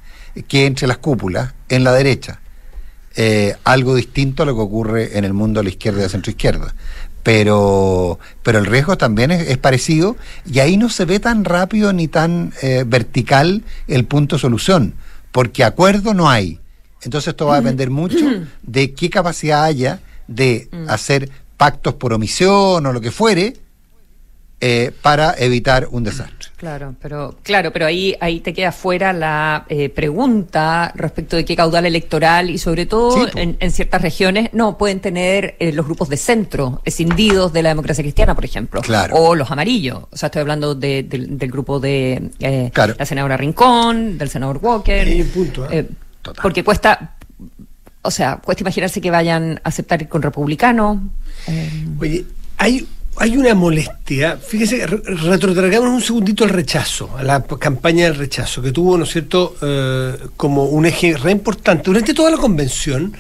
que 0.49 0.67
entre 0.67 0.89
las 0.89 0.99
cúpulas 0.99 1.55
en 1.69 1.85
la 1.85 1.93
derecha. 1.93 2.41
Eh, 3.15 3.55
algo 3.65 3.95
distinto 3.95 4.43
a 4.43 4.47
lo 4.47 4.55
que 4.55 4.61
ocurre 4.61 5.17
en 5.17 5.25
el 5.25 5.33
mundo 5.33 5.61
de 5.61 5.65
la 5.65 5.71
izquierda 5.71 5.99
y 5.99 6.01
de 6.01 6.07
la 6.07 6.11
centroizquierda. 6.11 6.75
Pero, 7.23 8.19
pero 8.43 8.59
el 8.59 8.67
riesgo 8.67 8.99
también 8.99 9.31
es, 9.31 9.49
es 9.49 9.59
parecido 9.59 10.17
y 10.45 10.59
ahí 10.59 10.77
no 10.77 10.91
se 10.91 11.05
ve 11.05 11.21
tan 11.21 11.45
rápido 11.45 11.93
ni 11.93 12.09
tan 12.09 12.53
eh, 12.61 12.85
vertical 12.87 13.63
el 13.89 14.05
punto 14.05 14.37
de 14.37 14.41
solución, 14.41 14.95
porque 15.37 15.65
acuerdo 15.65 16.15
no 16.15 16.31
hay. 16.31 16.61
Entonces 17.03 17.29
esto 17.29 17.45
va 17.45 17.57
a 17.57 17.61
depender 17.61 17.91
mucho 17.91 18.25
de 18.63 18.95
qué 18.95 19.11
capacidad 19.11 19.65
haya 19.65 20.01
de 20.27 20.71
hacer 20.89 21.29
pactos 21.59 21.93
por 21.93 22.15
omisión 22.15 22.87
o 22.87 22.91
lo 22.91 23.03
que 23.03 23.11
fuere 23.11 23.53
eh, 24.61 24.91
para 25.03 25.35
evitar 25.39 25.89
un 25.91 26.05
desastre. 26.05 26.49
Claro, 26.57 26.95
pero 27.03 27.37
claro, 27.43 27.71
pero 27.73 27.85
ahí 27.85 28.17
ahí 28.21 28.41
te 28.41 28.55
queda 28.55 28.73
fuera 28.73 29.13
la 29.13 29.67
eh, 29.69 29.91
pregunta 29.91 30.91
respecto 30.95 31.37
de 31.37 31.45
qué 31.45 31.55
caudal 31.55 31.85
electoral 31.85 32.49
y 32.49 32.57
sobre 32.57 32.87
todo 32.87 33.27
Sí, 33.27 33.31
en, 33.35 33.57
en 33.61 33.71
ciertas 33.71 34.01
regiones 34.01 34.49
no 34.55 34.79
pueden 34.79 35.01
tener 35.01 35.57
eh, 35.59 35.73
los 35.73 35.85
grupos 35.85 36.09
de 36.09 36.17
centro 36.17 36.81
escindidos 36.87 37.53
de 37.53 37.63
la 37.63 37.69
democracia 37.69 38.03
cristiana, 38.03 38.35
por 38.35 38.47
ejemplo, 38.47 38.81
Claro. 38.81 39.15
o 39.17 39.35
los 39.35 39.51
amarillos. 39.51 40.05
O 40.11 40.17
sea, 40.17 40.29
estoy 40.29 40.41
hablando 40.41 40.75
de- 40.75 41.03
del- 41.03 41.37
del 41.37 41.51
grupo 41.51 41.79
de 41.79 42.31
eh, 42.41 42.71
Claro. 42.73 42.95
la 42.99 43.05
senadora 43.05 43.37
Rincón, 43.37 44.17
del 44.17 44.31
senador 44.31 44.59
Walker. 44.63 45.07
Un 45.07 45.29
punto, 45.29 45.67
¿eh? 45.67 45.81
eh, 45.81 45.89
Total. 46.23 46.43
porque 46.43 46.65
cuesta, 46.65 47.17
o 48.01 48.11
sea, 48.11 48.37
cuesta 48.39 48.63
imaginarse 48.63 49.03
que 49.03 49.11
vayan 49.11 49.61
a 49.63 49.69
aceptar 49.69 50.01
ir 50.01 50.09
con 50.09 50.23
republicanos. 50.23 50.99
eh, 51.47 51.85
Oye, 52.01 52.25
hay, 52.57 52.89
hay 53.19 53.37
una 53.37 53.55
molestia. 53.55 54.37
Fíjese, 54.37 54.87
re- 54.87 55.01
retrotraigamos 55.05 55.89
un 55.91 56.01
segundito 56.03 56.45
al 56.45 56.51
rechazo, 56.51 57.11
a 57.17 57.23
la 57.23 57.43
campaña 57.45 58.05
del 58.07 58.17
rechazo, 58.17 58.63
que 58.63 58.73
tuvo, 58.73 58.97
¿no 58.99 59.05
es 59.05 59.11
cierto?, 59.11 59.57
eh, 59.63 60.17
como 60.37 60.65
un 60.65 60.87
eje 60.87 61.17
re 61.17 61.33
importante. 61.33 61.85
Durante 61.85 62.15
toda 62.15 62.31
la 62.31 62.37
convención, 62.37 63.17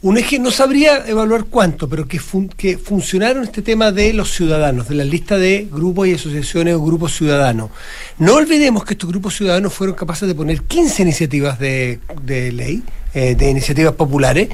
un 0.00 0.16
eje, 0.16 0.38
no 0.38 0.50
sabría 0.52 1.04
evaluar 1.08 1.46
cuánto, 1.46 1.88
pero 1.88 2.06
que, 2.06 2.20
fun- 2.20 2.48
que 2.56 2.78
funcionaron 2.78 3.42
este 3.42 3.62
tema 3.62 3.90
de 3.90 4.12
los 4.12 4.30
ciudadanos, 4.32 4.88
de 4.88 4.94
la 4.94 5.04
lista 5.04 5.36
de 5.38 5.66
grupos 5.70 6.06
y 6.08 6.14
asociaciones 6.14 6.74
o 6.74 6.82
grupos 6.84 7.16
ciudadanos. 7.16 7.70
No 8.18 8.34
olvidemos 8.34 8.84
que 8.84 8.94
estos 8.94 9.08
grupos 9.10 9.36
ciudadanos 9.36 9.72
fueron 9.74 9.96
capaces 9.96 10.28
de 10.28 10.34
poner 10.36 10.62
15 10.62 11.02
iniciativas 11.02 11.58
de, 11.58 11.98
de 12.22 12.52
ley, 12.52 12.82
eh, 13.14 13.34
de 13.34 13.50
iniciativas 13.50 13.94
populares, 13.94 14.48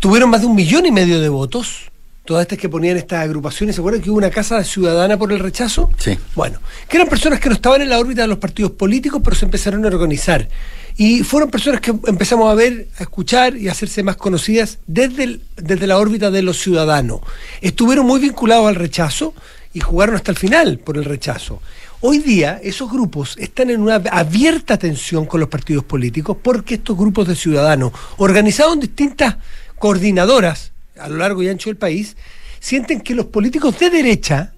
tuvieron 0.00 0.30
más 0.30 0.40
de 0.40 0.46
un 0.48 0.56
millón 0.56 0.84
y 0.86 0.90
medio 0.90 1.20
de 1.20 1.28
votos. 1.28 1.90
Todas 2.26 2.42
estas 2.42 2.58
que 2.58 2.68
ponían 2.68 2.96
estas 2.96 3.20
agrupaciones, 3.22 3.76
¿se 3.76 3.80
acuerdan 3.80 4.02
que 4.02 4.10
hubo 4.10 4.18
una 4.18 4.30
casa 4.30 4.62
ciudadana 4.64 5.16
por 5.16 5.32
el 5.32 5.38
rechazo? 5.38 5.88
Sí. 5.96 6.18
Bueno, 6.34 6.58
que 6.88 6.96
eran 6.96 7.08
personas 7.08 7.38
que 7.38 7.48
no 7.48 7.54
estaban 7.54 7.80
en 7.82 7.88
la 7.88 7.98
órbita 8.00 8.22
de 8.22 8.28
los 8.28 8.38
partidos 8.38 8.72
políticos, 8.72 9.20
pero 9.24 9.36
se 9.36 9.44
empezaron 9.44 9.84
a 9.84 9.88
organizar. 9.88 10.48
Y 10.96 11.22
fueron 11.22 11.50
personas 11.50 11.80
que 11.80 11.94
empezamos 12.06 12.50
a 12.50 12.54
ver, 12.54 12.88
a 12.98 13.02
escuchar 13.04 13.56
y 13.56 13.68
a 13.68 13.72
hacerse 13.72 14.02
más 14.02 14.16
conocidas 14.16 14.78
desde, 14.86 15.22
el- 15.24 15.42
desde 15.56 15.86
la 15.86 15.98
órbita 15.98 16.30
de 16.32 16.42
los 16.42 16.58
ciudadanos. 16.58 17.20
Estuvieron 17.60 18.04
muy 18.06 18.18
vinculados 18.18 18.66
al 18.66 18.74
rechazo 18.74 19.32
y 19.72 19.80
jugaron 19.80 20.16
hasta 20.16 20.32
el 20.32 20.36
final 20.36 20.78
por 20.80 20.96
el 20.96 21.04
rechazo. 21.04 21.60
Hoy 22.00 22.18
día 22.18 22.58
esos 22.62 22.90
grupos 22.90 23.36
están 23.38 23.70
en 23.70 23.80
una 23.82 23.96
abierta 24.10 24.78
tensión 24.78 25.26
con 25.26 25.38
los 25.38 25.48
partidos 25.48 25.84
políticos 25.84 26.36
porque 26.42 26.74
estos 26.74 26.96
grupos 26.96 27.28
de 27.28 27.36
ciudadanos, 27.36 27.92
organizados 28.16 28.74
en 28.74 28.80
distintas 28.80 29.36
coordinadoras 29.78 30.72
a 30.98 31.08
lo 31.08 31.16
largo 31.16 31.42
y 31.42 31.48
ancho 31.48 31.70
del 31.70 31.76
país, 31.76 32.16
sienten 32.60 33.00
que 33.00 33.14
los 33.14 33.26
políticos 33.26 33.78
de 33.78 33.90
derecha, 33.90 34.52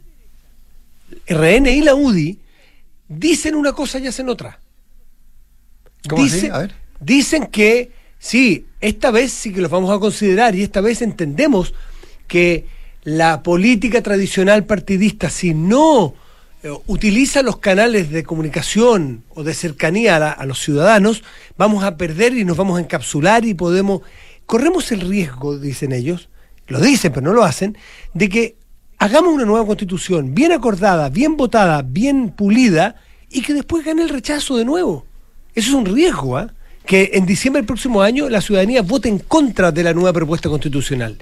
RN 1.28 1.66
y 1.66 1.82
la 1.82 1.94
UDI, 1.94 2.38
dicen 3.08 3.54
una 3.54 3.72
cosa 3.72 3.98
y 3.98 4.06
hacen 4.06 4.28
otra. 4.28 4.60
¿Cómo 6.08 6.22
así? 6.24 6.34
Dicen, 6.34 6.52
A 6.52 6.58
ver. 6.58 6.74
dicen 7.00 7.46
que 7.46 7.90
sí, 8.18 8.66
esta 8.80 9.10
vez 9.10 9.32
sí 9.32 9.52
que 9.52 9.60
los 9.60 9.70
vamos 9.70 9.90
a 9.94 9.98
considerar 9.98 10.54
y 10.54 10.62
esta 10.62 10.80
vez 10.80 11.02
entendemos 11.02 11.74
que 12.26 12.66
la 13.04 13.42
política 13.42 14.02
tradicional 14.02 14.64
partidista, 14.64 15.30
si 15.30 15.54
no 15.54 16.14
eh, 16.62 16.70
utiliza 16.86 17.42
los 17.42 17.58
canales 17.58 18.10
de 18.10 18.22
comunicación 18.24 19.24
o 19.30 19.44
de 19.44 19.54
cercanía 19.54 20.16
a, 20.16 20.18
la- 20.18 20.32
a 20.32 20.44
los 20.46 20.58
ciudadanos, 20.60 21.22
vamos 21.56 21.84
a 21.84 21.96
perder 21.96 22.34
y 22.36 22.44
nos 22.44 22.56
vamos 22.56 22.78
a 22.78 22.82
encapsular 22.82 23.44
y 23.44 23.54
podemos... 23.54 24.02
Corremos 24.48 24.90
el 24.92 25.02
riesgo, 25.02 25.58
dicen 25.58 25.92
ellos, 25.92 26.30
lo 26.68 26.80
dicen 26.80 27.12
pero 27.12 27.26
no 27.26 27.34
lo 27.34 27.44
hacen, 27.44 27.76
de 28.14 28.30
que 28.30 28.56
hagamos 28.96 29.34
una 29.34 29.44
nueva 29.44 29.66
constitución 29.66 30.34
bien 30.34 30.52
acordada, 30.52 31.10
bien 31.10 31.36
votada, 31.36 31.82
bien 31.82 32.30
pulida 32.30 32.96
y 33.30 33.42
que 33.42 33.52
después 33.52 33.84
gane 33.84 34.00
el 34.00 34.08
rechazo 34.08 34.56
de 34.56 34.64
nuevo. 34.64 35.04
Eso 35.54 35.68
es 35.68 35.74
un 35.74 35.84
riesgo, 35.84 36.38
¿ah? 36.38 36.50
que 36.86 37.10
en 37.12 37.26
diciembre 37.26 37.60
del 37.60 37.66
próximo 37.66 38.00
año 38.00 38.30
la 38.30 38.40
ciudadanía 38.40 38.80
vote 38.80 39.10
en 39.10 39.18
contra 39.18 39.70
de 39.70 39.82
la 39.82 39.92
nueva 39.92 40.14
propuesta 40.14 40.48
constitucional. 40.48 41.18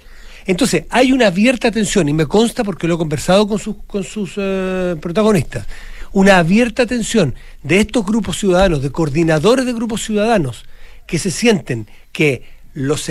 Entonces, 0.46 0.84
hay 0.90 1.10
una 1.10 1.26
abierta 1.26 1.66
atención, 1.66 2.08
y 2.08 2.12
me 2.12 2.26
consta 2.26 2.62
porque 2.62 2.86
lo 2.86 2.94
he 2.94 2.98
conversado 2.98 3.48
con 3.48 3.58
sus, 3.58 4.34
eh, 4.36 4.94
protagonistas, 5.00 5.66
una 6.12 6.38
abierta 6.38 6.84
atención 6.84 7.34
de 7.64 7.80
estos 7.80 8.06
grupos 8.06 8.38
ciudadanos, 8.38 8.82
de 8.82 8.92
coordinadores 8.92 9.66
de 9.66 9.72
grupos 9.72 10.04
ciudadanos, 10.04 10.64
que 11.08 11.18
se 11.18 11.32
sienten 11.32 11.88
que 12.12 12.55
los, 12.76 13.10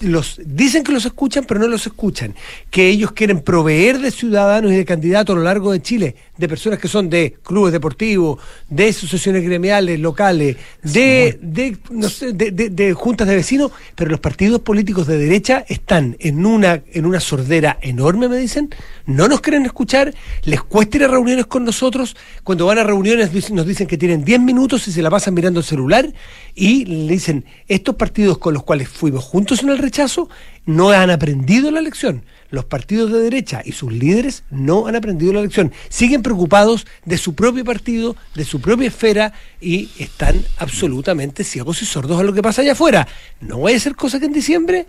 los 0.00 0.40
dicen 0.42 0.82
que 0.82 0.90
los 0.90 1.04
escuchan, 1.04 1.44
pero 1.46 1.60
no 1.60 1.68
los 1.68 1.86
escuchan, 1.86 2.34
que 2.70 2.88
ellos 2.88 3.12
quieren 3.12 3.40
proveer 3.40 3.98
de 3.98 4.10
ciudadanos 4.10 4.72
y 4.72 4.76
de 4.76 4.86
candidatos 4.86 5.34
a 5.34 5.38
lo 5.38 5.44
largo 5.44 5.70
de 5.70 5.82
Chile, 5.82 6.16
de 6.38 6.48
personas 6.48 6.78
que 6.78 6.88
son 6.88 7.10
de 7.10 7.36
clubes 7.42 7.74
deportivos, 7.74 8.40
de 8.70 8.88
asociaciones 8.88 9.44
gremiales 9.44 10.00
locales, 10.00 10.56
de, 10.82 11.38
de, 11.42 11.76
no 11.90 12.08
sé, 12.08 12.32
de, 12.32 12.50
de, 12.50 12.92
juntas 12.94 13.28
de 13.28 13.36
vecinos, 13.36 13.70
pero 13.94 14.10
los 14.10 14.18
partidos 14.18 14.62
políticos 14.62 15.06
de 15.06 15.18
derecha 15.18 15.62
están 15.68 16.16
en 16.18 16.46
una, 16.46 16.82
en 16.90 17.04
una 17.04 17.20
sordera 17.20 17.78
enorme, 17.82 18.28
me 18.28 18.38
dicen, 18.38 18.70
no 19.04 19.28
nos 19.28 19.42
quieren 19.42 19.66
escuchar, 19.66 20.14
les 20.44 20.62
cuesta 20.62 20.96
ir 20.96 21.04
a 21.04 21.08
reuniones 21.08 21.44
con 21.44 21.64
nosotros, 21.64 22.16
cuando 22.44 22.64
van 22.64 22.78
a 22.78 22.84
reuniones 22.84 23.50
nos 23.50 23.66
dicen 23.66 23.86
que 23.86 23.98
tienen 23.98 24.24
10 24.24 24.40
minutos 24.40 24.88
y 24.88 24.92
se 24.92 25.02
la 25.02 25.10
pasan 25.10 25.34
mirando 25.34 25.60
el 25.60 25.66
celular 25.66 26.10
y 26.54 26.86
le 26.86 27.12
dicen, 27.12 27.44
estos 27.68 27.96
partidos 27.96 28.38
con 28.38 28.54
los 28.54 28.62
cuales 28.62 28.88
fuimos 29.02 29.24
juntos 29.24 29.64
en 29.64 29.70
el 29.70 29.78
rechazo, 29.78 30.28
no 30.64 30.90
han 30.90 31.10
aprendido 31.10 31.72
la 31.72 31.80
lección. 31.80 32.22
Los 32.50 32.66
partidos 32.66 33.10
de 33.10 33.18
derecha 33.18 33.60
y 33.64 33.72
sus 33.72 33.92
líderes 33.92 34.44
no 34.48 34.86
han 34.86 34.94
aprendido 34.94 35.32
la 35.32 35.42
lección. 35.42 35.72
Siguen 35.88 36.22
preocupados 36.22 36.86
de 37.04 37.18
su 37.18 37.34
propio 37.34 37.64
partido, 37.64 38.14
de 38.36 38.44
su 38.44 38.60
propia 38.60 38.86
esfera 38.86 39.32
y 39.60 39.90
están 39.98 40.44
absolutamente 40.56 41.42
ciegos 41.42 41.82
y 41.82 41.84
sordos 41.84 42.20
a 42.20 42.22
lo 42.22 42.32
que 42.32 42.42
pasa 42.42 42.62
allá 42.62 42.72
afuera. 42.72 43.08
No 43.40 43.62
vaya 43.62 43.76
a 43.76 43.80
ser 43.80 43.96
cosa 43.96 44.20
que 44.20 44.26
en 44.26 44.32
diciembre 44.32 44.86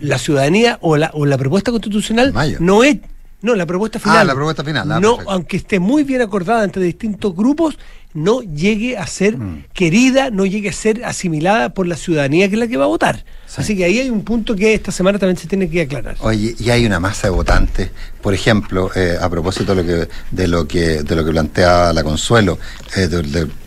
la 0.00 0.18
ciudadanía 0.18 0.78
o 0.80 0.96
la, 0.96 1.10
o 1.12 1.26
la 1.26 1.36
propuesta 1.36 1.72
constitucional 1.72 2.32
no 2.60 2.84
es 2.84 2.98
no, 3.42 3.54
la 3.54 3.66
propuesta 3.66 3.98
ah, 3.98 4.02
final. 4.02 4.18
Ah, 4.18 4.24
la 4.24 4.34
propuesta 4.34 4.64
final. 4.64 4.92
Ah, 4.92 5.00
no, 5.00 5.18
aunque 5.28 5.56
esté 5.56 5.80
muy 5.80 6.04
bien 6.04 6.20
acordada 6.20 6.64
entre 6.64 6.82
distintos 6.82 7.34
grupos, 7.34 7.78
no 8.12 8.42
llegue 8.42 8.98
a 8.98 9.06
ser 9.06 9.38
mm. 9.38 9.66
querida, 9.72 10.30
no 10.30 10.44
llegue 10.44 10.68
a 10.68 10.72
ser 10.72 11.04
asimilada 11.04 11.72
por 11.72 11.86
la 11.86 11.96
ciudadanía 11.96 12.48
que 12.48 12.54
es 12.54 12.58
la 12.58 12.66
que 12.66 12.76
va 12.76 12.84
a 12.84 12.88
votar. 12.88 13.24
Así 13.56 13.76
que 13.76 13.84
ahí 13.84 13.98
hay 13.98 14.10
un 14.10 14.22
punto 14.22 14.54
que 14.54 14.74
esta 14.74 14.92
semana 14.92 15.18
también 15.18 15.36
se 15.36 15.48
tiene 15.48 15.68
que 15.68 15.82
aclarar. 15.82 16.16
Oye, 16.20 16.54
y 16.58 16.70
hay 16.70 16.86
una 16.86 17.00
masa 17.00 17.28
de 17.28 17.30
votantes, 17.30 17.90
por 18.20 18.34
ejemplo, 18.34 18.90
eh, 18.94 19.16
a 19.20 19.28
propósito 19.28 19.74
de 19.74 19.82
lo 19.82 19.88
que 19.88 20.08
de 20.30 20.48
lo 20.48 20.68
que 20.68 21.02
de 21.02 21.16
lo 21.16 21.24
que 21.24 21.30
plantea 21.30 21.92
la 21.92 22.04
Consuelo, 22.04 22.58
eh, 22.96 23.08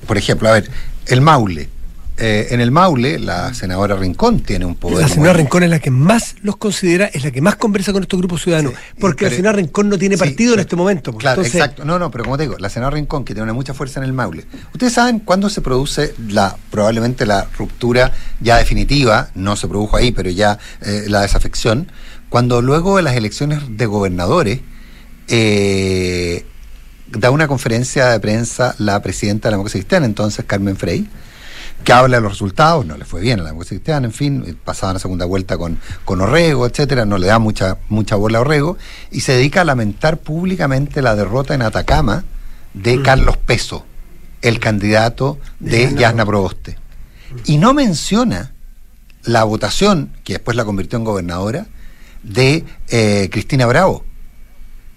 por 0.05 0.17
ejemplo, 0.17 0.49
a 0.49 0.53
ver, 0.53 0.69
el 1.07 1.21
Maule 1.21 1.69
eh, 2.17 2.49
en 2.51 2.61
el 2.61 2.69
Maule, 2.69 3.17
la 3.17 3.55
senadora 3.55 3.95
Rincón 3.95 4.41
tiene 4.41 4.65
un 4.65 4.75
poder. 4.75 4.99
La 5.01 5.07
senadora 5.07 5.33
Rincón 5.33 5.63
es 5.63 5.69
la 5.71 5.79
que 5.79 5.89
más 5.89 6.35
los 6.43 6.57
considera, 6.57 7.05
es 7.07 7.23
la 7.23 7.31
que 7.31 7.41
más 7.41 7.55
conversa 7.55 7.91
con 7.91 8.03
estos 8.03 8.19
grupos 8.19 8.43
ciudadanos, 8.43 8.73
porque 8.99 9.25
la 9.25 9.31
senadora 9.31 9.57
Rincón 9.57 9.89
no 9.89 9.97
tiene 9.97 10.15
partido 10.17 10.53
en 10.53 10.59
este 10.59 10.75
momento. 10.75 11.11
Pues. 11.11 11.21
Claro, 11.21 11.41
exacto. 11.41 11.85
No, 11.85 11.97
no, 11.97 12.11
pero 12.11 12.23
como 12.25 12.37
te 12.37 12.43
digo, 12.43 12.57
la 12.59 12.69
senadora 12.69 12.95
Rincón, 12.95 13.25
que 13.25 13.33
tiene 13.33 13.43
una 13.43 13.53
mucha 13.53 13.73
fuerza 13.73 13.99
en 13.99 14.05
el 14.05 14.13
Maule. 14.13 14.45
Ustedes 14.73 14.93
saben 14.93 15.19
cuándo 15.19 15.49
se 15.49 15.61
produce 15.61 16.13
la 16.27 16.55
probablemente 16.69 17.25
la 17.25 17.47
ruptura 17.57 18.11
ya 18.39 18.57
definitiva, 18.57 19.29
no 19.33 19.55
se 19.55 19.67
produjo 19.67 19.97
ahí, 19.97 20.11
pero 20.11 20.29
ya 20.29 20.59
eh, 20.81 21.05
la 21.07 21.21
desafección, 21.21 21.91
cuando 22.29 22.61
luego 22.61 22.97
de 22.97 23.03
las 23.03 23.15
elecciones 23.15 23.59
de 23.69 23.85
gobernadores 23.87 24.59
eh, 25.29 26.45
da 27.09 27.31
una 27.31 27.47
conferencia 27.47 28.09
de 28.09 28.19
prensa 28.19 28.75
la 28.77 29.01
presidenta 29.01 29.47
de 29.47 29.51
la 29.51 29.57
democracia 29.57 29.79
cristiana, 29.79 30.05
entonces 30.05 30.45
Carmen 30.45 30.77
Frey 30.77 31.07
que 31.83 31.93
habla 31.93 32.17
de 32.17 32.21
los 32.21 32.31
resultados, 32.31 32.85
no 32.85 32.97
le 32.97 33.05
fue 33.05 33.21
bien 33.21 33.39
a 33.39 33.43
la 33.43 33.49
democracia 33.49 33.77
cristiana, 33.77 34.07
en 34.07 34.13
fin, 34.13 34.57
pasaban 34.63 34.95
a 34.95 34.99
segunda 34.99 35.25
vuelta 35.25 35.57
con, 35.57 35.79
con 36.05 36.21
Orrego, 36.21 36.65
etcétera, 36.65 37.05
no 37.05 37.17
le 37.17 37.27
da 37.27 37.39
mucha, 37.39 37.77
mucha 37.89 38.15
bola 38.15 38.39
a 38.39 38.41
Orrego, 38.41 38.77
y 39.11 39.21
se 39.21 39.33
dedica 39.33 39.61
a 39.61 39.65
lamentar 39.65 40.17
públicamente 40.17 41.01
la 41.01 41.15
derrota 41.15 41.53
en 41.53 41.61
Atacama 41.61 42.23
de 42.73 42.97
mm. 42.97 43.03
Carlos 43.03 43.37
Peso, 43.37 43.85
el 44.41 44.59
candidato 44.59 45.39
de 45.59 45.93
Yasna 45.95 46.25
Proboste. 46.25 46.77
Y 47.45 47.57
no 47.57 47.73
menciona 47.73 48.53
la 49.23 49.43
votación, 49.43 50.11
que 50.23 50.33
después 50.33 50.55
la 50.55 50.65
convirtió 50.65 50.97
en 50.97 51.05
gobernadora, 51.05 51.67
de 52.23 52.63
eh, 52.89 53.29
Cristina 53.31 53.65
Bravo, 53.65 54.05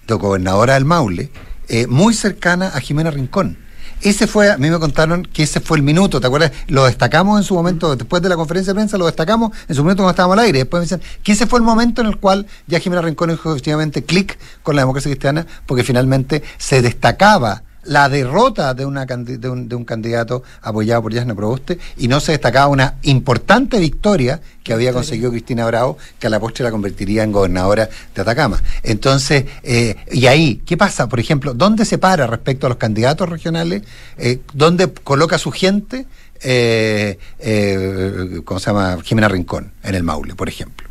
de 0.07 0.13
gobernadora 0.13 0.75
del 0.75 0.85
Maule, 0.85 1.31
eh, 1.67 1.87
muy 1.87 2.13
cercana 2.13 2.69
a 2.69 2.79
Jimena 2.79 3.11
Rincón 3.11 3.57
ese 4.01 4.27
fue, 4.27 4.51
a 4.51 4.57
mí 4.57 4.69
me 4.69 4.79
contaron 4.79 5.23
que 5.23 5.43
ese 5.43 5.59
fue 5.59 5.77
el 5.77 5.83
minuto, 5.83 6.21
¿te 6.21 6.27
acuerdas? 6.27 6.51
Lo 6.67 6.85
destacamos 6.85 7.39
en 7.39 7.43
su 7.43 7.55
momento, 7.55 7.95
después 7.95 8.21
de 8.21 8.29
la 8.29 8.35
conferencia 8.35 8.73
de 8.73 8.75
prensa, 8.75 8.97
lo 8.97 9.05
destacamos 9.05 9.51
en 9.67 9.75
su 9.75 9.83
momento 9.83 10.03
cuando 10.03 10.11
estábamos 10.11 10.37
al 10.37 10.45
aire. 10.45 10.59
Después 10.59 10.81
me 10.81 10.85
dicen 10.85 11.01
que 11.23 11.31
ese 11.31 11.47
fue 11.47 11.59
el 11.59 11.65
momento 11.65 12.01
en 12.01 12.07
el 12.07 12.17
cual 12.17 12.45
ya 12.67 12.79
Jimena 12.79 13.01
Rincón 13.01 13.31
hizo 13.31 13.51
efectivamente 13.51 14.03
clic 14.03 14.37
con 14.63 14.75
la 14.75 14.83
democracia 14.83 15.09
cristiana, 15.09 15.45
porque 15.65 15.83
finalmente 15.83 16.43
se 16.57 16.81
destacaba 16.81 17.63
la 17.87 18.09
derrota 18.09 18.73
de, 18.73 18.85
una, 18.85 19.05
de, 19.05 19.49
un, 19.49 19.67
de 19.67 19.75
un 19.75 19.85
candidato 19.85 20.43
apoyado 20.61 21.01
por 21.01 21.13
Yasna 21.13 21.35
Proboste 21.35 21.79
y 21.97 22.07
no 22.07 22.19
se 22.19 22.33
destacaba 22.33 22.67
una 22.67 22.95
importante 23.03 23.79
victoria 23.79 24.41
que 24.63 24.73
había 24.73 24.93
conseguido 24.93 25.31
Cristina 25.31 25.65
Bravo, 25.65 25.97
que 26.19 26.27
a 26.27 26.29
la 26.29 26.39
postre 26.39 26.63
la 26.63 26.71
convertiría 26.71 27.23
en 27.23 27.31
gobernadora 27.31 27.89
de 28.13 28.21
Atacama. 28.21 28.61
Entonces, 28.83 29.45
eh, 29.63 29.95
y 30.11 30.27
ahí, 30.27 30.61
¿qué 30.65 30.75
pasa? 30.75 31.07
Por 31.07 31.19
ejemplo, 31.19 31.53
¿dónde 31.53 31.85
se 31.85 31.97
para 31.97 32.27
respecto 32.27 32.67
a 32.67 32.69
los 32.69 32.77
candidatos 32.77 33.29
regionales? 33.29 33.83
Eh, 34.17 34.41
¿Dónde 34.53 34.91
coloca 34.91 35.37
su 35.37 35.51
gente? 35.51 36.05
Eh, 36.43 37.17
eh, 37.39 38.41
¿Cómo 38.43 38.59
se 38.59 38.67
llama? 38.67 38.97
Jimena 39.03 39.27
Rincón, 39.27 39.71
en 39.83 39.95
el 39.95 40.03
Maule, 40.03 40.35
por 40.35 40.49
ejemplo. 40.49 40.87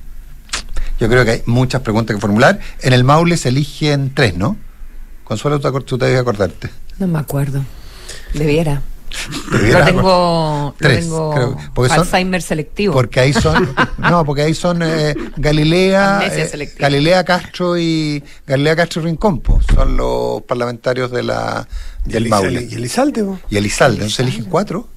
Yo 0.98 1.08
creo 1.08 1.24
que 1.24 1.30
hay 1.32 1.42
muchas 1.46 1.82
preguntas 1.82 2.16
que 2.16 2.20
formular. 2.20 2.58
En 2.80 2.92
el 2.92 3.04
Maule 3.04 3.36
se 3.36 3.50
eligen 3.50 4.12
tres, 4.14 4.36
¿no? 4.36 4.56
Consuelo, 5.24 5.60
tú, 5.60 5.98
te 5.98 6.06
debes 6.06 6.20
acordarte. 6.20 6.70
No 6.98 7.06
me 7.06 7.18
acuerdo. 7.18 7.62
Debiera. 8.32 8.82
Debiera 9.50 9.84
tengo, 9.84 10.74
Tres, 10.78 11.04
tengo 11.04 11.54
Alzheimer 11.90 12.42
selectivo. 12.42 12.92
Porque 12.92 13.20
ahí 13.20 13.32
son, 13.32 13.74
no, 13.98 14.24
porque 14.24 14.42
ahí 14.42 14.54
son 14.54 14.82
eh, 14.82 15.14
Galilea, 15.36 16.20
eh, 16.26 16.72
Galilea 16.78 17.24
Castro 17.24 17.78
y 17.78 18.22
Galilea 18.46 18.76
Castro 18.76 19.02
Rincón, 19.02 19.42
son 19.74 19.96
los 19.96 20.42
parlamentarios 20.42 21.10
de 21.10 21.22
la 21.22 21.66
del 22.04 22.28
Maule. 22.28 22.68
Y 22.70 22.74
Elizalde. 22.74 23.24
Y 23.48 23.56
Elizalde, 23.56 23.96
entonces 23.98 24.20
eligen 24.20 24.44
cuatro. 24.46 24.88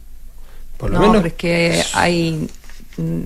Por 0.77 0.91
lo 0.91 0.99
no, 0.99 1.07
menos. 1.07 1.17
Pero 1.17 1.27
es 1.27 1.33
que 1.33 1.83
hay 1.93 2.49
mm, 2.97 3.21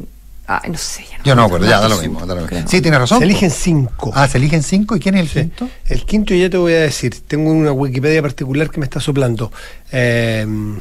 Ah, 0.46 0.62
no 0.68 0.78
sé. 0.78 1.06
Ya 1.10 1.18
no 1.18 1.24
Yo 1.24 1.36
no 1.36 1.44
acuerdo, 1.46 1.68
ya 1.68 1.80
da 1.80 1.88
lo 1.88 1.98
mismo. 1.98 2.26
Da 2.26 2.36
lo 2.36 2.42
mismo. 2.42 2.68
Sí, 2.68 2.82
tiene 2.82 3.00
razón. 3.00 3.20
Se 3.20 3.24
eligen 3.24 3.50
cinco. 3.50 4.12
Ah, 4.14 4.28
se 4.28 4.38
eligen 4.38 4.62
cinco. 4.62 4.96
¿Y 4.96 5.00
quién 5.00 5.16
es 5.16 5.22
el 5.22 5.30
quinto? 5.30 5.70
El 5.88 6.06
quinto 6.06 6.34
ya 6.34 6.50
te 6.50 6.58
voy 6.58 6.74
a 6.74 6.82
decir. 6.82 7.16
Tengo 7.28 7.52
una 7.52 7.72
Wikipedia 7.72 8.22
particular 8.22 8.70
que 8.70 8.80
me 8.80 8.86
está 8.86 9.00
soplando. 9.00 9.52
Eh, 9.92 10.46
no, 10.48 10.80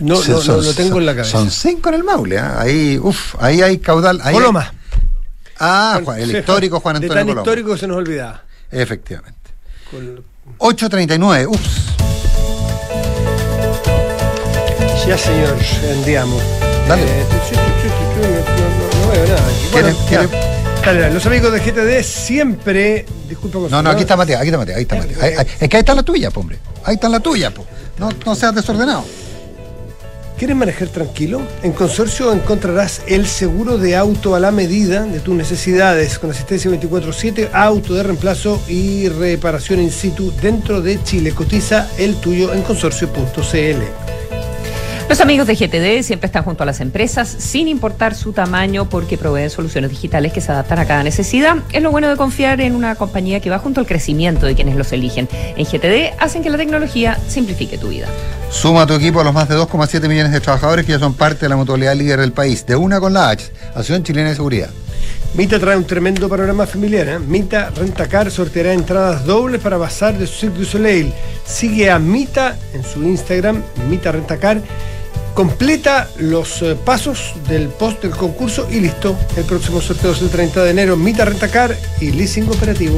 no, 0.00 0.44
no, 0.44 0.56
lo 0.58 0.74
tengo 0.74 0.98
en 0.98 1.06
la 1.06 1.14
cabeza. 1.14 1.38
Son 1.38 1.50
cinco 1.50 1.88
en 1.88 1.94
el 1.94 2.04
Maule. 2.04 2.36
¿eh? 2.36 2.40
Ahí, 2.40 2.98
uf, 2.98 3.34
ahí 3.40 3.62
hay 3.62 3.78
caudal. 3.78 4.20
Ahí 4.22 4.34
Coloma. 4.34 4.72
Ah, 5.58 6.00
Juan, 6.04 6.20
el 6.20 6.36
histórico 6.36 6.80
Juan 6.80 6.96
Antonio 6.96 7.14
de 7.14 7.24
tan 7.24 7.38
histórico 7.38 7.72
que 7.72 7.78
se 7.78 7.86
nos 7.86 7.96
olvidaba. 7.96 8.42
Efectivamente. 8.70 9.38
Con... 9.90 10.24
8.39, 10.58 11.46
ups. 11.46 11.92
Ya, 15.06 15.18
señor, 15.18 15.56
andiamo. 15.92 16.38
Dale. 16.88 17.02
Eh, 17.02 17.26
los 21.12 21.26
amigos 21.26 21.52
de 21.52 21.60
GTD 21.60 22.02
siempre. 22.02 23.06
Disculpa, 23.28 23.58
No, 23.70 23.82
no, 23.82 23.90
aquí 23.90 24.02
está 24.02 24.16
Matías, 24.16 24.40
aquí 24.40 24.48
está 24.48 24.58
Matías, 24.58 24.76
ahí 24.76 24.82
está 24.82 24.96
Matías. 24.96 25.46
es 25.60 25.68
que 25.68 25.76
ahí 25.76 25.80
está 25.80 25.94
la 25.94 26.02
tuya, 26.02 26.30
hombre. 26.34 26.58
Ahí 26.84 26.94
está 26.94 27.08
la 27.08 27.20
tuya, 27.20 27.50
po. 27.50 27.64
No, 27.98 28.08
no 28.26 28.34
seas 28.34 28.54
desordenado. 28.54 29.04
¿Quieres 30.42 30.56
manejar 30.56 30.88
tranquilo? 30.88 31.40
En 31.62 31.72
Consorcio 31.72 32.32
encontrarás 32.32 33.02
el 33.06 33.28
seguro 33.28 33.78
de 33.78 33.94
auto 33.94 34.34
a 34.34 34.40
la 34.40 34.50
medida 34.50 35.04
de 35.04 35.20
tus 35.20 35.36
necesidades, 35.36 36.18
con 36.18 36.30
asistencia 36.30 36.68
24-7, 36.68 37.50
auto 37.52 37.94
de 37.94 38.02
reemplazo 38.02 38.60
y 38.66 39.08
reparación 39.08 39.80
in 39.80 39.92
situ 39.92 40.32
dentro 40.42 40.80
de 40.80 41.00
Chile. 41.04 41.30
Cotiza 41.32 41.88
el 41.96 42.16
tuyo 42.16 42.52
en 42.54 42.62
consorcio.cl. 42.62 44.01
Los 45.12 45.20
amigos 45.20 45.46
de 45.46 45.56
GTD 45.56 46.02
siempre 46.02 46.24
están 46.24 46.42
junto 46.42 46.62
a 46.62 46.66
las 46.66 46.80
empresas, 46.80 47.28
sin 47.28 47.68
importar 47.68 48.14
su 48.14 48.32
tamaño, 48.32 48.88
porque 48.88 49.18
proveen 49.18 49.50
soluciones 49.50 49.90
digitales 49.90 50.32
que 50.32 50.40
se 50.40 50.50
adaptan 50.50 50.78
a 50.78 50.86
cada 50.86 51.02
necesidad. 51.02 51.56
Es 51.70 51.82
lo 51.82 51.90
bueno 51.90 52.08
de 52.08 52.16
confiar 52.16 52.62
en 52.62 52.74
una 52.74 52.94
compañía 52.94 53.38
que 53.40 53.50
va 53.50 53.58
junto 53.58 53.80
al 53.80 53.86
crecimiento 53.86 54.46
de 54.46 54.54
quienes 54.54 54.74
los 54.74 54.90
eligen. 54.90 55.28
En 55.54 55.66
GTD 55.66 56.14
hacen 56.18 56.42
que 56.42 56.48
la 56.48 56.56
tecnología 56.56 57.18
simplifique 57.28 57.76
tu 57.76 57.88
vida. 57.88 58.06
Suma 58.48 58.84
a 58.84 58.86
tu 58.86 58.94
equipo 58.94 59.20
a 59.20 59.24
los 59.24 59.34
más 59.34 59.50
de 59.50 59.54
2,7 59.54 60.08
millones 60.08 60.32
de 60.32 60.40
trabajadores 60.40 60.86
que 60.86 60.92
ya 60.92 60.98
son 60.98 61.12
parte 61.12 61.40
de 61.40 61.50
la 61.50 61.56
mutualidad 61.56 61.94
líder 61.94 62.18
del 62.18 62.32
país. 62.32 62.64
De 62.64 62.74
una 62.74 62.98
con 62.98 63.12
la 63.12 63.28
H, 63.28 63.52
Asociación 63.72 64.04
Chilena 64.04 64.30
de 64.30 64.36
Seguridad. 64.36 64.70
Mita 65.34 65.58
trae 65.58 65.76
un 65.76 65.84
tremendo 65.84 66.26
panorama 66.26 66.66
familiar. 66.66 67.08
¿eh? 67.08 67.18
Mita 67.18 67.70
Rentacar 67.76 68.30
sorteará 68.30 68.72
entradas 68.72 69.26
dobles 69.26 69.60
para 69.60 69.78
pasar 69.78 70.16
de 70.16 70.26
Cirque 70.26 70.60
du 70.60 70.64
Soleil. 70.64 71.12
Sigue 71.44 71.90
a 71.90 71.98
Mita 71.98 72.56
en 72.72 72.82
su 72.82 73.02
Instagram, 73.02 73.62
Mita 73.90 74.10
Rentacar 74.10 74.62
completa 75.34 76.08
los 76.18 76.62
eh, 76.62 76.76
pasos 76.76 77.34
del 77.48 77.68
post 77.68 78.02
del 78.02 78.12
concurso 78.12 78.68
y 78.70 78.80
listo. 78.80 79.16
El 79.36 79.44
próximo 79.44 79.80
sorteo 79.80 80.12
es 80.12 80.22
el 80.22 80.30
30 80.30 80.64
de 80.64 80.70
enero. 80.70 80.96
Mita 80.96 81.24
Rentacar 81.24 81.76
y 82.00 82.12
Leasing 82.12 82.48
Operativo. 82.48 82.96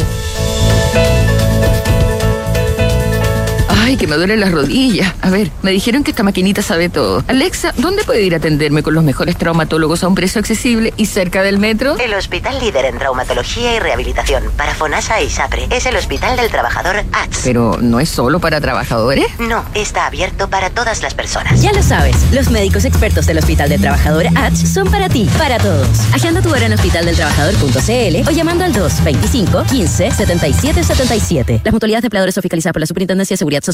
Ay, 3.85 3.99
que 3.99 4.07
me 4.07 4.17
duelen 4.17 4.41
las 4.41 4.51
rodillas. 4.51 5.13
A 5.21 5.29
ver, 5.29 5.51
me 5.61 5.71
dijeron 5.71 6.05
que 6.05 6.13
esta 6.13 6.23
maquinita 6.23 6.63
sabe 6.63 6.89
todo. 6.89 7.23
Alexa, 7.29 7.75
¿dónde 7.77 8.03
puedo 8.03 8.19
ir 8.19 8.33
a 8.33 8.39
atenderme 8.39 8.83
con 8.83 8.95
los 8.95 9.05
mejores 9.05 9.37
traumatólogos 9.37 10.03
a 10.03 10.09
un 10.09 10.15
precio 10.15 10.39
accesible 10.39 10.95
y 10.97 11.05
cerca 11.05 11.43
del 11.43 11.59
metro? 11.59 11.99
El 11.99 12.15
hospital 12.15 12.59
líder 12.61 12.87
en 12.87 12.97
traumatología 12.97 13.77
y 13.77 13.81
rehabilitación 13.81 14.45
para 14.57 14.75
FONASA 14.75 15.21
y 15.21 15.29
SAPRE 15.29 15.69
es 15.71 15.85
el 15.85 15.97
Hospital 15.97 16.35
del 16.39 16.49
Trabajador 16.49 16.97
ATS. 17.13 17.43
Pero 17.45 17.77
no 17.79 18.01
es 18.01 18.09
solo 18.09 18.41
para 18.41 18.59
trabajadores. 18.59 19.27
No, 19.39 19.63
está 19.75 20.07
abierto 20.07 20.49
para 20.49 20.71
todas 20.71 21.03
las 21.03 21.13
personas. 21.13 21.61
Ya 21.61 21.75
lo 21.75 21.83
sabes, 21.83 22.17
los 22.33 22.51
médicos 22.51 22.87
expertos 22.87 23.27
del 23.27 23.37
Hospital 23.37 23.69
del 23.69 23.83
Trabajador 23.83 24.29
ATS 24.35 24.67
son 24.67 24.91
para 24.91 25.11
ti, 25.11 25.29
para 25.37 25.59
todos. 25.59 25.89
Agenda 26.15 26.41
tu 26.41 26.49
hora 26.49 26.65
en 26.65 26.73
hospitaldeltrabajador.cl 26.73 28.29
o 28.29 28.31
llamando 28.31 28.65
al 28.65 28.73
225 28.73 29.65
15 29.65 30.11
77 30.11 30.85
77. 30.85 31.61
Las 31.63 31.75
mutualidades 31.75 32.01
de 32.01 32.07
empleadores 32.07 32.35
son 32.35 32.41
fiscalizadas 32.41 32.73
por 32.73 32.81
la 32.81 32.87
Superintendencia 32.87 33.35
de 33.35 33.39
Seguridad 33.39 33.63
Social 33.63 33.74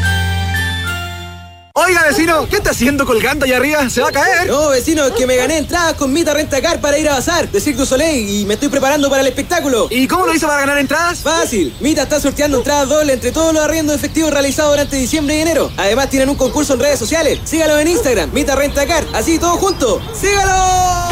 Oiga, 1.73 2.03
vecino, 2.03 2.47
¿qué 2.49 2.57
está 2.57 2.71
haciendo 2.71 3.05
colgando 3.05 3.45
allá 3.45 3.55
arriba? 3.55 3.89
¿Se 3.89 4.01
va 4.01 4.09
a 4.09 4.11
caer? 4.11 4.47
No, 4.47 4.69
vecino, 4.69 5.05
es 5.05 5.13
que 5.13 5.25
me 5.25 5.37
gané 5.37 5.57
entradas 5.57 5.93
con 5.93 6.11
Mita 6.11 6.33
Rentacar 6.33 6.81
para 6.81 6.97
ir 6.97 7.07
a 7.07 7.13
bazar 7.13 7.49
de 7.49 7.61
Cirque 7.61 7.79
du 7.79 7.85
Soleil 7.85 8.29
y 8.29 8.45
me 8.45 8.55
estoy 8.55 8.67
preparando 8.67 9.09
para 9.09 9.21
el 9.21 9.29
espectáculo. 9.29 9.87
¿Y 9.89 10.05
cómo 10.05 10.25
lo 10.25 10.33
hizo 10.33 10.47
para 10.47 10.59
ganar 10.59 10.77
entradas? 10.79 11.19
Fácil. 11.19 11.73
Mita 11.79 12.03
está 12.03 12.19
sorteando 12.19 12.57
entradas 12.57 12.89
dobles 12.89 13.15
entre 13.15 13.31
todos 13.31 13.53
los 13.53 13.63
arriendos 13.63 13.95
efectivos 13.95 14.31
realizados 14.31 14.71
durante 14.71 14.97
diciembre 14.97 15.37
y 15.37 15.41
enero. 15.41 15.71
Además, 15.77 16.09
tienen 16.09 16.27
un 16.27 16.35
concurso 16.35 16.73
en 16.73 16.81
redes 16.81 16.99
sociales. 16.99 17.39
Sígalo 17.45 17.79
en 17.79 17.87
Instagram, 17.87 18.33
Mita 18.33 18.53
Rentacar. 18.55 19.05
Así, 19.13 19.39
todo 19.39 19.55
junto. 19.55 20.01
¡Sígalo! 20.13 21.10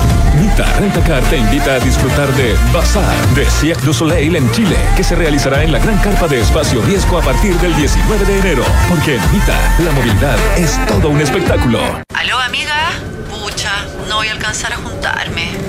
Mita 0.49 0.65
Rentacar 0.79 1.23
te 1.23 1.37
invita 1.37 1.75
a 1.75 1.79
disfrutar 1.79 2.27
de 2.33 2.55
Bazar 2.73 3.27
de 3.35 3.45
Cirque 3.45 3.85
du 3.85 3.93
Soleil 3.93 4.35
en 4.35 4.51
Chile, 4.51 4.75
que 4.95 5.03
se 5.03 5.15
realizará 5.15 5.63
en 5.63 5.71
la 5.71 5.79
gran 5.79 5.97
carpa 5.99 6.27
de 6.27 6.41
Espacio 6.41 6.81
Riesgo 6.81 7.19
a 7.19 7.21
partir 7.21 7.55
del 7.59 7.75
19 7.75 8.25
de 8.25 8.39
enero. 8.39 8.63
Porque 8.89 9.15
en 9.15 9.31
Mita, 9.31 9.57
la 9.83 9.91
movilidad 9.91 10.37
es 10.57 10.79
todo 10.87 11.09
un 11.09 11.21
espectáculo. 11.21 11.79
¿Aló, 12.13 12.39
amiga? 12.39 12.89
Pucha, 13.29 13.71
no 14.07 14.17
voy 14.17 14.29
a 14.29 14.31
alcanzar 14.31 14.73
a 14.73 14.77
juntarme. 14.77 15.68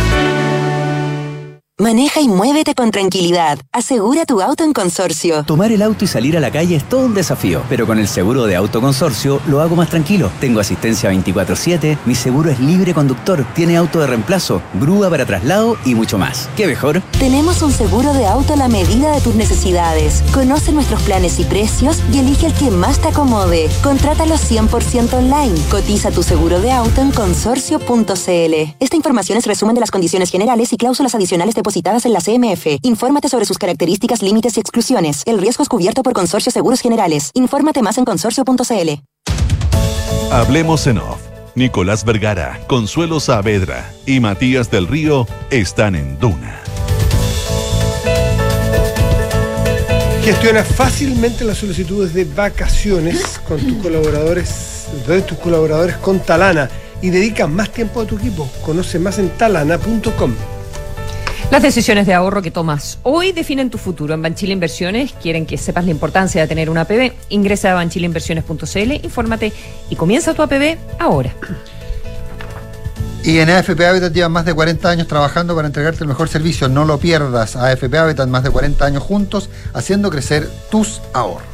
Maneja 1.81 2.21
y 2.21 2.27
muévete 2.27 2.75
con 2.75 2.91
tranquilidad. 2.91 3.57
Asegura 3.71 4.27
tu 4.27 4.39
auto 4.39 4.63
en 4.63 4.71
consorcio. 4.71 5.43
Tomar 5.45 5.71
el 5.71 5.81
auto 5.81 6.05
y 6.05 6.07
salir 6.07 6.37
a 6.37 6.39
la 6.39 6.51
calle 6.51 6.75
es 6.75 6.87
todo 6.87 7.07
un 7.07 7.15
desafío, 7.15 7.63
pero 7.69 7.87
con 7.87 7.97
el 7.97 8.07
seguro 8.07 8.45
de 8.45 8.55
auto 8.55 8.81
consorcio 8.81 9.41
lo 9.47 9.61
hago 9.61 9.75
más 9.75 9.89
tranquilo. 9.89 10.29
Tengo 10.39 10.59
asistencia 10.59 11.09
24/7, 11.09 11.97
mi 12.05 12.13
seguro 12.13 12.51
es 12.51 12.59
libre 12.59 12.93
conductor, 12.93 13.43
tiene 13.55 13.77
auto 13.77 13.99
de 13.99 14.05
reemplazo, 14.05 14.61
grúa 14.75 15.09
para 15.09 15.25
traslado 15.25 15.75
y 15.83 15.95
mucho 15.95 16.19
más. 16.19 16.49
¿Qué 16.55 16.67
mejor? 16.67 17.01
Tenemos 17.17 17.63
un 17.63 17.71
seguro 17.71 18.13
de 18.13 18.27
auto 18.27 18.53
a 18.53 18.57
la 18.57 18.67
medida 18.67 19.15
de 19.15 19.21
tus 19.21 19.33
necesidades. 19.33 20.21
Conoce 20.35 20.71
nuestros 20.73 21.01
planes 21.01 21.39
y 21.39 21.45
precios 21.45 21.97
y 22.13 22.19
elige 22.19 22.45
el 22.45 22.53
que 22.53 22.69
más 22.69 23.01
te 23.01 23.07
acomode. 23.07 23.71
Contrátalo 23.81 24.35
100% 24.35 25.15
online. 25.15 25.59
Cotiza 25.71 26.11
tu 26.11 26.21
seguro 26.21 26.61
de 26.61 26.73
auto 26.73 27.01
en 27.01 27.09
consorcio.cl. 27.09 28.75
Esta 28.79 28.95
información 28.95 29.39
es 29.39 29.47
resumen 29.47 29.73
de 29.73 29.81
las 29.81 29.89
condiciones 29.89 30.29
generales 30.29 30.71
y 30.73 30.77
cláusulas 30.77 31.15
adicionales 31.15 31.55
de 31.55 31.70
depositadas 31.71 32.05
en 32.05 32.13
la 32.13 32.19
CMF. 32.19 32.79
Infórmate 32.81 33.29
sobre 33.29 33.45
sus 33.45 33.57
características, 33.57 34.21
límites 34.21 34.57
y 34.57 34.59
exclusiones. 34.59 35.23
El 35.25 35.39
riesgo 35.39 35.63
es 35.63 35.69
cubierto 35.69 36.03
por 36.03 36.13
Consorcio 36.13 36.51
Seguros 36.51 36.81
Generales. 36.81 37.31
Infórmate 37.33 37.81
más 37.81 37.97
en 37.97 38.05
consorcio.cl. 38.05 38.89
Hablemos 40.31 40.87
en 40.87 40.97
off. 40.97 41.19
Nicolás 41.55 42.05
Vergara, 42.05 42.61
Consuelo 42.67 43.19
Saavedra 43.19 43.91
y 44.05 44.21
Matías 44.21 44.71
del 44.71 44.87
Río 44.87 45.27
están 45.49 45.95
en 45.95 46.17
Duna. 46.17 46.61
Gestiona 50.23 50.63
fácilmente 50.63 51.43
las 51.43 51.57
solicitudes 51.57 52.13
de 52.13 52.23
vacaciones 52.25 53.39
con 53.47 53.59
tus 53.59 53.83
colaboradores, 53.83 54.87
de 55.07 55.21
tus 55.21 55.37
colaboradores 55.39 55.97
con 55.97 56.19
Talana 56.19 56.69
y 57.01 57.09
dedica 57.09 57.47
más 57.47 57.69
tiempo 57.71 57.99
a 57.99 58.05
tu 58.05 58.17
equipo. 58.17 58.49
Conoce 58.63 58.97
más 58.99 59.19
en 59.19 59.29
talana.com. 59.29 60.33
Las 61.49 61.61
decisiones 61.61 62.07
de 62.07 62.13
ahorro 62.13 62.41
que 62.41 62.51
tomas 62.51 62.99
hoy 63.03 63.31
definen 63.31 63.69
tu 63.69 63.77
futuro. 63.77 64.13
En 64.13 64.21
Banchile 64.21 64.53
Inversiones 64.53 65.13
quieren 65.13 65.45
que 65.45 65.57
sepas 65.57 65.85
la 65.85 65.91
importancia 65.91 66.41
de 66.41 66.47
tener 66.47 66.69
una 66.69 66.81
APB. 66.81 67.11
Ingresa 67.29 67.71
a 67.71 67.75
banchileinversiones.cl, 67.75 68.91
infórmate 69.03 69.51
y 69.89 69.95
comienza 69.95 70.33
tu 70.33 70.41
APB 70.41 70.77
ahora. 70.99 71.33
Y 73.23 73.37
en 73.37 73.49
AFP 73.51 73.85
Habitat 73.85 74.13
llevan 74.13 74.31
más 74.31 74.45
de 74.45 74.53
40 74.53 74.89
años 74.89 75.07
trabajando 75.07 75.55
para 75.55 75.67
entregarte 75.67 76.03
el 76.03 76.07
mejor 76.07 76.27
servicio. 76.27 76.67
No 76.69 76.85
lo 76.85 76.97
pierdas. 76.97 77.55
AFP 77.55 77.95
Habitat, 77.95 78.27
más 78.27 78.43
de 78.43 78.49
40 78.49 78.83
años 78.83 79.03
juntos, 79.03 79.49
haciendo 79.73 80.09
crecer 80.09 80.49
tus 80.71 81.01
ahorros. 81.13 81.50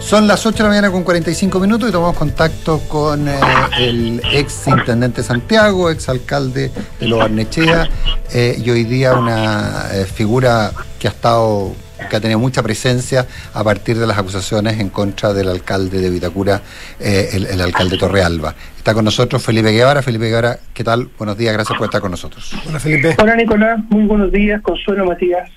Son 0.00 0.26
las 0.26 0.44
8 0.44 0.56
de 0.56 0.62
la 0.64 0.68
mañana 0.70 0.90
con 0.90 1.04
45 1.04 1.60
minutos 1.60 1.88
y 1.88 1.92
tomamos 1.92 2.16
contacto 2.16 2.80
con 2.88 3.28
eh, 3.28 3.38
el 3.78 4.20
ex 4.32 4.66
intendente 4.66 5.22
Santiago, 5.22 5.90
ex 5.90 6.08
alcalde 6.08 6.72
de 6.98 7.06
Lo 7.06 7.18
Barnechea, 7.18 7.88
eh, 8.32 8.60
y 8.64 8.70
hoy 8.70 8.84
día 8.84 9.14
una 9.14 9.88
eh, 9.92 10.04
figura 10.06 10.72
que 10.98 11.06
ha 11.06 11.10
estado 11.10 11.74
que 12.08 12.16
ha 12.16 12.20
tenido 12.20 12.38
mucha 12.38 12.62
presencia 12.62 13.26
a 13.52 13.62
partir 13.62 13.98
de 13.98 14.06
las 14.06 14.18
acusaciones 14.18 14.80
en 14.80 14.88
contra 14.88 15.32
del 15.32 15.48
alcalde 15.48 16.00
de 16.00 16.10
Vitacura, 16.10 16.60
eh, 16.98 17.30
el, 17.32 17.46
el, 17.46 17.60
alcalde 17.60 17.98
Torrealba. 17.98 18.54
Está 18.76 18.94
con 18.94 19.04
nosotros 19.04 19.42
Felipe 19.42 19.70
Guevara. 19.70 20.02
Felipe 20.02 20.26
Guevara, 20.26 20.58
¿qué 20.72 20.82
tal? 20.82 21.10
Buenos 21.18 21.36
días, 21.36 21.52
gracias 21.52 21.76
por 21.76 21.86
estar 21.86 22.00
con 22.00 22.10
nosotros. 22.10 22.52
Hola 22.66 22.80
Felipe. 22.80 23.14
Hola 23.18 23.36
Nicolás, 23.36 23.78
muy 23.90 24.04
buenos 24.04 24.32
días. 24.32 24.62
Consuelo 24.62 25.04
Matías. 25.04 25.50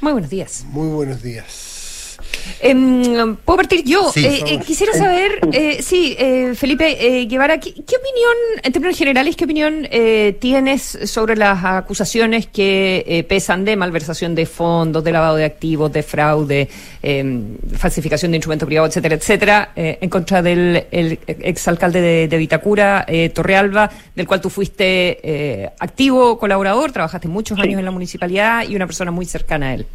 Muy 0.00 0.12
buenos 0.12 0.30
días. 0.30 0.64
Muy 0.70 0.88
buenos 0.88 1.22
días. 1.22 1.73
Em, 2.60 3.36
¿Puedo 3.36 3.56
partir 3.56 3.84
yo? 3.84 4.10
Sí. 4.12 4.24
Eh, 4.24 4.44
eh, 4.46 4.60
quisiera 4.60 4.92
saber, 4.92 5.40
eh, 5.52 5.82
sí, 5.82 6.16
eh, 6.18 6.54
Felipe 6.54 6.96
eh, 6.98 7.26
Guevara, 7.26 7.58
¿qué, 7.58 7.72
qué 7.72 7.96
opinión, 7.96 8.34
en 8.62 8.72
términos 8.72 8.96
generales, 8.96 9.36
qué 9.36 9.44
opinión 9.44 9.86
eh, 9.90 10.36
tienes 10.40 10.98
sobre 11.04 11.36
las 11.36 11.64
acusaciones 11.64 12.46
que 12.46 13.04
eh, 13.06 13.24
pesan 13.24 13.64
de 13.64 13.76
malversación 13.76 14.34
de 14.34 14.46
fondos, 14.46 15.04
de 15.04 15.12
lavado 15.12 15.36
de 15.36 15.44
activos, 15.44 15.92
de 15.92 16.02
fraude, 16.02 16.68
em, 17.02 17.56
falsificación 17.76 18.32
de 18.32 18.36
instrumento 18.36 18.66
privado, 18.66 18.86
etcétera, 18.86 19.14
etcétera, 19.14 19.72
eh, 19.76 19.98
en 20.00 20.10
contra 20.10 20.42
del 20.42 20.86
el 20.90 21.18
exalcalde 21.26 22.00
de, 22.00 22.28
de 22.28 22.36
Vitacura, 22.36 23.04
eh, 23.08 23.28
Torrealba, 23.30 23.90
del 24.14 24.26
cual 24.26 24.40
tú 24.40 24.50
fuiste 24.50 25.20
eh, 25.22 25.70
activo 25.78 26.38
colaborador, 26.38 26.92
trabajaste 26.92 27.28
muchos 27.28 27.58
años 27.58 27.78
en 27.78 27.84
la 27.84 27.90
municipalidad 27.90 28.66
y 28.68 28.76
una 28.76 28.86
persona 28.86 29.10
muy 29.10 29.26
cercana 29.26 29.68
a 29.68 29.74
él? 29.74 29.86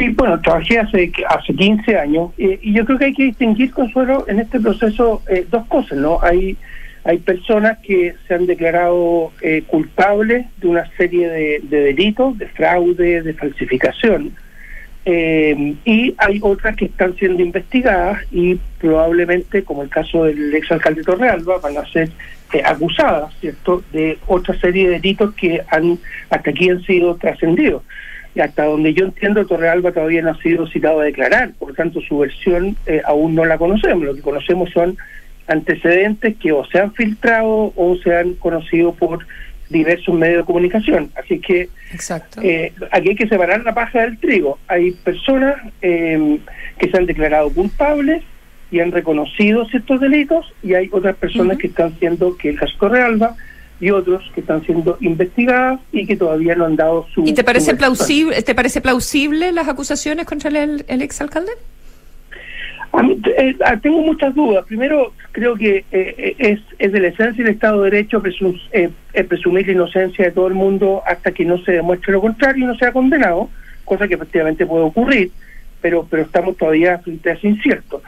Sí, 0.00 0.08
bueno, 0.16 0.40
trabajé 0.40 0.78
hace, 0.78 1.12
hace 1.28 1.54
15 1.54 1.98
años 1.98 2.30
eh, 2.38 2.58
y 2.62 2.72
yo 2.72 2.86
creo 2.86 2.98
que 2.98 3.04
hay 3.04 3.12
que 3.12 3.24
distinguir, 3.24 3.70
Consuelo, 3.70 4.24
en 4.28 4.40
este 4.40 4.58
proceso 4.58 5.22
eh, 5.28 5.46
dos 5.50 5.66
cosas, 5.66 5.98
¿no? 5.98 6.18
Hay, 6.22 6.56
hay 7.04 7.18
personas 7.18 7.76
que 7.80 8.14
se 8.26 8.34
han 8.34 8.46
declarado 8.46 9.30
eh, 9.42 9.62
culpables 9.66 10.46
de 10.56 10.68
una 10.68 10.90
serie 10.96 11.28
de, 11.28 11.60
de 11.64 11.80
delitos, 11.82 12.38
de 12.38 12.48
fraude, 12.48 13.20
de 13.20 13.34
falsificación, 13.34 14.32
eh, 15.04 15.74
y 15.84 16.14
hay 16.16 16.40
otras 16.42 16.76
que 16.76 16.86
están 16.86 17.14
siendo 17.16 17.42
investigadas 17.42 18.22
y 18.30 18.58
probablemente, 18.78 19.64
como 19.64 19.82
el 19.82 19.90
caso 19.90 20.24
del 20.24 20.54
exalcalde 20.54 21.02
Torrealba, 21.02 21.58
van 21.58 21.76
a 21.78 21.86
ser 21.90 22.10
eh, 22.52 22.62
acusadas, 22.64 23.34
¿cierto?, 23.40 23.82
de 23.92 24.18
otra 24.26 24.58
serie 24.60 24.88
de 24.88 24.92
delitos 24.94 25.34
que 25.34 25.62
han 25.70 25.98
hasta 26.30 26.50
aquí 26.50 26.70
han 26.70 26.82
sido 26.84 27.16
trascendidos 27.16 27.82
y 28.34 28.40
hasta 28.40 28.64
donde 28.64 28.94
yo 28.94 29.06
entiendo 29.06 29.46
Torrealba 29.46 29.92
todavía 29.92 30.22
no 30.22 30.30
ha 30.30 30.42
sido 30.42 30.66
citado 30.68 31.00
a 31.00 31.04
declarar, 31.04 31.52
por 31.58 31.70
lo 31.70 31.74
tanto 31.74 32.00
su 32.00 32.18
versión 32.18 32.76
eh, 32.86 33.02
aún 33.04 33.34
no 33.34 33.44
la 33.44 33.58
conocemos, 33.58 34.04
lo 34.04 34.14
que 34.14 34.22
conocemos 34.22 34.70
son 34.70 34.96
antecedentes 35.48 36.36
que 36.36 36.52
o 36.52 36.64
se 36.66 36.78
han 36.78 36.92
filtrado 36.94 37.72
o 37.74 37.96
se 38.02 38.16
han 38.16 38.34
conocido 38.34 38.92
por 38.92 39.26
diversos 39.68 40.14
medios 40.14 40.38
de 40.38 40.44
comunicación, 40.44 41.10
así 41.16 41.40
que 41.40 41.68
Exacto. 41.92 42.40
eh, 42.42 42.72
aquí 42.90 43.10
hay 43.10 43.16
que 43.16 43.28
separar 43.28 43.62
la 43.64 43.74
paja 43.74 44.02
del 44.02 44.18
trigo, 44.18 44.58
hay 44.68 44.92
personas 44.92 45.56
eh, 45.82 46.38
que 46.78 46.90
se 46.90 46.96
han 46.96 47.06
declarado 47.06 47.50
culpables 47.50 48.22
y 48.70 48.80
han 48.80 48.92
reconocido 48.92 49.64
ciertos 49.66 50.00
delitos 50.00 50.52
y 50.62 50.74
hay 50.74 50.88
otras 50.92 51.16
personas 51.16 51.58
que 51.58 51.66
están 51.66 51.96
siendo, 51.98 52.36
que 52.36 52.50
el 52.50 52.58
caso 52.58 52.74
Torrealba, 52.78 53.36
y 53.80 53.90
otros 53.90 54.30
que 54.34 54.40
están 54.40 54.62
siendo 54.64 54.98
investigadas 55.00 55.80
y 55.90 56.06
que 56.06 56.16
todavía 56.16 56.54
no 56.54 56.66
han 56.66 56.76
dado 56.76 57.06
su... 57.14 57.24
¿Y 57.24 57.32
te 57.32 57.42
parece 57.42 57.74
plausible, 57.74 58.42
te 58.42 58.54
parece 58.54 58.80
plausible 58.80 59.52
las 59.52 59.68
acusaciones 59.68 60.26
contra 60.26 60.50
el, 60.50 60.84
el 60.86 61.02
exalcalde? 61.02 61.52
A 62.92 63.02
mí, 63.02 63.20
eh, 63.38 63.56
ah, 63.64 63.76
tengo 63.80 64.02
muchas 64.02 64.34
dudas. 64.34 64.64
Primero, 64.66 65.12
creo 65.32 65.54
que 65.54 65.84
eh, 65.92 66.14
eh, 66.18 66.34
es, 66.38 66.60
es 66.78 66.92
de 66.92 67.00
la 67.00 67.08
esencia 67.08 67.44
del 67.44 67.54
Estado 67.54 67.82
de 67.82 67.90
Derecho 67.90 68.20
presum- 68.20 68.60
eh, 68.72 68.90
eh, 69.12 69.24
presumir 69.24 69.66
la 69.66 69.72
inocencia 69.72 70.24
de 70.24 70.32
todo 70.32 70.48
el 70.48 70.54
mundo 70.54 71.02
hasta 71.06 71.30
que 71.32 71.44
no 71.44 71.58
se 71.64 71.72
demuestre 71.72 72.12
lo 72.12 72.20
contrario 72.20 72.64
y 72.64 72.66
no 72.66 72.74
sea 72.76 72.92
condenado, 72.92 73.48
cosa 73.84 74.08
que 74.08 74.14
efectivamente 74.14 74.66
puede 74.66 74.84
ocurrir, 74.84 75.30
pero 75.80 76.06
pero 76.10 76.24
estamos 76.24 76.56
todavía 76.56 76.98
frente 76.98 77.30
a 77.30 77.34
ese 77.34 77.48
incierto. 77.48 78.02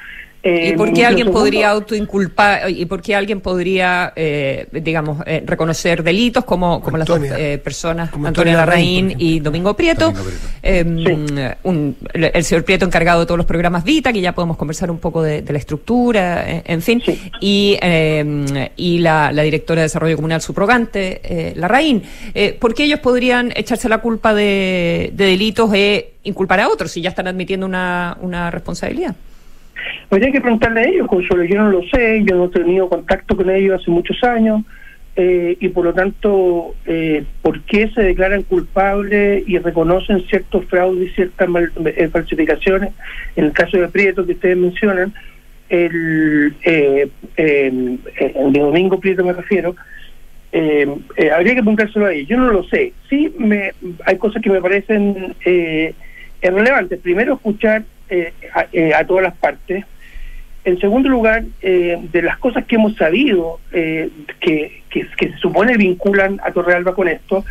Eh, 0.44 0.70
¿Y 0.70 0.76
por 0.76 0.92
qué 0.92 1.06
alguien 1.06 1.30
podría 1.30 1.70
autoinculpar, 1.70 2.68
y 2.68 2.84
por 2.86 3.00
qué 3.00 3.14
alguien 3.14 3.40
podría, 3.40 4.12
eh, 4.16 4.66
digamos, 4.72 5.22
eh, 5.24 5.40
reconocer 5.46 6.02
delitos 6.02 6.44
como, 6.44 6.80
como 6.80 6.96
las 6.96 7.06
dos 7.06 7.20
eh, 7.22 7.58
personas, 7.62 8.08
Antonia 8.12 8.28
Antonia 8.28 8.56
Larraín, 8.56 9.08
Larraín 9.10 9.16
y 9.20 9.38
Domingo 9.38 9.74
Prieto? 9.76 10.12
Eh, 10.60 10.82
un- 11.62 11.96
el, 12.12 12.44
señor 12.44 12.64
Prieto 12.64 12.84
encargado 12.84 13.20
de 13.20 13.26
todos 13.26 13.38
los 13.38 13.46
programas 13.46 13.84
Vita, 13.84 14.12
que 14.12 14.20
ya 14.20 14.34
podemos 14.34 14.56
conversar 14.56 14.90
un 14.90 14.98
poco 14.98 15.22
de, 15.22 15.42
de 15.42 15.52
la 15.52 15.58
estructura, 15.60 16.50
eh, 16.50 16.62
en 16.66 16.82
fin, 16.82 17.00
y, 17.40 17.78
eh, 17.80 18.70
y 18.76 18.98
la, 18.98 19.30
la 19.30 19.42
directora 19.44 19.82
de 19.82 19.84
Desarrollo 19.84 20.16
Comunal 20.16 20.40
subrogante, 20.42 21.20
eh, 21.22 21.52
Larraín. 21.54 22.02
Eh, 22.34 22.56
¿Por 22.58 22.74
qué 22.74 22.84
ellos 22.84 22.98
podrían 22.98 23.52
echarse 23.54 23.88
la 23.88 23.98
culpa 23.98 24.34
de, 24.34 25.12
de 25.14 25.24
delitos 25.24 25.72
e 25.72 26.14
inculpar 26.24 26.58
a 26.58 26.68
otros 26.68 26.90
si 26.90 27.00
ya 27.00 27.10
están 27.10 27.28
admitiendo 27.28 27.64
una, 27.64 28.16
una 28.20 28.50
responsabilidad? 28.50 29.14
Habría 30.10 30.32
que 30.32 30.40
preguntarle 30.40 30.80
a 30.80 30.84
ellos, 30.84 31.08
Consuelo. 31.08 31.44
Yo 31.44 31.56
no 31.56 31.70
lo 31.70 31.82
sé, 31.84 32.22
yo 32.24 32.36
no 32.36 32.44
he 32.46 32.48
tenido 32.48 32.88
contacto 32.88 33.36
con 33.36 33.50
ellos 33.50 33.80
hace 33.80 33.90
muchos 33.90 34.22
años 34.24 34.62
eh, 35.16 35.56
y 35.60 35.68
por 35.68 35.84
lo 35.84 35.92
tanto, 35.92 36.74
eh, 36.86 37.24
¿por 37.42 37.60
qué 37.62 37.88
se 37.94 38.02
declaran 38.02 38.42
culpables 38.42 39.44
y 39.46 39.58
reconocen 39.58 40.22
ciertos 40.28 40.64
fraudes 40.66 41.10
y 41.10 41.14
ciertas 41.14 41.48
mal- 41.48 41.70
eh, 41.84 42.08
falsificaciones? 42.08 42.90
En 43.36 43.44
el 43.46 43.52
caso 43.52 43.76
de 43.78 43.88
Prieto 43.88 44.24
que 44.24 44.32
ustedes 44.32 44.56
mencionan, 44.56 45.12
el, 45.68 46.54
eh, 46.64 47.08
eh, 47.36 47.98
el 48.34 48.52
de 48.52 48.60
Domingo 48.60 49.00
Prieto 49.00 49.24
me 49.24 49.32
refiero, 49.32 49.74
eh, 50.52 50.86
eh, 51.16 51.30
habría 51.30 51.54
que 51.54 51.62
preguntárselo 51.62 52.06
a 52.06 52.12
ellos. 52.12 52.28
Yo 52.28 52.36
no 52.36 52.50
lo 52.50 52.62
sé. 52.64 52.92
Sí, 53.08 53.32
me, 53.38 53.72
hay 54.04 54.16
cosas 54.18 54.42
que 54.42 54.50
me 54.50 54.60
parecen 54.60 55.34
eh, 55.46 55.94
relevantes. 56.42 56.98
Primero, 57.00 57.34
escuchar 57.34 57.84
eh, 58.12 58.32
a, 58.54 58.66
eh, 58.72 58.92
a 58.94 59.04
todas 59.06 59.24
las 59.28 59.36
partes. 59.36 59.84
En 60.64 60.78
segundo 60.78 61.08
lugar, 61.08 61.42
eh, 61.60 61.98
de 62.12 62.22
las 62.22 62.36
cosas 62.38 62.64
que 62.66 62.76
hemos 62.76 62.94
sabido 62.96 63.58
eh, 63.72 64.10
que, 64.40 64.82
que, 64.90 65.06
que 65.18 65.26
se 65.32 65.38
supone 65.38 65.76
vinculan 65.76 66.38
a 66.44 66.52
Torrealba 66.52 66.94
con 66.94 67.08
esto, 67.08 67.44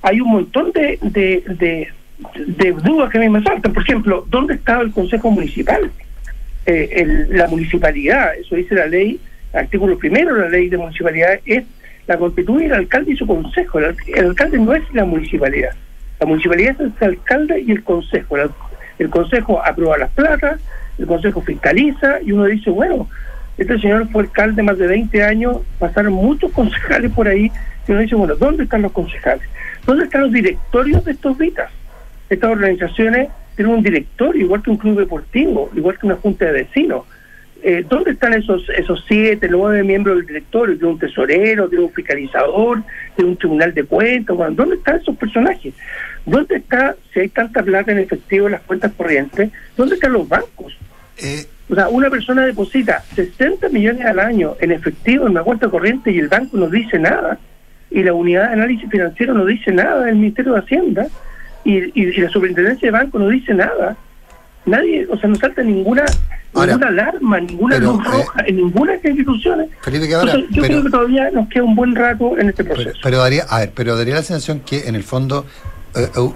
hay 0.00 0.20
un 0.20 0.30
montón 0.30 0.72
de, 0.72 0.98
de, 1.02 1.88
dudas 2.82 3.10
que 3.10 3.18
a 3.18 3.20
mí 3.20 3.28
me 3.28 3.42
saltan. 3.42 3.72
Por 3.72 3.82
ejemplo, 3.82 4.24
¿dónde 4.30 4.54
estaba 4.54 4.82
el 4.82 4.92
Consejo 4.92 5.30
Municipal? 5.30 5.90
El- 6.64 7.36
la 7.36 7.46
municipalidad, 7.48 8.34
eso 8.40 8.56
dice 8.56 8.74
la 8.74 8.86
ley, 8.86 9.20
artículo 9.52 9.98
primero 9.98 10.34
de 10.34 10.40
la 10.42 10.48
ley 10.48 10.68
de 10.70 10.78
municipalidad, 10.78 11.40
es 11.44 11.64
la 12.06 12.16
constituye 12.18 12.66
el 12.66 12.72
alcalde 12.74 13.12
y 13.12 13.16
su 13.16 13.26
consejo. 13.26 13.78
El 13.78 14.24
alcalde 14.30 14.58
no 14.58 14.72
es 14.74 14.82
la 14.92 15.04
municipalidad. 15.04 15.72
La 16.20 16.26
municipalidad 16.26 16.80
es 16.80 16.92
el 17.00 17.08
alcalde 17.08 17.60
y 17.60 17.72
el 17.72 17.82
consejo. 17.82 18.36
El, 18.98 19.10
consejo 19.10 19.62
aprueba 19.64 19.98
las 19.98 20.10
plazas, 20.10 20.60
el 20.98 21.06
consejo 21.06 21.40
fiscaliza 21.42 22.20
y 22.22 22.32
uno 22.32 22.44
dice, 22.44 22.70
bueno, 22.70 23.08
este 23.58 23.78
señor 23.78 24.08
fue 24.10 24.22
alcalde 24.22 24.62
más 24.62 24.78
de 24.78 24.86
20 24.86 25.22
años, 25.22 25.58
pasaron 25.78 26.12
muchos 26.12 26.50
concejales 26.52 27.12
por 27.12 27.28
ahí, 27.28 27.50
y 27.86 27.92
uno 27.92 28.00
dice, 28.00 28.14
bueno, 28.14 28.34
¿dónde 28.34 28.64
están 28.64 28.82
los 28.82 28.92
concejales? 28.92 29.46
¿Dónde 29.86 30.04
están 30.04 30.22
los 30.22 30.32
directorios 30.32 31.04
de 31.04 31.12
estos 31.12 31.36
VITAS? 31.36 31.70
Estas 32.30 32.50
organizaciones 32.50 33.28
tienen 33.54 33.74
un 33.74 33.82
directorio, 33.82 34.44
igual 34.44 34.62
que 34.62 34.70
un 34.70 34.76
club 34.76 34.98
deportivo, 34.98 35.70
igual 35.74 35.98
que 35.98 36.06
una 36.06 36.16
junta 36.16 36.46
de 36.46 36.52
vecinos. 36.52 37.04
Eh, 37.62 37.84
¿Dónde 37.88 38.10
están 38.10 38.34
esos 38.34 38.68
esos 38.76 39.04
siete, 39.08 39.48
nueve 39.48 39.82
miembros 39.82 40.16
del 40.16 40.26
directorio? 40.26 40.76
Tiene 40.76 40.92
un 40.92 40.98
tesorero, 40.98 41.68
tiene 41.68 41.84
un 41.84 41.92
fiscalizador, 41.92 42.82
tiene 43.16 43.30
un 43.30 43.36
tribunal 43.36 43.72
de 43.72 43.84
cuentas. 43.84 44.36
Bueno, 44.36 44.54
¿Dónde 44.54 44.76
están 44.76 44.96
esos 44.96 45.16
personajes? 45.16 45.72
¿Dónde 46.26 46.56
está, 46.56 46.96
si 47.12 47.20
hay 47.20 47.28
tanta 47.28 47.62
plata 47.62 47.92
en 47.92 47.98
efectivo 47.98 48.46
en 48.46 48.52
las 48.52 48.62
cuentas 48.62 48.92
corrientes, 48.96 49.50
dónde 49.76 49.94
están 49.96 50.12
los 50.14 50.28
bancos? 50.28 50.74
O 51.70 51.74
sea, 51.74 51.88
una 51.88 52.10
persona 52.10 52.44
deposita 52.46 53.02
60 53.14 53.68
millones 53.70 54.04
al 54.04 54.18
año 54.18 54.54
en 54.60 54.72
efectivo 54.72 55.26
en 55.26 55.32
una 55.32 55.42
cuenta 55.42 55.68
corriente 55.68 56.10
y 56.10 56.18
el 56.18 56.28
banco 56.28 56.56
no 56.56 56.68
dice 56.68 56.98
nada, 56.98 57.38
y 57.90 58.02
la 58.02 58.12
unidad 58.12 58.48
de 58.48 58.54
análisis 58.54 58.90
financiero 58.90 59.34
no 59.34 59.44
dice 59.46 59.70
nada 59.72 60.04
del 60.04 60.16
Ministerio 60.16 60.52
de 60.54 60.58
Hacienda, 60.60 61.06
y, 61.64 61.78
y- 61.78 61.92
y 62.08 62.20
la 62.20 62.28
superintendencia 62.30 62.88
de 62.88 62.92
banco 62.92 63.18
no 63.18 63.28
dice 63.28 63.54
nada. 63.54 63.96
Nadie, 64.66 65.06
o 65.10 65.16
sea, 65.18 65.28
no 65.28 65.36
salta 65.36 65.62
ninguna, 65.62 66.04
ninguna 66.54 66.86
alarma, 66.88 67.38
ninguna 67.40 67.76
pero, 67.76 67.92
luz 67.92 68.00
eh, 68.06 68.10
roja 68.10 68.44
en 68.46 68.56
ninguna 68.56 68.90
de 68.92 68.96
estas 68.96 69.10
instituciones. 69.12 69.68
Felipe 69.82 70.06
Guevara, 70.06 70.32
Entonces, 70.32 70.56
yo 70.56 70.62
pero- 70.62 70.72
creo 70.74 70.84
que 70.84 70.90
todavía 70.90 71.30
nos 71.30 71.48
queda 71.48 71.62
un 71.64 71.74
buen 71.76 71.94
rato 71.94 72.38
en 72.38 72.48
este 72.48 72.64
proceso. 72.64 72.98
Pero 73.02 73.18
daría, 73.18 73.44
a 73.44 73.60
ver, 73.60 73.72
pero 73.74 73.96
daría 73.96 74.14
la 74.14 74.22
sensación 74.22 74.60
que 74.60 74.88
en 74.88 74.94
el 74.96 75.02
fondo 75.02 75.44
eh, 75.46 75.68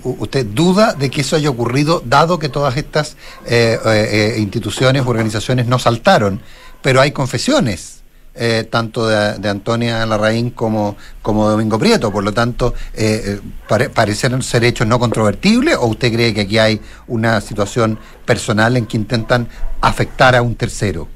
usted 0.05 0.47
duda 0.47 0.95
de 0.95 1.11
que 1.11 1.21
eso 1.23 1.37
haya 1.37 1.51
ocurrido, 1.51 2.03
dado 2.05 2.39
que 2.39 2.49
todas 2.49 2.77
estas 2.77 3.17
eh, 3.47 3.79
eh, 3.85 4.35
eh, 4.37 4.41
instituciones, 4.41 5.07
organizaciones 5.07 5.67
no 5.67 5.79
saltaron, 5.79 6.41
pero 6.83 7.01
hay 7.01 7.13
confesiones. 7.13 7.95
eh, 8.41 8.63
tanto 8.71 9.09
de, 9.09 9.37
de 9.41 9.49
Antonia 9.49 10.07
Larraín 10.07 10.51
como, 10.51 10.95
como 11.23 11.47
de 11.47 11.53
Domingo 11.53 11.77
Prieto, 11.77 12.13
por 12.13 12.23
lo 12.23 12.33
tanto, 12.33 12.73
eh, 12.95 13.21
eh, 13.27 13.41
pare- 13.69 13.89
parecen 13.91 14.41
ser 14.43 14.63
hechos 14.63 14.87
no 14.87 15.01
controvertibles, 15.01 15.75
o 15.77 15.87
usted 15.87 16.13
cree 16.13 16.33
que 16.33 16.43
aquí 16.43 16.57
hay 16.57 16.81
una 17.09 17.41
situación 17.41 17.99
personal 18.25 18.77
en 18.77 18.87
que 18.87 18.97
intentan 18.97 19.49
afectar 19.81 20.37
a 20.37 20.43
un 20.43 20.55
tercero? 20.55 21.09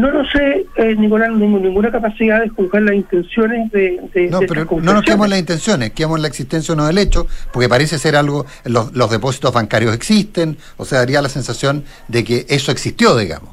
No 0.00 0.10
lo 0.10 0.24
sé, 0.30 0.66
eh, 0.76 0.96
tengo 0.96 1.18
ninguna 1.18 1.90
capacidad 1.90 2.40
de 2.40 2.48
juzgar 2.48 2.82
las 2.82 2.94
intenciones 2.94 3.70
de, 3.72 4.00
de, 4.14 4.28
No, 4.28 4.40
de 4.40 4.46
pero 4.46 4.66
no 4.80 4.94
nos 4.94 5.02
quedamos 5.04 5.26
en 5.26 5.30
las 5.30 5.38
intenciones, 5.40 5.90
quedamos 5.90 6.18
en 6.18 6.22
la 6.22 6.28
existencia 6.28 6.72
o 6.72 6.76
no 6.76 6.86
del 6.86 6.98
hecho, 6.98 7.26
porque 7.52 7.68
parece 7.68 7.98
ser 7.98 8.16
algo, 8.16 8.46
los, 8.64 8.94
los 8.94 9.10
depósitos 9.10 9.52
bancarios 9.52 9.94
existen, 9.94 10.56
o 10.76 10.84
sea, 10.84 10.98
daría 11.00 11.20
la 11.22 11.28
sensación 11.28 11.84
de 12.08 12.24
que 12.24 12.46
eso 12.48 12.72
existió, 12.72 13.16
digamos. 13.16 13.50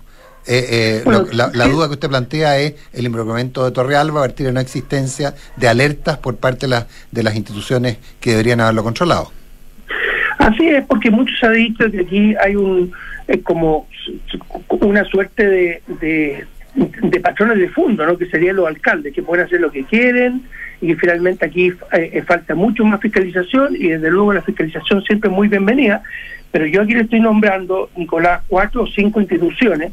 Eh, 0.50 0.66
eh, 0.70 1.02
Bueno, 1.04 1.26
lo- 1.34 1.52
la, 1.52 1.68
duda 1.68 1.88
que 1.88 1.94
usted 1.96 2.08
plantea 2.08 2.58
es 2.60 2.76
el 2.94 3.06
involucramiento 3.06 3.66
de 3.66 3.72
Torrealba 3.72 4.22
a 4.22 4.24
partir 4.24 4.46
de 4.46 4.52
una 4.54 4.62
existencia 4.62 5.36
de 5.58 5.68
alertas 5.68 6.18
por 6.20 6.38
parte 6.38 6.68
de 6.68 6.70
las, 6.70 6.86
de 7.12 7.24
las 7.24 7.36
instituciones 7.36 7.98
que 8.22 8.32
deberían 8.32 8.62
haberlo 8.62 8.84
controlado. 8.84 9.32
Así 10.40 10.68
es, 10.70 10.86
porque 10.86 11.12
muchos 11.12 11.36
ha 11.44 11.50
dicho 11.50 11.90
que 11.92 12.00
aquí 12.02 12.36
hay 12.42 12.56
un 12.56 12.92
eh, 13.28 13.42
como 13.42 13.88
una 14.82 15.04
suerte 15.06 15.46
de, 15.46 15.82
de, 16.00 17.20
patrones 17.20 17.58
de 17.58 17.70
fondo, 17.70 18.06
¿no? 18.06 18.18
que 18.18 18.28
serían 18.28 18.56
los 18.56 18.68
alcaldes, 18.68 19.14
que 19.14 19.24
pueden 19.24 19.46
hacer 19.46 19.60
lo 19.60 19.72
que 19.72 19.84
quieren 19.84 20.44
y 20.80 20.88
que 20.88 20.96
finalmente 20.96 21.46
aquí 21.46 21.74
eh, 21.94 22.24
falta 22.26 22.56
mucho 22.56 22.86
más 22.86 23.02
fiscalización 23.02 23.76
y 23.76 23.90
desde 23.90 24.12
luego 24.12 24.34
la 24.34 24.42
fiscalización 24.44 25.02
siempre 25.04 25.30
es 25.30 25.36
muy 25.36 25.48
bienvenida, 25.48 26.04
pero 26.52 26.66
yo 26.66 26.82
aquí 26.82 26.94
le 26.94 27.02
estoy 27.02 27.20
nombrando, 27.20 27.90
Nicolás, 27.96 28.44
cuatro 28.48 28.84
o 28.84 28.88
cinco 28.88 29.20
instituciones 29.20 29.92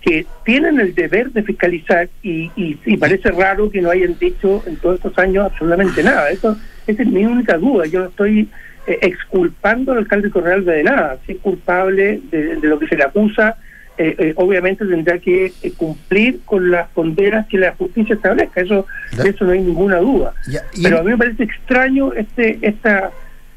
que 0.00 0.24
tienen 0.44 0.78
el 0.78 0.94
deber 0.94 1.32
de 1.32 1.42
fiscalizar 1.42 2.08
y, 2.22 2.50
y, 2.54 2.78
y 2.84 2.96
parece 2.96 3.32
raro 3.32 3.70
que 3.70 3.82
no 3.82 3.90
hayan 3.90 4.16
dicho 4.18 4.62
en 4.66 4.76
todos 4.76 4.96
estos 4.96 5.18
años 5.18 5.46
absolutamente 5.46 6.02
nada. 6.04 6.30
Eso, 6.30 6.56
esa 6.86 7.02
es 7.02 7.08
mi 7.08 7.24
única 7.24 7.58
duda. 7.58 7.86
Yo 7.86 8.04
estoy 8.04 8.48
eh, 8.86 8.98
exculpando 9.02 9.92
al 9.92 9.98
alcalde 9.98 10.30
Correalba 10.30 10.72
de 10.72 10.82
nada. 10.84 11.18
Si 11.26 11.32
es 11.32 11.38
culpable 11.38 12.20
de, 12.30 12.56
de 12.56 12.68
lo 12.68 12.78
que 12.78 12.86
se 12.88 12.96
le 12.96 13.04
acusa, 13.04 13.56
eh, 13.98 14.14
eh, 14.18 14.32
obviamente 14.36 14.84
tendrá 14.84 15.18
que 15.18 15.52
eh, 15.62 15.72
cumplir 15.76 16.40
con 16.44 16.70
las 16.70 16.88
condenas 16.90 17.46
que 17.48 17.58
la 17.58 17.72
justicia 17.72 18.14
establezca. 18.14 18.60
Eso, 18.60 18.86
de 19.22 19.30
eso 19.30 19.44
no 19.44 19.52
hay 19.52 19.60
ninguna 19.60 19.96
duda. 19.98 20.34
Pero 20.82 20.98
a 20.98 21.02
mí 21.02 21.10
me 21.10 21.18
parece 21.18 21.42
extraño 21.44 22.12
este 22.12 22.58
esta 22.62 23.10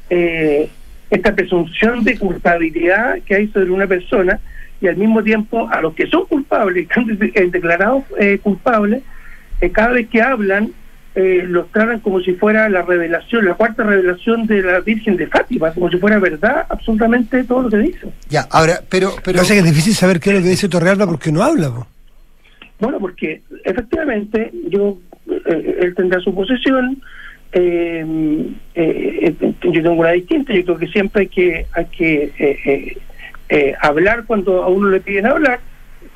eh, 0.08 0.68
esta 1.10 1.34
presunción 1.34 2.04
de 2.04 2.18
culpabilidad 2.18 3.18
que 3.26 3.34
hay 3.34 3.48
sobre 3.48 3.70
una 3.70 3.86
persona 3.86 4.38
y 4.80 4.86
al 4.86 4.96
mismo 4.96 5.22
tiempo 5.22 5.68
a 5.70 5.80
los 5.82 5.94
que 5.94 6.06
son 6.06 6.24
culpables, 6.26 6.88
que 6.92 7.00
han 7.00 7.06
de- 7.18 7.48
declarados 7.50 8.04
eh, 8.18 8.38
culpables, 8.42 9.02
cada 9.72 9.92
vez 9.92 10.08
que 10.08 10.22
hablan 10.22 10.70
eh, 11.14 11.44
los 11.46 11.70
tratan 11.72 12.00
como 12.00 12.20
si 12.20 12.34
fuera 12.34 12.68
la 12.68 12.82
revelación, 12.82 13.44
la 13.44 13.54
cuarta 13.54 13.82
revelación 13.82 14.46
de 14.46 14.62
la 14.62 14.80
Virgen 14.80 15.16
de 15.16 15.26
Fátima, 15.26 15.72
como 15.72 15.90
si 15.90 15.96
fuera 15.98 16.18
verdad 16.18 16.66
absolutamente 16.68 17.44
todo 17.44 17.62
lo 17.62 17.70
que 17.70 17.78
dicen. 17.78 18.12
Ya, 18.28 18.42
ahora, 18.50 18.80
pero... 18.88 19.10
pero 19.24 19.36
Lo 19.38 19.42
que 19.42 19.48
pasa 19.48 19.54
es 19.54 19.62
que 19.62 19.68
es 19.68 19.74
difícil 19.74 19.94
saber 19.94 20.20
qué 20.20 20.30
es 20.30 20.36
lo 20.36 20.42
que 20.42 20.48
dice 20.50 20.68
Torrealba 20.68 21.06
porque 21.06 21.32
no 21.32 21.42
habla. 21.42 21.68
po. 21.70 21.86
Bueno, 22.78 22.98
porque 22.98 23.42
efectivamente 23.64 24.50
yo 24.68 24.98
eh, 25.28 25.78
él 25.80 25.94
tendrá 25.94 26.18
su 26.20 26.34
posición, 26.34 27.02
eh, 27.52 28.04
eh, 28.74 29.34
eh, 29.40 29.54
yo 29.62 29.82
tengo 29.82 29.92
una 29.92 30.12
distinta, 30.12 30.52
yo 30.54 30.64
creo 30.64 30.78
que 30.78 30.88
siempre 30.88 31.22
hay 31.22 31.28
que 31.28 31.66
hay 31.72 31.84
que 31.86 32.32
eh, 32.38 32.58
eh, 32.64 32.96
eh, 33.48 33.74
hablar 33.80 34.24
cuando 34.26 34.62
a 34.62 34.68
uno 34.68 34.88
le 34.88 35.00
piden 35.00 35.26
hablar, 35.26 35.60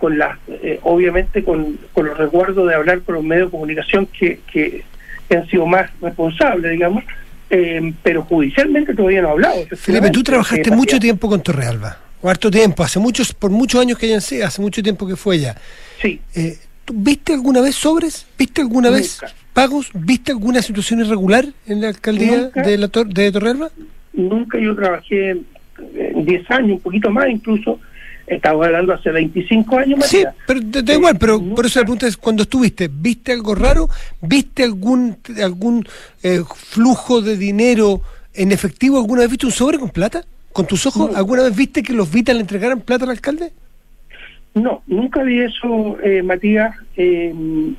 con 0.05 0.19
la, 0.19 0.39
eh, 0.49 0.81
obviamente 0.83 1.43
con, 1.43 1.79
con 1.95 2.05
los 2.07 2.19
resguardos 2.19 2.69
de 2.69 2.75
hablar 2.75 3.01
con 3.01 3.15
los 3.15 3.25
medios 3.25 3.47
de 3.47 3.51
comunicación 3.53 4.07
que, 4.07 4.41
que, 4.53 4.83
han 5.35 5.47
sido 5.49 5.65
más 5.65 5.91
responsables, 6.03 6.71
digamos, 6.73 7.03
eh, 7.49 7.91
pero 8.03 8.23
judicialmente 8.23 8.95
todavía 8.95 9.23
no 9.23 9.29
ha 9.29 9.31
hablado. 9.31 9.55
Felipe, 9.75 10.11
tú 10.11 10.23
trabajaste 10.23 10.69
Eh, 10.69 10.77
mucho 10.77 10.99
tiempo 11.01 11.27
con 11.27 11.41
Torrealba, 11.43 11.97
o 12.21 12.29
harto 12.29 12.51
tiempo, 12.51 12.83
hace 12.85 12.99
muchos, 12.99 13.33
por 13.33 13.51
muchos 13.51 13.81
años 13.81 13.97
que 13.99 14.05
ella 14.07 14.21
sea, 14.21 14.49
hace 14.49 14.61
mucho 14.61 14.83
tiempo 14.83 15.07
que 15.09 15.17
fue 15.17 15.37
ella. 15.37 15.57
Sí. 16.03 16.21
Eh, 16.35 16.59
¿tú 16.85 16.93
¿Viste 16.95 17.33
alguna 17.33 17.63
vez 17.63 17.75
sobres? 17.77 18.27
¿Viste 18.39 18.61
alguna 18.61 18.91
vez 18.91 19.21
pagos? 19.55 19.89
¿Viste 19.95 20.33
alguna 20.33 20.61
situación 20.61 21.01
irregular 21.01 21.47
en 21.67 21.81
la 21.81 21.89
alcaldía 21.89 22.37
Nunca. 22.43 22.61
de, 22.63 22.77
la 22.77 22.89
Tor- 22.89 23.09
de 23.11 23.33
Torrealba? 23.33 23.71
nunca 24.13 24.59
yo 24.59 24.77
trabajé 24.77 25.31
eh, 25.95 26.13
10 26.15 26.51
años, 26.51 26.73
un 26.73 26.81
poquito 26.81 27.11
más 27.11 27.29
incluso, 27.31 27.81
estaba 28.27 28.67
hablando 28.67 28.93
hace 28.93 29.11
25 29.11 29.79
años, 29.79 30.07
Sí, 30.07 30.19
Matías. 30.19 30.35
pero 30.47 30.61
da, 30.63 30.83
da 30.83 30.95
igual, 30.95 31.19
pero 31.19 31.43
por 31.55 31.67
eso 31.67 31.81
la 31.81 31.85
pregunta 31.85 32.07
es, 32.07 32.17
cuando 32.17 32.43
estuviste, 32.45 32.89
¿viste 32.93 33.33
algo 33.33 33.55
raro? 33.55 33.89
¿Viste 34.21 34.63
algún 34.65 35.17
algún 35.43 35.87
eh, 36.23 36.41
flujo 36.55 37.21
de 37.21 37.37
dinero 37.37 38.01
en 38.33 38.53
efectivo? 38.53 38.99
¿Alguna 38.99 39.23
vez 39.23 39.31
viste 39.31 39.47
un 39.47 39.53
sobre 39.53 39.79
con 39.79 39.91
plata? 39.91 40.25
¿Con 40.53 40.67
tus 40.67 40.87
ojos? 40.87 41.15
¿Alguna 41.17 41.43
vez 41.43 41.55
viste 41.57 41.83
que 41.83 41.93
los 41.93 42.11
Vitas 42.11 42.35
le 42.35 42.41
entregaran 42.43 42.81
plata 42.81 43.05
al 43.05 43.11
alcalde? 43.11 43.53
No, 44.55 44.83
nunca 44.87 45.23
vi 45.25 45.41
eso, 45.41 45.97
eh, 46.05 46.23
Matías, 46.23 46.77
eh, 46.97 47.35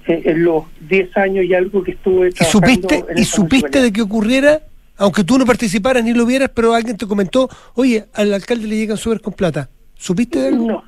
eh, 0.08 0.22
en 0.26 0.44
los 0.44 0.66
10 0.90 1.16
años 1.16 1.46
y 1.46 1.54
algo 1.54 1.82
que 1.82 1.92
estuve 1.92 2.28
¿Y 2.28 2.32
trabajando 2.32 2.68
supiste, 2.68 3.06
en 3.12 3.18
y 3.18 3.24
supiste 3.24 3.82
de 3.82 3.94
que 3.94 4.02
ocurriera, 4.02 4.60
aunque 4.98 5.24
tú 5.24 5.38
no 5.38 5.46
participaras 5.46 6.04
ni 6.04 6.14
lo 6.14 6.26
vieras, 6.26 6.52
pero 6.54 6.74
alguien 6.74 6.98
te 6.98 7.08
comentó, 7.08 7.50
oye, 7.76 8.06
al 8.14 8.34
alcalde 8.34 8.68
le 8.68 8.76
llegan 8.76 8.98
sobre 8.98 9.20
con 9.20 9.32
plata? 9.32 9.70
¿Supiste 10.06 10.40
de 10.40 10.48
algo? 10.50 10.68
No, 10.68 10.84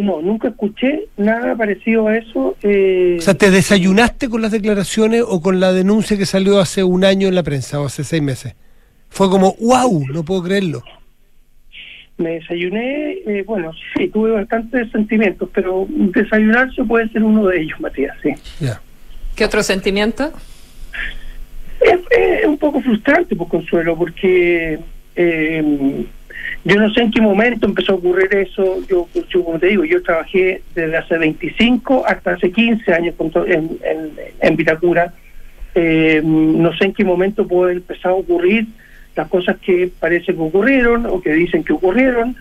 no, 0.00 0.22
nunca 0.22 0.46
escuché 0.48 1.08
nada 1.16 1.56
parecido 1.56 2.06
a 2.06 2.16
eso. 2.16 2.54
eh, 2.62 3.16
O 3.18 3.20
sea, 3.20 3.34
¿te 3.34 3.50
desayunaste 3.50 4.28
con 4.28 4.40
las 4.40 4.52
declaraciones 4.52 5.24
o 5.26 5.40
con 5.42 5.58
la 5.58 5.72
denuncia 5.72 6.16
que 6.16 6.26
salió 6.26 6.60
hace 6.60 6.84
un 6.84 7.04
año 7.04 7.26
en 7.26 7.34
la 7.34 7.42
prensa 7.42 7.80
o 7.80 7.86
hace 7.86 8.04
seis 8.04 8.22
meses? 8.22 8.54
Fue 9.08 9.28
como, 9.28 9.56
wow, 9.60 10.06
no 10.12 10.24
puedo 10.24 10.44
creerlo. 10.44 10.84
me 12.18 12.34
desayuné, 12.34 13.14
eh, 13.26 13.42
bueno, 13.44 13.72
sí, 13.96 14.06
tuve 14.08 14.30
bastantes 14.30 14.92
sentimientos, 14.92 15.48
pero 15.52 15.86
desayunarse 15.88 16.84
puede 16.84 17.08
ser 17.08 17.24
uno 17.24 17.46
de 17.48 17.62
ellos, 17.62 17.80
Matías, 17.80 18.16
sí. 18.22 18.30
¿Qué 19.34 19.44
otro 19.44 19.62
sentimiento? 19.64 20.30
Es, 21.80 21.98
es 22.12 22.46
un 22.46 22.58
poco 22.58 22.80
frustrante, 22.80 23.34
por 23.34 23.48
Consuelo, 23.48 23.96
porque 23.98 24.78
eh, 25.16 26.04
yo 26.64 26.76
no 26.76 26.92
sé 26.94 27.02
en 27.02 27.10
qué 27.10 27.20
momento 27.20 27.66
empezó 27.66 27.92
a 27.92 27.96
ocurrir 27.96 28.34
eso. 28.34 28.78
Yo, 28.88 29.08
como 29.44 29.58
te 29.58 29.68
digo, 29.68 29.84
yo 29.84 30.02
trabajé 30.02 30.62
desde 30.74 30.96
hace 30.96 31.18
25 31.18 32.04
hasta 32.06 32.34
hace 32.34 32.52
15 32.52 32.92
años 32.92 33.14
en, 33.46 33.78
en, 33.84 34.10
en 34.40 34.56
Vitacura. 34.56 35.12
Eh, 35.74 36.20
no 36.24 36.72
sé 36.76 36.84
en 36.86 36.92
qué 36.92 37.04
momento 37.04 37.48
puede 37.48 37.74
empezar 37.74 38.12
a 38.12 38.14
ocurrir 38.14 38.66
las 39.16 39.28
cosas 39.28 39.56
que 39.58 39.90
parece 39.98 40.34
que 40.34 40.40
ocurrieron 40.40 41.06
o 41.06 41.20
que 41.20 41.32
dicen 41.32 41.64
que 41.64 41.72
ocurrieron. 41.72 42.36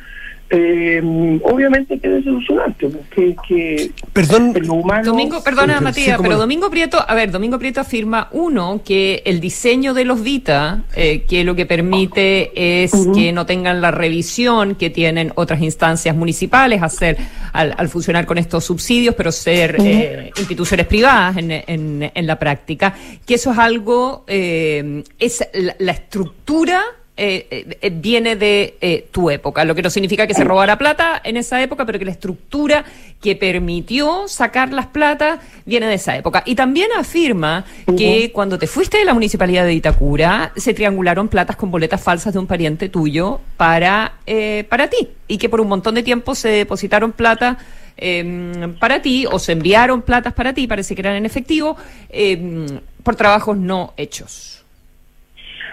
Eh, 0.54 1.02
obviamente 1.44 1.98
que 1.98 2.08
es 2.08 2.14
desilusionante, 2.16 2.88
porque 2.90 3.36
que 3.48 3.92
Perdón, 4.12 4.52
en 4.56 4.68
lo 4.68 4.74
humano... 4.74 5.06
Domingo, 5.06 5.42
perdona 5.42 5.78
Sí, 5.78 5.84
Matías, 5.84 6.18
pero 6.22 6.34
no. 6.34 6.40
Domingo 6.40 6.70
Prieto, 6.70 7.04
a 7.08 7.14
ver, 7.16 7.32
Domingo 7.32 7.58
Prieto 7.58 7.80
afirma, 7.80 8.28
uno, 8.34 8.82
que 8.84 9.24
el 9.26 9.40
diseño 9.40 9.94
de 9.94 10.04
los 10.04 10.22
Vita, 10.22 10.84
eh, 10.94 11.22
que 11.28 11.46
lo 11.46 11.56
que 11.56 11.66
permite 11.66 12.52
es 12.84 12.92
que 13.16 13.32
no 13.32 13.46
tengan 13.46 13.80
la 13.80 13.92
revisión 13.92 14.76
que 14.76 14.90
tienen 14.90 15.32
otras 15.36 15.62
instancias 15.62 16.16
municipales, 16.16 16.84
hacer 16.84 17.16
al, 17.54 17.74
al 17.78 17.88
funcionar 17.88 18.26
con 18.26 18.38
estos 18.38 18.66
subsidios, 18.66 19.16
pero 19.16 19.32
ser 19.32 19.78
eh, 19.80 20.32
instituciones 20.38 20.86
privadas 20.86 21.38
en, 21.38 21.52
en- 21.52 22.12
en 22.14 22.28
la 22.28 22.38
práctica, 22.38 22.94
que 23.26 23.36
eso 23.36 23.52
es 23.54 23.58
algo, 23.58 24.26
eh, 24.28 25.04
es 25.18 25.48
la, 25.54 25.76
la 25.80 25.92
estructura 25.94 26.82
eh, 27.24 27.46
eh, 27.52 27.78
eh, 27.82 27.92
viene 27.94 28.36
de 28.36 28.78
eh, 28.82 29.06
tu 29.12 29.30
época, 29.30 29.64
lo 29.64 29.76
que 29.76 29.84
no 29.84 29.92
significa 29.92 30.26
que 30.26 30.34
se 30.34 30.44
robara 30.44 30.80
plata 30.80 31.22
en 31.24 31.38
esa 31.38 31.62
época, 31.62 31.86
pero 31.86 32.00
que 32.00 32.06
la 32.06 32.12
estructura 32.12 32.84
que 33.22 33.36
permitió 33.36 34.28
sacar 34.28 34.74
las 34.74 34.88
plata 34.88 35.40
viene 35.64 35.86
de 35.86 35.94
esa 35.94 36.18
época. 36.18 36.42
Y 36.48 36.56
también 36.56 36.90
afirma 36.98 37.64
que 37.96 38.32
cuando 38.34 38.58
te 38.58 38.66
fuiste 38.66 38.98
de 38.98 39.06
la 39.06 39.14
municipalidad 39.14 39.66
de 39.66 39.76
Itacura, 39.76 40.52
se 40.56 40.74
triangularon 40.74 41.28
platas 41.28 41.58
con 41.58 41.70
boletas 41.70 42.02
falsas 42.02 42.34
de 42.34 42.40
un 42.40 42.48
pariente 42.48 42.90
tuyo 42.90 43.40
para, 43.56 44.14
eh, 44.26 44.66
para 44.68 44.90
ti, 44.90 45.10
y 45.28 45.38
que 45.38 45.48
por 45.48 45.62
un 45.62 45.68
montón 45.68 45.94
de 45.94 46.02
tiempo 46.02 46.34
se 46.34 46.50
depositaron 46.50 47.12
plata 47.12 47.60
eh, 47.98 48.74
para 48.80 49.04
ti, 49.04 49.28
o 49.32 49.38
se 49.38 49.52
enviaron 49.52 50.02
platas 50.02 50.34
para 50.34 50.56
ti, 50.56 50.66
parece 50.66 50.96
que 50.96 51.02
eran 51.02 51.18
en 51.18 51.28
efectivo, 51.28 51.78
eh, 52.10 52.80
por 53.04 53.16
trabajos 53.16 53.56
no 53.58 53.94
hechos. 53.96 54.61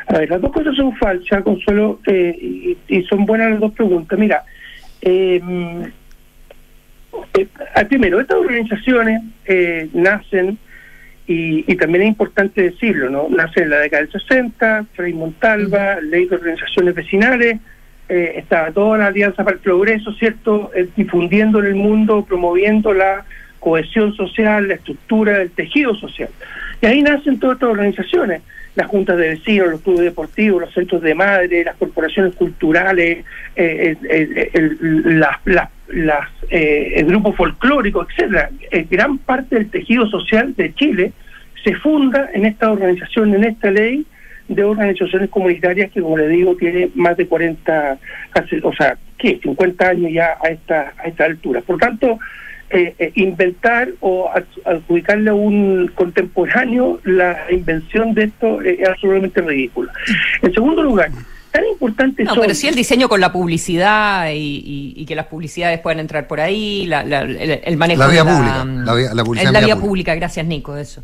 A 0.08 0.18
ver, 0.18 0.30
las 0.30 0.40
dos 0.40 0.52
cosas 0.52 0.74
son 0.74 0.96
falsas, 0.96 1.42
Consuelo, 1.42 2.00
eh, 2.06 2.76
y, 2.88 3.02
son 3.04 3.26
buenas 3.26 3.50
las 3.50 3.60
dos 3.60 3.72
preguntas. 3.72 4.18
Mira, 4.18 4.42
eh, 5.02 5.40
eh, 7.34 7.84
primero, 7.88 8.20
estas 8.20 8.38
organizaciones 8.38 9.22
eh, 9.46 9.88
nacen, 9.92 10.58
y, 11.26 11.62
también 11.76 12.04
es 12.04 12.08
importante 12.08 12.62
decirlo, 12.62 13.10
¿no? 13.10 13.28
Nacen 13.28 13.64
en 13.64 13.70
la 13.70 13.80
década 13.80 14.02
del 14.02 14.12
60, 14.12 14.86
Frei 14.94 15.12
Montalva, 15.12 16.00
ley 16.00 16.26
de 16.26 16.36
organizaciones 16.36 16.94
vecinales, 16.94 17.58
eh, 18.08 18.32
estaba 18.36 18.70
toda 18.72 18.96
la 18.96 19.06
Alianza 19.08 19.44
para 19.44 19.56
el 19.56 19.62
Progreso, 19.62 20.12
¿cierto? 20.14 20.70
Difundiendo 20.96 21.58
en 21.60 21.66
el 21.66 21.74
mundo, 21.74 22.24
promoviendo 22.26 22.94
la 22.94 23.26
cohesión 23.60 24.14
social, 24.14 24.68
la 24.68 24.74
estructura 24.74 25.38
del 25.38 25.50
tejido 25.50 25.94
social. 25.96 26.30
Y 26.80 26.86
ahí 26.86 27.02
nacen 27.02 27.38
todas 27.40 27.56
estas 27.56 27.70
organizaciones, 27.70 28.42
las 28.76 28.86
juntas 28.86 29.16
de 29.16 29.30
vecinos, 29.30 29.68
los 29.70 29.80
clubes 29.80 30.02
deportivos, 30.02 30.60
los 30.62 30.72
centros 30.72 31.02
de 31.02 31.14
madre, 31.14 31.64
las 31.64 31.76
corporaciones 31.76 32.34
culturales, 32.36 33.24
eh, 33.56 33.96
el, 34.54 35.18
las- 35.20 35.70
las, 35.88 36.28
eh, 36.50 36.92
el 36.96 37.06
grupo 37.06 37.32
folclórico, 37.32 38.06
etcétera. 38.08 38.50
Eh, 38.70 38.86
gran 38.90 39.18
parte 39.18 39.56
del 39.56 39.70
tejido 39.70 40.06
social 40.06 40.54
de 40.54 40.74
Chile 40.74 41.12
se 41.64 41.74
funda 41.76 42.28
en 42.34 42.44
esta 42.44 42.70
organización, 42.70 43.34
en 43.34 43.44
esta 43.44 43.70
ley 43.70 44.04
de 44.48 44.64
organizaciones 44.64 45.28
comunitarias 45.30 45.90
que, 45.90 46.00
como 46.00 46.16
le 46.18 46.28
digo, 46.28 46.56
tiene 46.56 46.90
más 46.94 47.16
de 47.16 47.26
40, 47.26 47.98
casi, 48.30 48.58
o 48.62 48.72
sea, 48.74 48.96
¿qué? 49.18 49.38
50 49.42 49.88
años 49.88 50.12
ya 50.12 50.36
a 50.42 50.48
esta, 50.48 50.92
a 50.98 51.08
esta 51.08 51.24
altura. 51.24 51.60
Por 51.62 51.78
tanto, 51.78 52.18
eh, 52.70 52.94
eh, 52.98 53.12
inventar 53.14 53.88
o 54.00 54.30
ad- 54.34 54.44
adjudicarle 54.64 55.30
a 55.30 55.34
un 55.34 55.90
contemporáneo 55.94 57.00
la 57.04 57.38
invención 57.50 58.14
de 58.14 58.24
esto 58.24 58.60
eh, 58.62 58.78
es 58.80 58.88
absolutamente 58.88 59.40
ridículo. 59.40 59.90
En 60.42 60.52
segundo 60.52 60.82
lugar, 60.82 61.10
tan 61.50 61.64
importantes 61.66 62.26
No, 62.26 62.34
son... 62.34 62.42
pero 62.42 62.54
sí 62.54 62.68
el 62.68 62.74
diseño 62.74 63.08
con 63.08 63.20
la 63.20 63.32
publicidad 63.32 64.30
y, 64.30 64.36
y- 64.36 64.92
y 64.96 65.06
que 65.06 65.14
las 65.14 65.26
publicidades 65.26 65.80
puedan 65.80 65.98
entrar 66.00 66.26
por 66.26 66.40
ahí, 66.40 66.84
la- 66.86 67.04
la- 67.04 67.22
el, 67.22 67.60
el 67.64 67.76
manejo 67.78 68.02
La 68.02 68.08
vía 68.08 68.24
de 68.24 68.30
pública, 68.30 68.64
la 68.84 68.94
vía- 68.94 69.14
la 69.14 69.24
publicidad 69.24 69.52
la 69.52 69.58
vía 69.60 69.66
vía 69.66 69.74
pública. 69.76 69.88
pública. 69.88 70.14
Gracias, 70.16 70.46
Nico, 70.46 70.76
eso. 70.76 71.02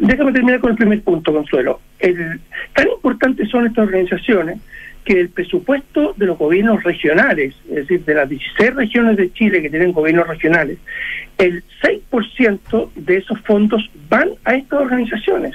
Déjame 0.00 0.32
terminar 0.32 0.58
con 0.60 0.72
el 0.72 0.76
primer 0.76 1.02
punto, 1.02 1.32
Consuelo. 1.32 1.80
El, 2.00 2.40
tan 2.74 2.88
importantes 2.88 3.48
son 3.48 3.66
estas 3.66 3.86
organizaciones 3.86 4.58
que 5.04 5.20
el 5.20 5.30
presupuesto 5.30 6.14
de 6.16 6.26
los 6.26 6.38
gobiernos 6.38 6.82
regionales, 6.82 7.54
es 7.68 7.74
decir, 7.74 8.04
de 8.04 8.14
las 8.14 8.28
16 8.28 8.74
regiones 8.74 9.16
de 9.16 9.32
Chile 9.32 9.62
que 9.62 9.70
tienen 9.70 9.92
gobiernos 9.92 10.26
regionales, 10.26 10.78
el 11.38 11.64
6% 11.82 12.90
de 12.94 13.16
esos 13.16 13.40
fondos 13.40 13.90
van 14.08 14.30
a 14.44 14.54
estas 14.54 14.80
organizaciones. 14.80 15.54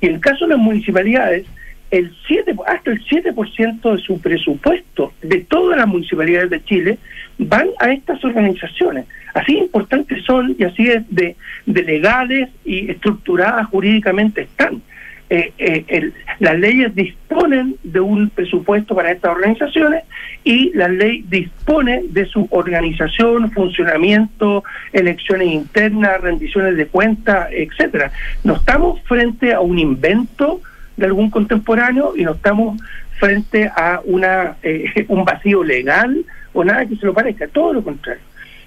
Y 0.00 0.06
en 0.06 0.14
el 0.14 0.20
caso 0.20 0.46
de 0.46 0.54
las 0.54 0.60
municipalidades, 0.60 1.46
el 1.90 2.12
7, 2.26 2.56
hasta 2.66 2.90
el 2.90 3.04
7% 3.04 3.96
de 3.96 4.02
su 4.02 4.20
presupuesto 4.20 5.12
de 5.22 5.40
todas 5.42 5.78
las 5.78 5.86
municipalidades 5.86 6.50
de 6.50 6.64
Chile 6.64 6.98
van 7.38 7.68
a 7.78 7.92
estas 7.92 8.24
organizaciones. 8.24 9.06
Así 9.34 9.58
importantes 9.58 10.24
son 10.24 10.56
y 10.58 10.64
así 10.64 10.88
de 11.08 11.36
legales 11.66 12.48
y 12.64 12.90
estructuradas 12.90 13.66
jurídicamente 13.66 14.42
están. 14.42 14.82
Eh, 15.28 15.52
eh, 15.58 15.84
el- 15.88 16.14
las 16.38 16.56
leyes 16.58 16.94
disponen 16.94 17.74
de 17.82 17.98
un 17.98 18.30
presupuesto 18.30 18.94
para 18.94 19.10
estas 19.10 19.32
organizaciones 19.32 20.04
y 20.44 20.70
la 20.74 20.86
ley 20.86 21.24
dispone 21.28 22.02
de 22.10 22.26
su 22.26 22.46
organización, 22.50 23.50
funcionamiento, 23.50 24.62
elecciones 24.92 25.48
internas, 25.48 26.20
rendiciones 26.20 26.76
de 26.76 26.86
cuentas, 26.86 27.48
etcétera. 27.50 28.12
No 28.44 28.54
estamos 28.54 29.00
frente 29.02 29.52
a 29.52 29.60
un 29.60 29.78
invento 29.80 30.60
de 30.96 31.06
algún 31.06 31.28
contemporáneo 31.30 32.12
y 32.16 32.22
no 32.22 32.32
estamos 32.32 32.80
frente 33.18 33.68
a 33.76 34.00
una 34.04 34.56
eh, 34.62 35.04
un 35.08 35.24
vacío 35.24 35.64
legal 35.64 36.24
o 36.52 36.62
nada 36.64 36.86
que 36.86 36.94
se 36.96 37.06
lo 37.06 37.14
parezca, 37.14 37.48
todo 37.48 37.72
lo 37.72 37.82
contrario. 37.82 38.22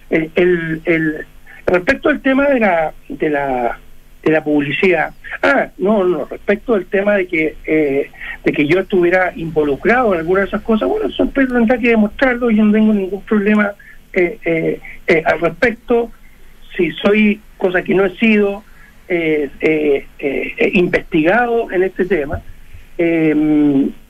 El, 0.09 0.29
el, 0.35 0.81
el- 0.85 1.25
respecto 1.67 2.09
al 2.09 2.19
tema 2.21 2.47
de 2.49 2.59
la 2.59 2.93
de 3.07 3.29
la 3.29 3.77
de 4.23 4.31
la 4.31 4.43
publicidad. 4.43 5.13
Ah, 5.41 5.69
no, 5.77 6.03
no, 6.03 6.25
respecto 6.25 6.73
al 6.73 6.85
tema 6.85 7.15
de 7.15 7.27
que 7.27 7.55
eh, 7.65 8.11
de 8.43 8.51
que 8.51 8.65
yo 8.67 8.79
estuviera 8.79 9.31
involucrado 9.35 10.13
en 10.13 10.19
alguna 10.19 10.41
de 10.41 10.47
esas 10.47 10.61
cosas, 10.61 10.89
bueno, 10.89 11.07
eso 11.07 11.25
tendrá 11.27 11.77
que 11.77 11.89
demostrarlo, 11.89 12.49
yo 12.49 12.63
no 12.63 12.73
tengo 12.73 12.93
ningún 12.93 13.21
problema 13.23 13.73
eh, 14.13 14.37
eh, 14.43 14.79
eh, 15.07 15.23
al 15.25 15.39
respecto. 15.39 16.11
Si 16.75 16.91
soy, 16.91 17.41
cosa 17.57 17.81
que 17.81 17.93
no 17.93 18.05
he 18.05 18.15
sido, 18.17 18.63
eh, 19.07 19.49
eh, 19.59 20.05
investigado 20.73 21.71
en 21.71 21.83
este 21.83 22.05
tema, 22.05 22.41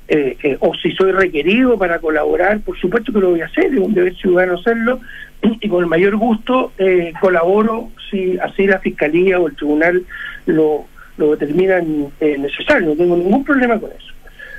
eh, 0.10 0.38
eh, 0.42 0.58
o 0.60 0.74
si 0.74 0.92
soy 0.94 1.12
requerido 1.12 1.78
para 1.78 2.00
colaborar, 2.00 2.60
por 2.62 2.78
supuesto 2.80 3.14
que 3.14 3.20
lo 3.20 3.30
voy 3.30 3.42
a 3.42 3.46
hacer, 3.46 3.66
es 3.66 3.80
un 3.80 3.94
deber 3.94 4.16
ciudadano 4.16 4.56
hacerlo, 4.56 5.00
y 5.42 5.70
con 5.70 5.84
el 5.84 5.90
mayor 5.90 6.16
gusto 6.18 6.74
eh, 6.80 7.14
colaboro 7.22 7.92
si 8.10 8.38
así 8.40 8.66
la 8.66 8.80
Fiscalía 8.80 9.40
o 9.40 9.48
el 9.48 9.56
Tribunal 9.56 10.04
lo, 10.48 10.86
lo 11.18 11.36
determinan 11.36 12.08
eh, 12.20 12.38
necesario, 12.40 12.90
no 12.90 12.96
tengo 12.96 13.16
ningún 13.16 13.44
problema 13.44 13.80
con 13.80 13.92
eso. 13.92 14.12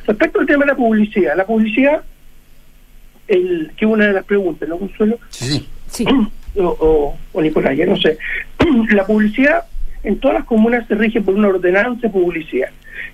Respecto 0.06 0.38
al 0.38 0.46
tema 0.46 0.64
de 0.64 0.70
la 0.70 0.76
publicidad, 0.76 1.36
la 1.36 1.46
publicidad, 1.46 2.02
el, 3.26 3.72
que 3.76 3.84
es 3.86 3.90
una 3.90 4.06
de 4.06 4.12
las 4.12 4.24
preguntas, 4.24 4.68
¿no, 4.68 4.78
Consuelo? 4.78 5.18
Sí, 5.30 5.68
sí. 5.88 6.06
O, 6.56 6.64
o, 6.64 7.16
o 7.32 7.40
Nicolás, 7.40 7.76
ya 7.76 7.86
no 7.86 7.96
sé. 7.96 8.18
la 8.90 9.06
publicidad 9.06 9.66
en 10.02 10.18
todas 10.18 10.38
las 10.38 10.46
comunas 10.46 10.86
se 10.88 10.94
rige 10.94 11.20
por 11.20 11.34
una 11.34 11.48
ordenanza 11.48 12.02
de 12.02 12.10
publicidad, 12.10 12.70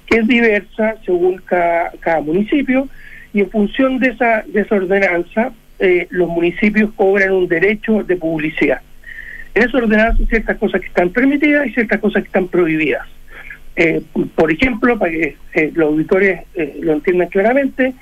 que 0.06 0.18
es 0.18 0.26
diversa 0.26 0.94
según 1.04 1.40
cada, 1.44 2.20
municipio, 2.22 2.88
y 3.32 3.40
en 3.40 3.50
función 3.50 3.98
de 3.98 4.08
esa, 4.08 4.42
de 4.46 4.60
esa 4.60 4.76
ordenanza, 4.76 5.52
eh, 5.78 6.06
los 6.10 6.28
municipios 6.28 6.90
cobran 6.96 7.32
un 7.32 7.48
derecho 7.48 8.02
de 8.02 8.16
publicidad. 8.16 8.80
En 9.54 9.62
esa 9.62 9.78
ordenanza 9.78 10.18
hay 10.20 10.26
ciertas 10.26 10.58
cosas 10.58 10.80
que 10.80 10.86
están 10.88 11.10
permitidas 11.10 11.66
y 11.66 11.72
ciertas 11.72 12.00
cosas 12.00 12.22
que 12.22 12.26
están 12.26 12.48
prohibidas. 12.48 13.06
Eh, 13.76 14.02
por 14.34 14.50
ejemplo, 14.50 14.98
para 14.98 15.12
que 15.12 15.36
eh, 15.54 15.70
los 15.74 15.88
auditores 15.88 16.40
eh, 16.54 16.78
lo 16.80 16.94
entiendan 16.94 17.28
claramente, 17.28 17.94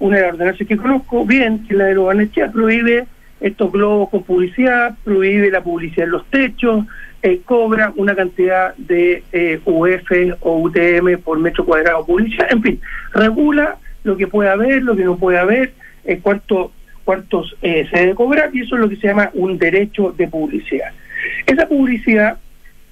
una 0.00 0.16
de 0.16 0.22
las 0.22 0.32
ordenanzas 0.32 0.66
que 0.66 0.76
conozco 0.76 1.24
bien, 1.24 1.64
que 1.66 1.74
es 1.74 1.78
la 1.78 1.84
de 1.84 1.94
los 1.94 2.06
Banechea, 2.06 2.50
prohíbe 2.50 3.04
estos 3.40 3.72
globos 3.72 4.08
con 4.10 4.22
publicidad, 4.22 4.96
prohíbe 5.04 5.50
la 5.50 5.62
publicidad 5.62 6.06
en 6.06 6.12
los 6.12 6.26
techos, 6.26 6.86
eh, 7.22 7.40
cobra 7.44 7.92
una 7.96 8.14
cantidad 8.14 8.74
de 8.76 9.22
eh, 9.32 9.60
UF 9.64 10.10
o 10.40 10.58
UTM 10.58 11.18
por 11.22 11.38
metro 11.38 11.64
cuadrado 11.64 12.06
publicidad, 12.06 12.48
en 12.50 12.62
fin, 12.62 12.80
regula 13.12 13.76
lo 14.04 14.16
que 14.16 14.26
puede 14.26 14.48
haber, 14.48 14.82
lo 14.82 14.96
que 14.96 15.04
no 15.04 15.16
puede 15.16 15.38
haber, 15.38 15.74
eh, 16.04 16.20
cuánto, 16.22 16.72
cuántos 17.04 17.56
eh, 17.62 17.86
se 17.90 17.98
debe 17.98 18.14
cobrar, 18.14 18.50
y 18.54 18.60
eso 18.62 18.76
es 18.76 18.80
lo 18.80 18.88
que 18.88 18.96
se 18.96 19.08
llama 19.08 19.30
un 19.34 19.58
derecho 19.58 20.14
de 20.16 20.28
publicidad. 20.28 20.92
Esa 21.46 21.68
publicidad 21.68 22.38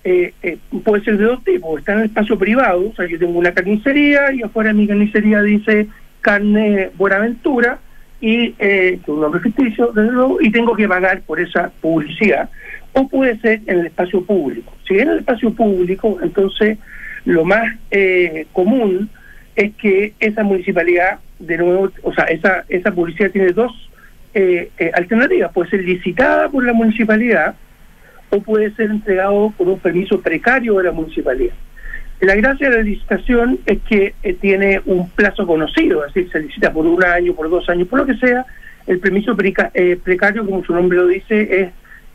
eh, 0.05 0.35
eh, 0.43 0.59
puede 0.85 1.03
ser 1.03 1.17
de 1.17 1.25
dos 1.25 1.43
tipos. 1.45 1.79
Está 1.79 1.95
en 1.95 2.01
el 2.01 2.05
espacio 2.07 2.39
privado, 2.39 2.91
o 2.91 2.95
sea, 2.95 3.07
yo 3.07 3.19
tengo 3.19 3.39
una 3.39 3.55
carnicería 3.55 4.33
y 4.33 4.43
afuera 4.43 4.69
de 4.69 4.75
mi 4.75 4.87
carnicería 4.87 5.41
dice 5.41 5.89
carne 6.21 6.91
Buenaventura 6.97 7.79
y 8.25 8.55
eh, 8.59 8.99
un 9.07 9.21
nombre 9.21 9.39
ficticio, 9.41 9.93
desde 9.93 10.11
luego, 10.11 10.41
y 10.41 10.51
tengo 10.51 10.75
que 10.75 10.89
pagar 10.89 11.21
por 11.27 11.39
esa 11.39 11.71
publicidad. 11.83 12.49
O 12.95 13.07
puede 13.07 13.39
ser 13.41 13.61
en 13.67 13.81
el 13.81 13.87
espacio 13.87 14.25
público. 14.25 14.73
Si 14.89 14.95
es 14.95 15.03
en 15.03 15.11
el 15.11 15.19
espacio 15.19 15.53
público, 15.53 16.19
entonces 16.23 16.79
lo 17.27 17.45
más 17.45 17.71
eh, 17.91 18.47
común 18.55 19.11
es 19.55 19.75
que 19.75 20.15
esa 20.21 20.43
municipalidad, 20.43 21.19
de 21.39 21.59
nuevo, 21.59 21.93
o 22.03 22.15
sea, 22.15 22.25
esa, 22.25 22.65
esa 22.71 22.93
publicidad 22.93 23.31
tiene 23.31 23.53
dos 23.53 23.73
eh, 24.33 24.71
eh, 24.79 24.91
alternativas. 24.95 25.53
Puede 25.53 25.69
ser 25.69 25.85
licitada 25.85 26.49
por 26.49 26.65
la 26.65 26.73
municipalidad 26.73 27.55
o 28.31 28.41
puede 28.41 28.75
ser 28.75 28.91
entregado 28.91 29.53
por 29.59 29.69
un 29.69 29.79
permiso 29.81 30.19
precario 30.23 30.79
de 30.79 30.85
la 30.85 30.93
municipalidad. 30.93 31.53
La 32.21 32.35
gracia 32.37 32.71
de 32.71 32.77
la 32.77 32.83
licitación 32.83 33.59
es 33.67 33.79
que 33.89 34.15
eh, 34.23 34.35
tiene 34.35 34.81
un 34.87 35.11
plazo 35.11 35.47
conocido, 35.47 36.05
es 36.07 36.15
decir, 36.15 36.31
se 36.33 36.41
licita 36.41 36.73
por 36.73 36.87
un 36.87 37.03
año, 37.05 37.35
por 37.35 37.51
dos 37.51 37.69
años, 37.69 37.89
por 37.89 37.99
lo 38.01 38.07
que 38.07 38.15
sea. 38.17 38.47
El 38.87 38.99
permiso 39.01 39.37
preca- 39.37 39.71
eh, 39.75 39.99
precario, 40.03 40.45
como 40.45 40.65
su 40.65 40.73
nombre 40.75 40.99
lo 40.99 41.07
dice, 41.07 41.63
es 41.63 41.69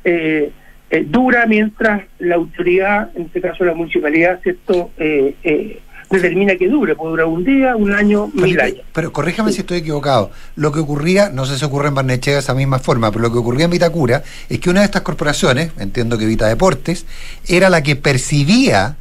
eh, 0.05 0.51
eh, 0.91 1.05
dura 1.07 1.45
mientras 1.45 2.03
la 2.19 2.35
autoridad, 2.35 3.09
en 3.15 3.23
este 3.23 3.41
caso 3.41 3.63
la 3.65 3.73
municipalidad, 3.75 4.39
cierto, 4.41 4.89
eh, 4.97 5.35
eh, 5.43 5.79
determina 6.09 6.55
que 6.55 6.67
dure, 6.67 6.95
puede 6.95 7.11
durar 7.11 7.25
un 7.27 7.43
día, 7.43 7.75
un 7.75 7.93
año, 7.93 8.31
mil 8.33 8.59
años. 8.59 8.81
Pero 8.93 9.11
corríjame 9.11 9.51
si 9.51 9.59
estoy 9.61 9.79
equivocado. 9.79 10.31
Lo 10.55 10.71
que 10.71 10.79
ocurría, 10.79 11.29
no 11.29 11.45
sé 11.45 11.57
si 11.57 11.65
ocurre 11.65 11.89
en 11.89 11.95
Barnechea 11.95 12.33
de 12.33 12.39
esa 12.39 12.55
misma 12.55 12.79
forma, 12.79 13.11
pero 13.11 13.21
lo 13.23 13.31
que 13.31 13.37
ocurría 13.37 13.65
en 13.65 13.71
Vitacura 13.71 14.23
es 14.49 14.59
que 14.59 14.69
una 14.71 14.79
de 14.79 14.85
estas 14.85 15.03
corporaciones, 15.03 15.71
entiendo 15.77 16.17
que 16.17 16.25
Vita 16.25 16.47
Deportes, 16.47 17.05
era 17.47 17.69
la 17.69 17.83
que 17.83 17.95
percibía 17.95 18.95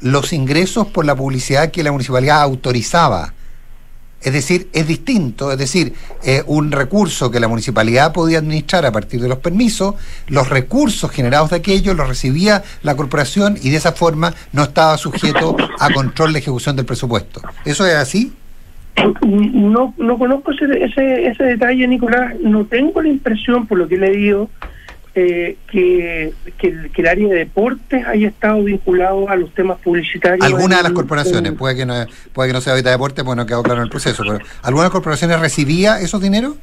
los 0.00 0.32
ingresos 0.32 0.86
por 0.86 1.04
la 1.04 1.14
publicidad 1.14 1.70
que 1.70 1.82
la 1.82 1.92
municipalidad 1.92 2.42
autorizaba. 2.42 3.34
Es 4.20 4.32
decir, 4.32 4.68
es 4.72 4.88
distinto, 4.88 5.52
es 5.52 5.58
decir, 5.58 5.92
eh, 6.24 6.42
un 6.46 6.72
recurso 6.72 7.30
que 7.30 7.38
la 7.38 7.46
municipalidad 7.46 8.12
podía 8.12 8.38
administrar 8.38 8.84
a 8.84 8.90
partir 8.90 9.20
de 9.20 9.28
los 9.28 9.38
permisos, 9.38 9.94
los 10.26 10.48
recursos 10.48 11.08
generados 11.12 11.50
de 11.50 11.56
aquello 11.56 11.94
los 11.94 12.08
recibía 12.08 12.64
la 12.82 12.96
corporación 12.96 13.56
y 13.62 13.70
de 13.70 13.76
esa 13.76 13.92
forma 13.92 14.34
no 14.52 14.64
estaba 14.64 14.96
sujeto 14.98 15.56
a 15.78 15.92
control 15.92 16.32
de 16.32 16.40
ejecución 16.40 16.74
del 16.74 16.84
presupuesto. 16.84 17.40
¿Eso 17.64 17.86
es 17.86 17.94
así? 17.94 18.32
No, 19.24 19.94
no 19.96 20.18
conozco 20.18 20.50
ese, 20.50 20.64
ese, 20.82 21.28
ese 21.28 21.44
detalle, 21.44 21.86
Nicolás. 21.86 22.34
No 22.40 22.64
tengo 22.64 23.00
la 23.00 23.08
impresión, 23.08 23.68
por 23.68 23.78
lo 23.78 23.86
que 23.86 23.94
he 23.94 23.98
leído, 23.98 24.50
eh, 25.20 25.56
que, 25.68 26.32
que, 26.58 26.68
el, 26.68 26.90
que 26.92 27.02
el 27.02 27.08
área 27.08 27.28
de 27.28 27.34
deportes 27.34 28.06
haya 28.06 28.28
estado 28.28 28.62
vinculado 28.62 29.28
a 29.28 29.34
los 29.34 29.52
temas 29.52 29.78
publicitarios. 29.78 30.46
Algunas 30.46 30.78
de 30.78 30.84
las 30.84 30.92
corporaciones, 30.92 31.52
puede 31.54 31.74
que 31.74 31.84
no, 31.84 31.94
puede 32.32 32.50
que 32.50 32.52
no 32.52 32.60
sea 32.60 32.74
Vita 32.74 32.90
Deporte, 32.90 33.24
pues 33.24 33.36
no 33.36 33.44
quedó 33.44 33.64
claro 33.64 33.80
en 33.80 33.86
el 33.86 33.90
proceso, 33.90 34.22
pero 34.24 34.38
¿algunas 34.62 34.90
corporaciones 34.90 35.40
recibía 35.40 36.00
esos 36.00 36.22
dineros? 36.22 36.54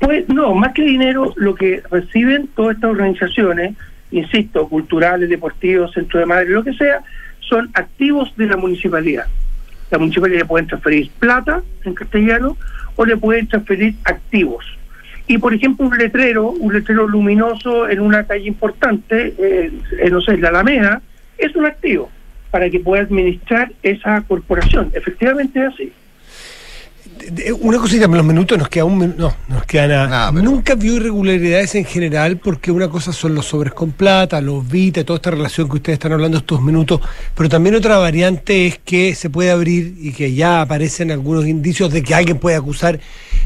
Pues 0.00 0.26
no, 0.30 0.54
más 0.54 0.72
que 0.72 0.82
dinero, 0.82 1.34
lo 1.36 1.54
que 1.54 1.82
reciben 1.90 2.48
todas 2.56 2.76
estas 2.76 2.90
organizaciones, 2.90 3.76
insisto, 4.10 4.66
culturales, 4.66 5.28
deportivos, 5.28 5.92
centro 5.92 6.20
de 6.20 6.26
madre, 6.26 6.48
lo 6.48 6.64
que 6.64 6.72
sea, 6.72 7.02
son 7.40 7.68
activos 7.74 8.32
de 8.38 8.46
la 8.46 8.56
municipalidad. 8.56 9.26
La 9.90 9.98
municipalidad 9.98 10.40
le 10.40 10.46
pueden 10.46 10.66
transferir 10.66 11.10
plata 11.18 11.62
en 11.84 11.92
castellano 11.92 12.56
o 12.96 13.04
le 13.04 13.16
pueden 13.18 13.46
transferir 13.46 13.94
activos. 14.04 14.77
Y 15.28 15.36
por 15.36 15.52
ejemplo, 15.52 15.86
un 15.86 15.96
letrero, 15.96 16.50
un 16.50 16.72
letrero 16.72 17.06
luminoso 17.06 17.88
en 17.88 18.00
una 18.00 18.26
calle 18.26 18.48
importante, 18.48 19.34
eh, 19.38 19.70
eh, 20.00 20.10
no 20.10 20.22
sé, 20.22 20.38
la 20.38 20.48
Alameda, 20.48 21.02
es 21.36 21.54
un 21.54 21.66
activo 21.66 22.10
para 22.50 22.70
que 22.70 22.80
pueda 22.80 23.02
administrar 23.02 23.70
esa 23.82 24.22
corporación. 24.22 24.90
Efectivamente 24.94 25.60
es 25.60 25.66
así. 25.74 25.92
Una 27.60 27.78
cosita, 27.78 28.06
los 28.06 28.24
minutos 28.24 28.58
nos 28.58 28.68
queda 28.68 28.84
un 28.84 28.98
minuto. 28.98 29.34
No, 29.48 29.54
nos 29.54 29.64
queda 29.64 30.06
nada. 30.06 30.32
Nunca 30.32 30.74
vio 30.74 30.94
irregularidades 30.94 31.74
en 31.74 31.84
general 31.84 32.38
porque 32.38 32.70
una 32.70 32.88
cosa 32.88 33.12
son 33.12 33.34
los 33.34 33.46
sobres 33.46 33.72
con 33.72 33.92
plata, 33.92 34.40
los 34.40 34.66
vita, 34.68 35.04
toda 35.04 35.16
esta 35.16 35.30
relación 35.30 35.68
que 35.68 35.76
ustedes 35.76 35.96
están 35.96 36.12
hablando 36.12 36.38
estos 36.38 36.60
minutos, 36.62 37.00
pero 37.34 37.48
también 37.48 37.74
otra 37.74 37.98
variante 37.98 38.66
es 38.66 38.78
que 38.78 39.14
se 39.14 39.30
puede 39.30 39.50
abrir 39.50 39.94
y 40.00 40.12
que 40.12 40.34
ya 40.34 40.60
aparecen 40.60 41.10
algunos 41.10 41.46
indicios 41.46 41.92
de 41.92 42.02
que 42.02 42.14
alguien 42.14 42.38
puede 42.38 42.56
acusar 42.56 43.00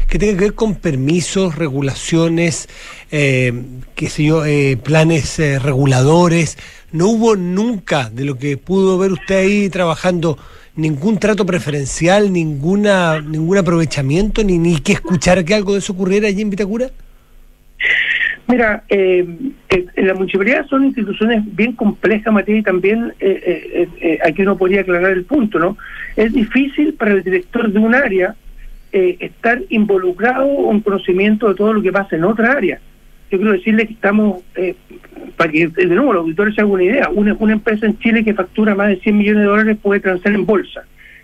que 0.07 0.19
tenga 0.19 0.33
que 0.33 0.45
ver 0.45 0.53
con 0.53 0.75
permisos, 0.75 1.55
regulaciones, 1.55 2.69
eh, 3.11 3.51
qué 3.95 4.09
sé 4.09 4.25
yo, 4.25 4.45
eh, 4.45 4.77
planes 4.77 5.39
eh, 5.39 5.59
reguladores. 5.59 6.57
No 6.91 7.07
hubo 7.07 7.35
nunca 7.35 8.09
de 8.11 8.25
lo 8.25 8.37
que 8.37 8.57
pudo 8.57 8.97
ver 8.97 9.11
usted 9.11 9.39
ahí 9.39 9.69
trabajando 9.69 10.37
ningún 10.75 11.19
trato 11.19 11.45
preferencial, 11.45 12.31
ninguna 12.31 13.21
ningún 13.21 13.57
aprovechamiento, 13.57 14.43
ni, 14.43 14.57
ni 14.57 14.79
que 14.79 14.93
escuchar 14.93 15.43
que 15.45 15.53
algo 15.53 15.73
de 15.73 15.79
eso 15.79 15.93
ocurriera 15.93 16.27
allí 16.27 16.41
en 16.41 16.49
Vitacura? 16.49 16.89
Mira, 18.47 18.83
eh, 18.89 19.25
eh, 19.69 19.85
las 19.95 20.17
municipalidades 20.17 20.67
son 20.67 20.85
instituciones 20.85 21.43
bien 21.55 21.73
complejas, 21.73 22.33
Matías, 22.33 22.59
y 22.59 22.63
también 22.63 23.13
eh, 23.19 23.41
eh, 23.45 23.87
eh, 24.01 24.19
aquí 24.23 24.41
uno 24.41 24.57
podría 24.57 24.81
aclarar 24.81 25.11
el 25.11 25.23
punto, 25.23 25.59
¿no? 25.59 25.77
Es 26.15 26.33
difícil 26.33 26.93
para 26.93 27.13
el 27.13 27.23
director 27.23 27.71
de 27.71 27.79
un 27.79 27.95
área 27.95 28.35
eh, 28.91 29.17
estar 29.21 29.61
involucrado 29.69 30.69
en 30.71 30.81
conocimiento 30.81 31.49
de 31.49 31.55
todo 31.55 31.73
lo 31.73 31.81
que 31.81 31.91
pasa 31.91 32.15
en 32.15 32.25
otra 32.25 32.51
área. 32.51 32.79
Yo 33.33 33.39
quiero 33.39 33.53
decirle 33.53 33.87
que 33.87 33.93
estamos, 33.93 34.43
eh, 34.55 34.75
para 35.35 35.51
que 35.51 35.67
de 35.67 35.87
nuevo 35.87 36.13
los 36.13 36.21
auditores 36.21 36.53
se 36.53 36.61
hagan 36.61 36.73
una 36.73 36.83
idea, 36.83 37.09
una, 37.09 37.35
una 37.39 37.53
empresa 37.53 37.87
en 37.87 37.97
Chile 37.97 38.23
que 38.23 38.35
factura 38.35 38.75
más 38.75 38.89
de 38.89 38.97
100 38.97 39.17
millones 39.17 39.41
de 39.41 39.47
dólares 39.47 39.77
puede 39.81 40.01
transar 40.01 40.33
en 40.33 40.45
bolsa. 40.45 40.83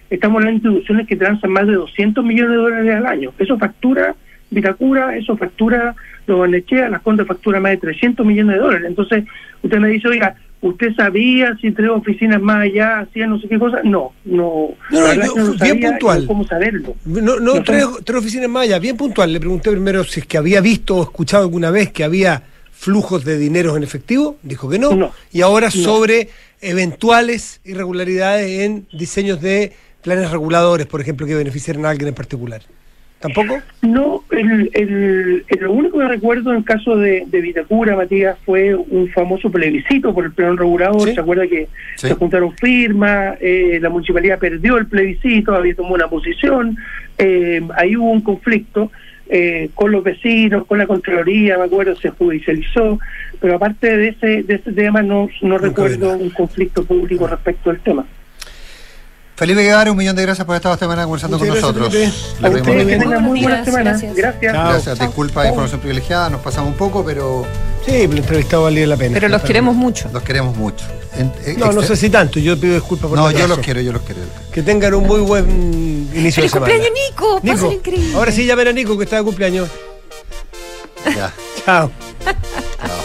Estamos 0.09 0.37
hablando 0.37 0.59
de 0.59 0.69
instituciones 0.69 1.05
que 1.05 1.15
transan 1.15 1.51
más 1.51 1.67
de 1.67 1.73
200 1.73 2.25
millones 2.25 2.49
de 2.49 2.57
dólares 2.57 2.95
al 2.95 3.05
año. 3.05 3.31
Eso 3.37 3.59
factura 3.59 4.15
Vitacura, 4.49 5.15
eso 5.17 5.37
factura 5.37 5.93
los 6.25 6.39
Barnechea, 6.39 6.89
las 6.89 7.03
Condes 7.03 7.27
factura 7.27 7.59
más 7.59 7.73
de 7.73 7.77
300 7.77 8.25
millones 8.25 8.55
de 8.55 8.61
dólares. 8.63 8.87
Entonces, 8.87 9.25
usted 9.61 9.77
me 9.77 9.89
dice, 9.89 10.07
oiga, 10.07 10.33
¿usted 10.61 10.93
sabía 10.95 11.55
si 11.61 11.71
tres 11.71 11.89
oficinas 11.89 12.41
más 12.41 12.63
allá 12.63 12.99
hacían 12.99 13.29
no 13.29 13.39
sé 13.39 13.47
qué 13.47 13.57
cosa? 13.59 13.79
No, 13.83 14.11
no. 14.25 14.69
No, 14.91 14.99
no, 14.99 15.13
yo- 15.13 15.35
no 15.35 15.51
bien 15.51 15.57
sabía, 15.57 15.89
puntual. 15.91 16.23
y 16.23 16.27
¿Cómo 16.27 16.45
saberlo? 16.47 16.95
No, 17.05 17.21
no 17.21 17.39
No 17.55 17.63
tres, 17.63 17.85
tres 18.03 18.17
oficinas 18.19 18.49
más 18.49 18.63
allá, 18.63 18.79
bien 18.79 18.97
puntual. 18.97 19.31
Le 19.31 19.39
pregunté 19.39 19.71
primero 19.71 20.03
si 20.03 20.19
es 20.21 20.25
que 20.25 20.37
había 20.37 20.61
visto 20.61 20.97
o 20.97 21.03
escuchado 21.03 21.43
alguna 21.43 21.71
vez 21.71 21.91
que 21.91 22.03
había 22.03 22.43
flujos 22.71 23.25
de 23.25 23.37
dineros 23.37 23.75
en 23.75 23.83
efectivo, 23.83 24.37
dijo 24.43 24.69
que 24.69 24.79
no. 24.79 25.11
Y 25.31 25.41
ahora 25.41 25.69
sobre 25.71 26.29
eventuales 26.61 27.59
irregularidades 27.65 28.61
en 28.61 28.87
diseños 28.93 29.41
de 29.41 29.73
planes 30.01 30.31
reguladores, 30.31 30.87
por 30.87 31.01
ejemplo, 31.01 31.27
que 31.27 31.35
beneficiaran 31.35 31.85
a 31.85 31.89
alguien 31.89 32.07
en 32.09 32.15
particular. 32.15 32.61
¿Tampoco? 33.19 33.59
No, 33.81 34.23
el, 34.31 34.69
el, 34.73 35.43
el- 35.47 35.59
lo 35.59 35.73
único 35.73 35.99
que 35.99 36.07
recuerdo 36.07 36.51
en 36.51 36.57
el 36.59 36.63
caso 36.63 36.95
de, 36.95 37.25
de 37.27 37.41
Vitacura, 37.41 37.95
Matías, 37.95 38.37
fue 38.45 38.73
un 38.75 39.09
famoso 39.09 39.51
plebiscito 39.51 40.13
por 40.13 40.23
el 40.25 40.31
plan 40.31 40.55
regulador. 40.55 41.09
¿Se 41.13 41.19
acuerda 41.19 41.45
que 41.47 41.67
se 41.95 42.13
juntaron 42.15 42.53
firmas? 42.55 43.37
eh, 43.41 43.77
la 43.81 43.89
municipalidad 43.89 44.39
perdió 44.39 44.77
el 44.77 44.87
plebiscito, 44.87 45.53
había 45.53 45.75
tomado 45.75 45.95
una 45.95 46.07
posición. 46.07 46.77
eh, 47.17 47.61
ahí 47.75 47.97
hubo 47.97 48.09
un 48.11 48.21
conflicto 48.21 48.89
eh, 49.27 49.69
con 49.75 49.91
los 49.91 50.01
vecinos, 50.03 50.65
con 50.65 50.77
la 50.77 50.87
Contraloría, 50.87 51.57
me 51.57 51.65
acuerdo, 51.65 51.95
se 51.97 52.09
judicializó. 52.11 52.99
Pero 53.41 53.55
aparte 53.55 53.97
de 53.97 54.07
ese, 54.09 54.43
de 54.43 54.55
ese 54.55 54.71
tema, 54.71 55.01
no, 55.01 55.27
no 55.41 55.57
recuerdo 55.57 56.17
un 56.17 56.29
conflicto 56.29 56.85
público 56.85 57.27
respecto 57.27 57.69
al 57.69 57.79
tema. 57.79 58.05
Felipe 59.39 59.63
Guevara, 59.63 59.89
un 59.89 59.97
millón 59.97 60.17
de 60.17 60.23
gracias 60.23 60.45
por 60.45 60.53
estar 60.57 60.73
esta 60.73 60.83
semana 60.85 61.03
conversando 61.03 61.39
con 61.39 61.47
nosotros. 61.47 61.93
Felipe. 61.93 62.83
Le 62.83 63.19
muy 63.21 63.41
buena 63.41 63.63
semana. 63.63 63.91
Gracias. 63.91 64.13
Gracias, 64.13 64.53
gracias. 64.53 64.99
disculpa, 64.99 65.47
información 65.47 65.79
privilegiada, 65.79 66.29
nos 66.29 66.41
pasamos 66.41 66.71
un 66.71 66.77
poco, 66.77 67.05
pero. 67.05 67.45
Sí, 67.85 68.01
el 68.01 68.17
entrevistado 68.17 68.63
valía 68.63 68.85
la 68.85 68.97
pena. 68.97 69.13
Pero 69.13 69.29
los 69.29 69.41
queremos 69.41 69.77
mucho. 69.77 70.09
Los 70.11 70.23
queremos 70.23 70.57
mucho. 70.57 70.83
Eh, 71.15 71.55
no, 71.57 71.71
no 71.71 71.79
este 71.79 71.95
sé 71.95 72.01
si 72.01 72.09
tanto, 72.09 72.37
yo 72.39 72.59
pido 72.59 72.73
disculpas 72.73 73.07
por 73.07 73.17
No, 73.17 73.31
yo 73.31 73.47
los 73.47 73.59
quiero, 73.59 73.79
yo 73.79 73.93
los 73.93 74.01
quiero. 74.01 74.19
Que 74.51 74.61
tengan 74.61 74.93
un 74.93 75.07
muy 75.07 75.21
buen 75.21 76.09
inicio 76.13 76.43
de 76.43 76.49
semana. 76.49 76.73
cumpleaños, 76.73 76.99
Nico! 77.09 77.39
Nico. 77.41 77.71
increíble! 77.71 78.15
Ahora 78.15 78.33
sí 78.33 78.45
llamen 78.45 78.67
a 78.67 78.73
Nico 78.73 78.97
que 78.97 79.05
está 79.05 79.15
de 79.15 79.23
cumpleaños. 79.23 79.69
Ya. 81.15 81.31
Chao. 81.65 81.89
Chao. 82.25 82.99